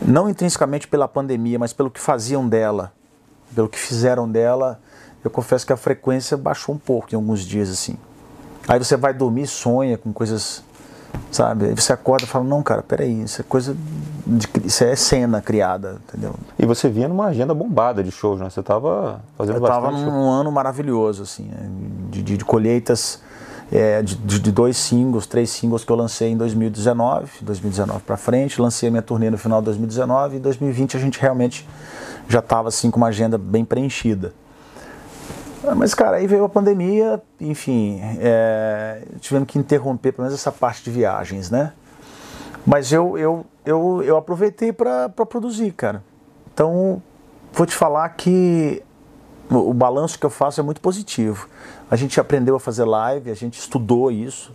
não 0.00 0.28
intrinsecamente 0.28 0.86
pela 0.88 1.08
pandemia, 1.08 1.58
mas 1.58 1.72
pelo 1.72 1.90
que 1.90 2.00
faziam 2.00 2.48
dela, 2.48 2.92
pelo 3.54 3.68
que 3.68 3.78
fizeram 3.78 4.28
dela, 4.28 4.80
eu 5.24 5.30
confesso 5.30 5.66
que 5.66 5.72
a 5.72 5.76
frequência 5.76 6.36
baixou 6.36 6.74
um 6.74 6.78
pouco 6.78 7.08
em 7.12 7.16
alguns 7.16 7.40
dias 7.40 7.70
assim. 7.70 7.96
Aí 8.68 8.78
você 8.78 8.96
vai 8.96 9.14
dormir, 9.14 9.46
sonha 9.46 9.96
com 9.96 10.12
coisas, 10.12 10.62
sabe? 11.30 11.66
Aí 11.66 11.74
você 11.74 11.92
acorda 11.92 12.24
e 12.24 12.28
fala: 12.28 12.44
"Não, 12.44 12.62
cara, 12.62 12.82
peraí, 12.82 13.22
isso 13.22 13.40
é 13.40 13.44
coisa 13.44 13.76
de, 14.26 14.48
isso 14.64 14.84
é 14.84 14.94
cena 14.96 15.40
criada, 15.40 16.00
entendeu?" 16.08 16.34
E 16.58 16.66
você 16.66 16.88
vinha 16.88 17.08
numa 17.08 17.26
agenda 17.26 17.54
bombada 17.54 18.02
de 18.02 18.10
shows, 18.10 18.40
né? 18.40 18.50
Você 18.50 18.60
estava 18.60 19.20
fazendo 19.36 19.56
eu 19.56 19.60
bastante. 19.60 19.84
Eu 19.84 19.90
estava 19.94 20.10
num 20.10 20.30
ano 20.30 20.50
maravilhoso 20.50 21.22
assim, 21.22 21.44
né? 21.44 21.68
de, 22.10 22.22
de, 22.22 22.36
de 22.36 22.44
colheitas 22.44 23.20
é, 23.70 24.02
de, 24.02 24.16
de, 24.16 24.52
dois 24.52 24.76
singles, 24.76 25.26
três 25.26 25.50
singles 25.50 25.84
que 25.84 25.90
eu 25.90 25.96
lancei 25.96 26.30
em 26.30 26.36
2019, 26.36 27.30
2019 27.42 28.02
para 28.04 28.16
frente, 28.16 28.60
lancei 28.60 28.88
a 28.88 28.92
minha 28.92 29.02
turnê 29.02 29.30
no 29.30 29.38
final 29.38 29.60
de 29.60 29.66
2019 29.66 30.36
e 30.36 30.38
em 30.38 30.40
2020 30.40 30.96
a 30.96 31.00
gente 31.00 31.20
realmente 31.20 31.68
já 32.28 32.38
estava 32.38 32.68
assim 32.68 32.90
com 32.90 32.98
uma 32.98 33.08
agenda 33.08 33.36
bem 33.36 33.64
preenchida. 33.64 34.32
Mas 35.76 35.94
cara, 35.94 36.18
aí 36.18 36.28
veio 36.28 36.44
a 36.44 36.48
pandemia, 36.48 37.20
enfim, 37.40 38.00
é, 38.20 39.02
tivemos 39.20 39.48
que 39.48 39.58
interromper 39.58 40.12
pelo 40.12 40.26
menos 40.26 40.38
essa 40.38 40.52
parte 40.52 40.84
de 40.84 40.90
viagens, 40.90 41.50
né? 41.50 41.72
Mas 42.64 42.92
eu, 42.92 43.16
eu, 43.16 43.46
eu, 43.64 44.02
eu 44.04 44.16
aproveitei 44.16 44.72
para 44.72 45.08
produzir, 45.08 45.72
cara. 45.72 46.02
Então, 46.52 47.00
vou 47.52 47.66
te 47.66 47.74
falar 47.74 48.08
que 48.10 48.82
o 49.48 49.72
balanço 49.72 50.18
que 50.18 50.26
eu 50.26 50.30
faço 50.30 50.60
é 50.60 50.62
muito 50.62 50.80
positivo. 50.80 51.48
A 51.90 51.96
gente 51.96 52.18
aprendeu 52.18 52.56
a 52.56 52.60
fazer 52.60 52.84
live, 52.84 53.30
a 53.30 53.34
gente 53.34 53.58
estudou 53.58 54.10
isso. 54.10 54.52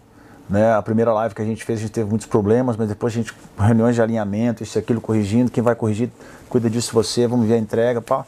Né? 0.49 0.73
A 0.73 0.81
primeira 0.81 1.13
live 1.13 1.33
que 1.33 1.41
a 1.41 1.45
gente 1.45 1.63
fez, 1.63 1.79
a 1.79 1.81
gente 1.83 1.91
teve 1.91 2.09
muitos 2.09 2.27
problemas, 2.27 2.75
mas 2.75 2.89
depois 2.89 3.13
a 3.13 3.15
gente, 3.15 3.33
reuniões 3.57 3.95
de 3.95 4.01
alinhamento, 4.01 4.63
isso 4.63 4.77
e 4.77 4.79
aquilo, 4.79 4.99
corrigindo. 4.99 5.49
Quem 5.49 5.63
vai 5.63 5.75
corrigir, 5.75 6.09
cuida 6.49 6.69
disso 6.69 6.93
você, 6.93 7.25
vamos 7.25 7.47
ver 7.47 7.53
a 7.53 7.57
entrega. 7.57 8.01
Pá. 8.01 8.25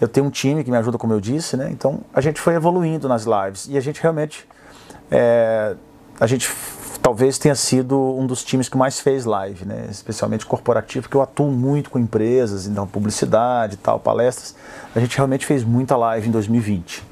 Eu 0.00 0.08
tenho 0.08 0.26
um 0.26 0.30
time 0.30 0.64
que 0.64 0.70
me 0.70 0.76
ajuda, 0.76 0.98
como 0.98 1.12
eu 1.12 1.20
disse, 1.20 1.56
né? 1.56 1.68
Então 1.70 2.00
a 2.12 2.20
gente 2.20 2.40
foi 2.40 2.54
evoluindo 2.54 3.06
nas 3.06 3.24
lives 3.24 3.68
e 3.68 3.76
a 3.76 3.80
gente 3.80 4.02
realmente. 4.02 4.48
É, 5.10 5.76
a 6.18 6.26
gente 6.26 6.50
talvez 7.00 7.38
tenha 7.38 7.54
sido 7.54 7.98
um 7.98 8.26
dos 8.26 8.44
times 8.44 8.68
que 8.68 8.76
mais 8.76 9.00
fez 9.00 9.24
live, 9.24 9.64
né? 9.64 9.86
especialmente 9.90 10.44
corporativo, 10.44 11.04
porque 11.04 11.16
eu 11.16 11.22
atuo 11.22 11.50
muito 11.50 11.90
com 11.90 11.98
empresas, 11.98 12.66
então 12.66 12.86
publicidade 12.86 13.76
tal, 13.76 13.98
palestras. 13.98 14.54
A 14.94 15.00
gente 15.00 15.16
realmente 15.16 15.46
fez 15.46 15.64
muita 15.64 15.96
live 15.96 16.28
em 16.28 16.30
2020. 16.30 17.09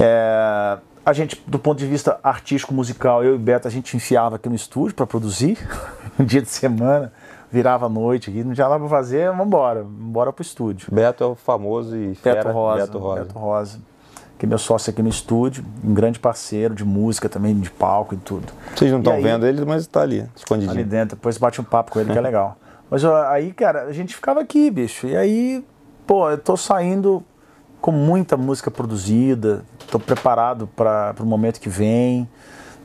É, 0.00 0.78
a 1.04 1.12
gente, 1.12 1.42
do 1.46 1.58
ponto 1.58 1.78
de 1.78 1.86
vista 1.86 2.18
artístico, 2.22 2.72
musical, 2.72 3.24
eu 3.24 3.34
e 3.34 3.38
Beto, 3.38 3.68
a 3.68 3.70
gente 3.70 3.96
enfiava 3.96 4.36
aqui 4.36 4.48
no 4.48 4.54
estúdio 4.54 4.94
para 4.94 5.06
produzir, 5.06 5.58
um 6.18 6.24
dia 6.24 6.42
de 6.42 6.48
semana, 6.48 7.12
virava 7.50 7.86
a 7.86 7.88
noite 7.88 8.30
aqui, 8.30 8.42
não 8.42 8.54
tinha 8.54 8.68
nada 8.68 8.80
para 8.80 8.88
fazer, 8.88 9.28
vamos 9.28 9.46
embora, 9.46 9.80
embora 9.80 10.32
para 10.32 10.40
o 10.40 10.44
estúdio. 10.44 10.88
Beto 10.92 11.24
é 11.24 11.26
o 11.26 11.34
famoso 11.34 11.96
e 11.96 12.14
fera 12.14 12.44
Beto 12.44 12.54
Rosa. 12.54 12.86
Beto 12.86 12.98
Rosa. 12.98 13.20
Beto 13.22 13.38
Rosa 13.38 13.92
que 14.42 14.46
é 14.46 14.48
meu 14.48 14.58
sócio 14.58 14.90
aqui 14.90 15.00
no 15.00 15.08
estúdio, 15.08 15.64
um 15.84 15.94
grande 15.94 16.18
parceiro 16.18 16.74
de 16.74 16.84
música 16.84 17.28
também, 17.28 17.54
de 17.54 17.70
palco 17.70 18.12
e 18.12 18.16
tudo. 18.16 18.52
Vocês 18.74 18.90
não 18.90 18.98
estão 18.98 19.22
vendo 19.22 19.46
ele, 19.46 19.64
mas 19.64 19.82
está 19.82 20.02
ali, 20.02 20.28
escondidinho. 20.34 20.72
Ali 20.72 20.82
dentro, 20.82 21.14
depois 21.14 21.38
bate 21.38 21.60
um 21.60 21.64
papo 21.64 21.92
com 21.92 22.00
ele 22.00 22.10
que 22.10 22.18
é 22.18 22.20
legal. 22.20 22.56
Mas 22.90 23.04
aí, 23.04 23.52
cara, 23.52 23.84
a 23.84 23.92
gente 23.92 24.16
ficava 24.16 24.40
aqui, 24.40 24.68
bicho, 24.68 25.06
e 25.06 25.16
aí, 25.16 25.64
pô, 26.04 26.28
eu 26.28 26.38
tô 26.38 26.56
saindo 26.56 27.22
com 27.82 27.90
muita 27.90 28.36
música 28.36 28.70
produzida, 28.70 29.64
tô 29.90 29.98
preparado 29.98 30.68
para 30.68 31.14
o 31.18 31.26
momento 31.26 31.60
que 31.60 31.68
vem, 31.68 32.28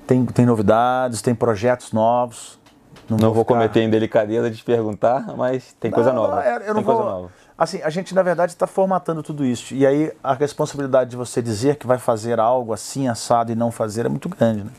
tem, 0.07 0.25
tem 0.25 0.45
novidades, 0.45 1.21
tem 1.21 1.35
projetos 1.35 1.93
novos. 1.93 2.59
Não, 3.07 3.15
não 3.15 3.31
vou, 3.31 3.43
ficar... 3.43 3.53
cometer 3.53 3.83
indelicadeza 3.83 4.49
de 4.49 4.57
te 4.57 4.63
perguntar, 4.63 5.37
mas 5.37 5.73
tem 5.79 5.91
coisa 5.91 6.11
não, 6.11 6.23
nova. 6.23 6.41
Eu, 6.41 6.53
eu 6.53 6.59
tem 6.59 6.73
não 6.73 6.83
coisa 6.83 7.01
vou... 7.01 7.09
nova. 7.09 7.31
Assim, 7.55 7.79
a 7.81 7.89
gente 7.89 8.13
na 8.13 8.23
verdade 8.23 8.51
está 8.51 8.65
formatando 8.65 9.21
tudo 9.21 9.45
isso. 9.45 9.73
E 9.73 9.85
aí 9.85 10.11
a 10.23 10.33
responsabilidade 10.33 11.11
de 11.11 11.15
você 11.15 11.41
dizer 11.41 11.75
que 11.75 11.85
vai 11.85 11.99
fazer 11.99 12.39
algo 12.39 12.73
assim, 12.73 13.07
assado 13.07 13.51
e 13.51 13.55
não 13.55 13.71
fazer 13.71 14.05
é 14.05 14.09
muito 14.09 14.27
grande. 14.27 14.63
Né? 14.63 14.71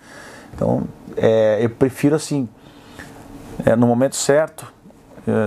Então, 0.53 0.83
é, 1.17 1.59
eu 1.61 1.71
prefiro 1.71 2.17
assim, 2.17 2.49
é, 3.65 3.77
no 3.77 3.87
momento 3.87 4.17
certo, 4.17 4.73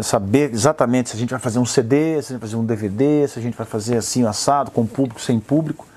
saber 0.03 0.51
exatamente 0.51 1.09
se 1.09 1.15
a 1.15 1.19
gente 1.19 1.29
vai 1.29 1.39
fazer 1.39 1.59
um 1.59 1.65
CD, 1.65 2.21
se 2.21 2.31
a 2.31 2.33
gente 2.33 2.41
vai 2.41 2.49
fazer 2.49 2.55
um 2.55 2.65
DVD, 2.65 3.27
se 3.27 3.39
a 3.39 3.41
gente 3.41 3.57
vai 3.57 3.65
fazer 3.65 3.97
assim, 3.97 4.25
assado, 4.25 4.71
com 4.71 4.85
público, 4.85 5.19
sem 5.19 5.39
público, 5.39 5.87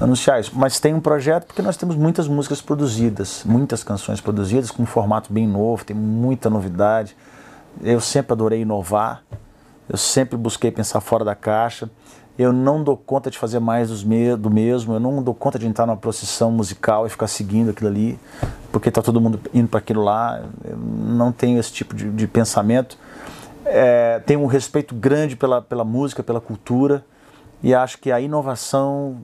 anunciar 0.00 0.40
isso. 0.40 0.52
Mas 0.54 0.78
tem 0.78 0.94
um 0.94 1.00
projeto 1.00 1.46
porque 1.46 1.62
nós 1.62 1.76
temos 1.76 1.96
muitas 1.96 2.28
músicas 2.28 2.60
produzidas, 2.60 3.42
muitas 3.44 3.82
canções 3.82 4.20
produzidas 4.20 4.70
com 4.70 4.82
um 4.82 4.86
formato 4.86 5.32
bem 5.32 5.46
novo, 5.46 5.84
tem 5.84 5.96
muita 5.96 6.50
novidade. 6.50 7.16
Eu 7.82 8.00
sempre 8.00 8.32
adorei 8.32 8.62
inovar, 8.62 9.22
eu 9.88 9.96
sempre 9.96 10.36
busquei 10.36 10.70
pensar 10.70 11.00
fora 11.00 11.24
da 11.24 11.34
caixa. 11.34 11.90
Eu 12.38 12.52
não 12.52 12.84
dou 12.84 12.98
conta 12.98 13.30
de 13.30 13.38
fazer 13.38 13.58
mais 13.60 13.88
do 13.88 14.50
mesmo, 14.50 14.92
eu 14.92 15.00
não 15.00 15.22
dou 15.22 15.34
conta 15.34 15.58
de 15.58 15.66
entrar 15.66 15.86
numa 15.86 15.96
procissão 15.96 16.50
musical 16.50 17.06
e 17.06 17.08
ficar 17.08 17.28
seguindo 17.28 17.70
aquilo 17.70 17.88
ali, 17.88 18.18
porque 18.70 18.90
está 18.90 19.00
todo 19.00 19.18
mundo 19.18 19.40
indo 19.54 19.68
para 19.68 19.78
aquilo 19.78 20.04
lá. 20.04 20.42
Eu 20.62 20.76
não 20.76 21.32
tenho 21.32 21.58
esse 21.58 21.72
tipo 21.72 21.94
de, 21.94 22.10
de 22.10 22.26
pensamento. 22.26 22.98
É, 23.66 24.20
tenho 24.24 24.40
um 24.40 24.46
respeito 24.46 24.94
grande 24.94 25.36
pela, 25.36 25.60
pela 25.60 25.84
música, 25.84 26.22
pela 26.22 26.40
cultura, 26.40 27.04
e 27.62 27.74
acho 27.74 27.98
que 27.98 28.12
a 28.12 28.20
inovação, 28.20 29.16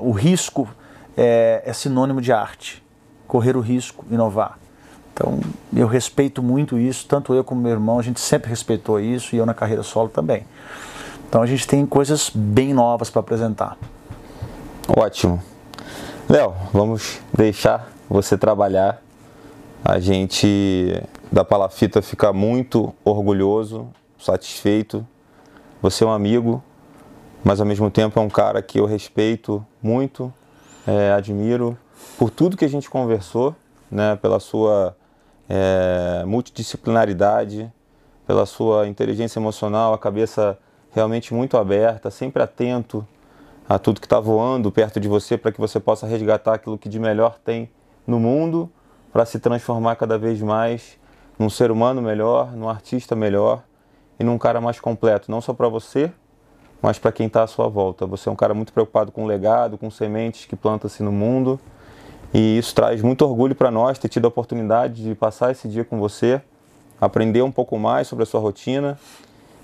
o 0.00 0.12
risco 0.12 0.68
é, 1.16 1.62
é 1.64 1.72
sinônimo 1.72 2.20
de 2.20 2.32
arte. 2.32 2.82
Correr 3.26 3.56
o 3.56 3.60
risco, 3.60 4.04
inovar. 4.10 4.58
Então, 5.12 5.40
eu 5.74 5.88
respeito 5.88 6.42
muito 6.42 6.78
isso, 6.78 7.06
tanto 7.08 7.34
eu 7.34 7.42
como 7.42 7.60
meu 7.60 7.72
irmão, 7.72 7.98
a 7.98 8.02
gente 8.02 8.20
sempre 8.20 8.48
respeitou 8.48 9.00
isso 9.00 9.34
e 9.34 9.38
eu 9.38 9.44
na 9.44 9.52
carreira 9.52 9.82
solo 9.82 10.08
também. 10.08 10.46
Então, 11.28 11.42
a 11.42 11.46
gente 11.46 11.66
tem 11.66 11.84
coisas 11.84 12.30
bem 12.32 12.72
novas 12.72 13.10
para 13.10 13.20
apresentar. 13.20 13.76
Ótimo. 14.96 15.42
Léo, 16.28 16.54
vamos 16.72 17.20
deixar 17.36 17.90
você 18.08 18.38
trabalhar. 18.38 19.02
A 19.84 19.98
gente 19.98 21.02
da 21.30 21.44
Palafita 21.44 22.00
fica 22.00 22.32
muito 22.32 22.94
orgulhoso, 23.04 23.88
satisfeito. 24.18 25.06
Você 25.82 26.02
é 26.02 26.06
um 26.06 26.10
amigo, 26.10 26.62
mas 27.44 27.60
ao 27.60 27.66
mesmo 27.66 27.90
tempo 27.90 28.18
é 28.18 28.22
um 28.22 28.30
cara 28.30 28.62
que 28.62 28.80
eu 28.80 28.86
respeito 28.86 29.64
muito, 29.82 30.32
é, 30.86 31.12
admiro 31.12 31.76
por 32.16 32.30
tudo 32.30 32.56
que 32.56 32.64
a 32.64 32.68
gente 32.68 32.88
conversou, 32.88 33.54
né, 33.90 34.16
pela 34.16 34.40
sua 34.40 34.96
é, 35.48 36.24
multidisciplinaridade, 36.26 37.70
pela 38.26 38.46
sua 38.46 38.88
inteligência 38.88 39.38
emocional, 39.38 39.92
a 39.92 39.98
cabeça 39.98 40.58
realmente 40.92 41.34
muito 41.34 41.56
aberta, 41.56 42.10
sempre 42.10 42.42
atento 42.42 43.06
a 43.68 43.78
tudo 43.78 44.00
que 44.00 44.06
está 44.06 44.18
voando 44.18 44.72
perto 44.72 44.98
de 44.98 45.08
você 45.08 45.36
para 45.36 45.52
que 45.52 45.60
você 45.60 45.78
possa 45.78 46.06
resgatar 46.06 46.54
aquilo 46.54 46.78
que 46.78 46.88
de 46.88 46.98
melhor 46.98 47.38
tem 47.38 47.70
no 48.06 48.18
mundo 48.18 48.70
para 49.12 49.26
se 49.26 49.38
transformar 49.38 49.96
cada 49.96 50.18
vez 50.18 50.40
mais 50.40 50.98
num 51.38 51.48
ser 51.48 51.70
humano 51.70 52.02
melhor, 52.02 52.52
num 52.52 52.68
artista 52.68 53.14
melhor 53.14 53.62
e 54.18 54.24
num 54.24 54.38
cara 54.38 54.60
mais 54.60 54.80
completo, 54.80 55.30
não 55.30 55.40
só 55.40 55.54
para 55.54 55.68
você, 55.68 56.10
mas 56.82 56.98
para 56.98 57.12
quem 57.12 57.26
está 57.26 57.42
à 57.42 57.46
sua 57.46 57.68
volta. 57.68 58.06
Você 58.06 58.28
é 58.28 58.32
um 58.32 58.36
cara 58.36 58.54
muito 58.54 58.72
preocupado 58.72 59.12
com 59.12 59.24
o 59.24 59.26
legado, 59.26 59.78
com 59.78 59.90
sementes 59.90 60.46
que 60.46 60.56
planta-se 60.56 61.02
no 61.02 61.12
mundo 61.12 61.60
e 62.32 62.58
isso 62.58 62.74
traz 62.74 63.00
muito 63.00 63.24
orgulho 63.24 63.54
para 63.54 63.70
nós 63.70 63.98
ter 63.98 64.08
tido 64.08 64.26
a 64.26 64.28
oportunidade 64.28 65.02
de 65.02 65.14
passar 65.14 65.50
esse 65.50 65.66
dia 65.66 65.84
com 65.84 65.98
você, 65.98 66.40
aprender 67.00 67.42
um 67.42 67.50
pouco 67.50 67.78
mais 67.78 68.06
sobre 68.06 68.24
a 68.24 68.26
sua 68.26 68.40
rotina 68.40 68.98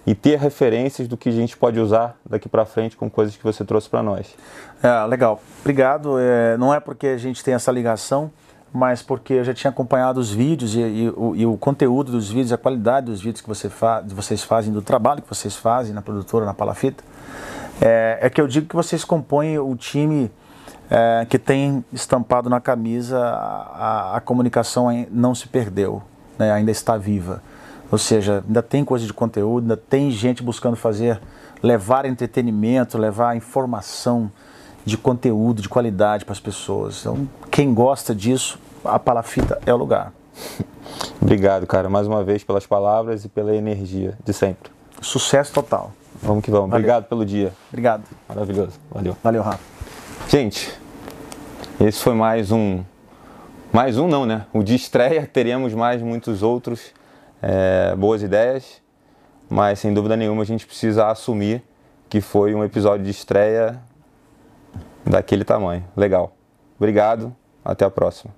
e 0.06 0.14
ter 0.14 0.38
referências 0.38 1.08
do 1.08 1.16
que 1.16 1.28
a 1.28 1.32
gente 1.32 1.56
pode 1.56 1.78
usar 1.78 2.16
daqui 2.28 2.48
para 2.48 2.64
frente 2.64 2.96
com 2.96 3.10
coisas 3.10 3.36
que 3.36 3.42
você 3.42 3.64
trouxe 3.64 3.88
para 3.88 4.02
nós. 4.02 4.34
É, 4.82 5.06
legal. 5.06 5.40
Obrigado. 5.60 6.18
É, 6.18 6.56
não 6.56 6.72
é 6.72 6.80
porque 6.80 7.08
a 7.08 7.16
gente 7.16 7.42
tem 7.42 7.54
essa 7.54 7.72
ligação, 7.72 8.30
mas 8.74 9.00
porque 9.00 9.34
eu 9.34 9.44
já 9.44 9.54
tinha 9.54 9.70
acompanhado 9.70 10.18
os 10.18 10.32
vídeos 10.32 10.74
e, 10.74 10.80
e, 10.80 11.08
o, 11.10 11.36
e 11.36 11.46
o, 11.46 11.56
conteúdo 11.56 12.10
dos 12.10 12.28
vídeos, 12.28 12.52
a 12.52 12.58
qualidade 12.58 13.06
dos 13.06 13.20
vídeos 13.20 13.40
que 13.40 13.46
você 13.48 13.68
fa 13.70 14.02
vocês 14.04 14.42
fazem, 14.42 14.72
do 14.72 14.82
trabalho 14.82 15.22
que 15.22 15.28
vocês 15.28 15.54
fazem 15.54 15.94
na 15.94 16.02
produtora, 16.02 16.44
na 16.44 16.52
Palafita. 16.52 17.04
É, 17.80 18.18
é 18.22 18.28
que 18.28 18.40
eu 18.40 18.48
digo 18.48 18.66
que 18.66 18.74
vocês 18.74 19.04
compõem 19.04 19.56
o 19.60 19.76
time 19.76 20.28
é, 20.90 21.24
que 21.30 21.38
tem 21.38 21.84
estampado 21.92 22.50
na 22.50 22.60
camisa 22.60 23.16
a, 23.16 24.14
a, 24.14 24.16
a 24.16 24.20
comunicação 24.20 24.88
não 25.08 25.36
se 25.36 25.46
perdeu, 25.46 26.02
né, 26.36 26.50
ainda 26.50 26.72
está 26.72 26.96
viva. 26.96 27.40
Ou 27.92 27.98
seja, 27.98 28.42
ainda 28.44 28.60
tem 28.60 28.84
coisa 28.84 29.06
de 29.06 29.12
conteúdo, 29.12 29.62
ainda 29.62 29.76
tem 29.76 30.10
gente 30.10 30.42
buscando 30.42 30.74
fazer, 30.74 31.20
levar 31.62 32.06
entretenimento, 32.06 32.98
levar 32.98 33.36
informação 33.36 34.32
de 34.84 34.98
conteúdo, 34.98 35.62
de 35.62 35.68
qualidade 35.68 36.24
para 36.24 36.32
as 36.32 36.40
pessoas. 36.40 37.00
Então, 37.00 37.28
quem 37.52 37.72
gosta 37.72 38.12
disso, 38.12 38.58
a 38.84 38.98
Palafita 38.98 39.60
é 39.66 39.72
o 39.72 39.76
lugar. 39.76 40.12
Obrigado, 41.20 41.66
cara, 41.66 41.88
mais 41.88 42.06
uma 42.06 42.22
vez 42.22 42.44
pelas 42.44 42.66
palavras 42.66 43.24
e 43.24 43.28
pela 43.28 43.54
energia 43.54 44.16
de 44.24 44.32
sempre. 44.32 44.70
Sucesso 45.00 45.52
total. 45.52 45.92
Vamos 46.22 46.44
que 46.44 46.50
vamos. 46.50 46.70
Valeu. 46.70 46.78
Obrigado 46.78 47.04
pelo 47.08 47.24
dia. 47.24 47.52
Obrigado. 47.68 48.04
Maravilhoso. 48.28 48.78
Valeu. 48.90 49.16
Valeu, 49.22 49.42
Rafa. 49.42 49.60
Gente, 50.28 50.72
esse 51.80 52.02
foi 52.02 52.14
mais 52.14 52.50
um. 52.50 52.82
Mais 53.72 53.98
um 53.98 54.06
não, 54.06 54.24
né? 54.24 54.46
O 54.52 54.62
de 54.62 54.74
estreia, 54.74 55.26
teremos 55.26 55.74
mais 55.74 56.00
muitos 56.00 56.42
outros 56.42 56.92
é, 57.42 57.94
boas 57.96 58.22
ideias, 58.22 58.80
mas 59.48 59.80
sem 59.80 59.92
dúvida 59.92 60.16
nenhuma 60.16 60.42
a 60.42 60.46
gente 60.46 60.64
precisa 60.66 61.08
assumir 61.08 61.62
que 62.08 62.20
foi 62.20 62.54
um 62.54 62.62
episódio 62.62 63.04
de 63.04 63.10
estreia 63.10 63.80
daquele 65.04 65.44
tamanho. 65.44 65.84
Legal. 65.96 66.36
Obrigado, 66.78 67.34
até 67.64 67.84
a 67.84 67.90
próxima. 67.90 68.32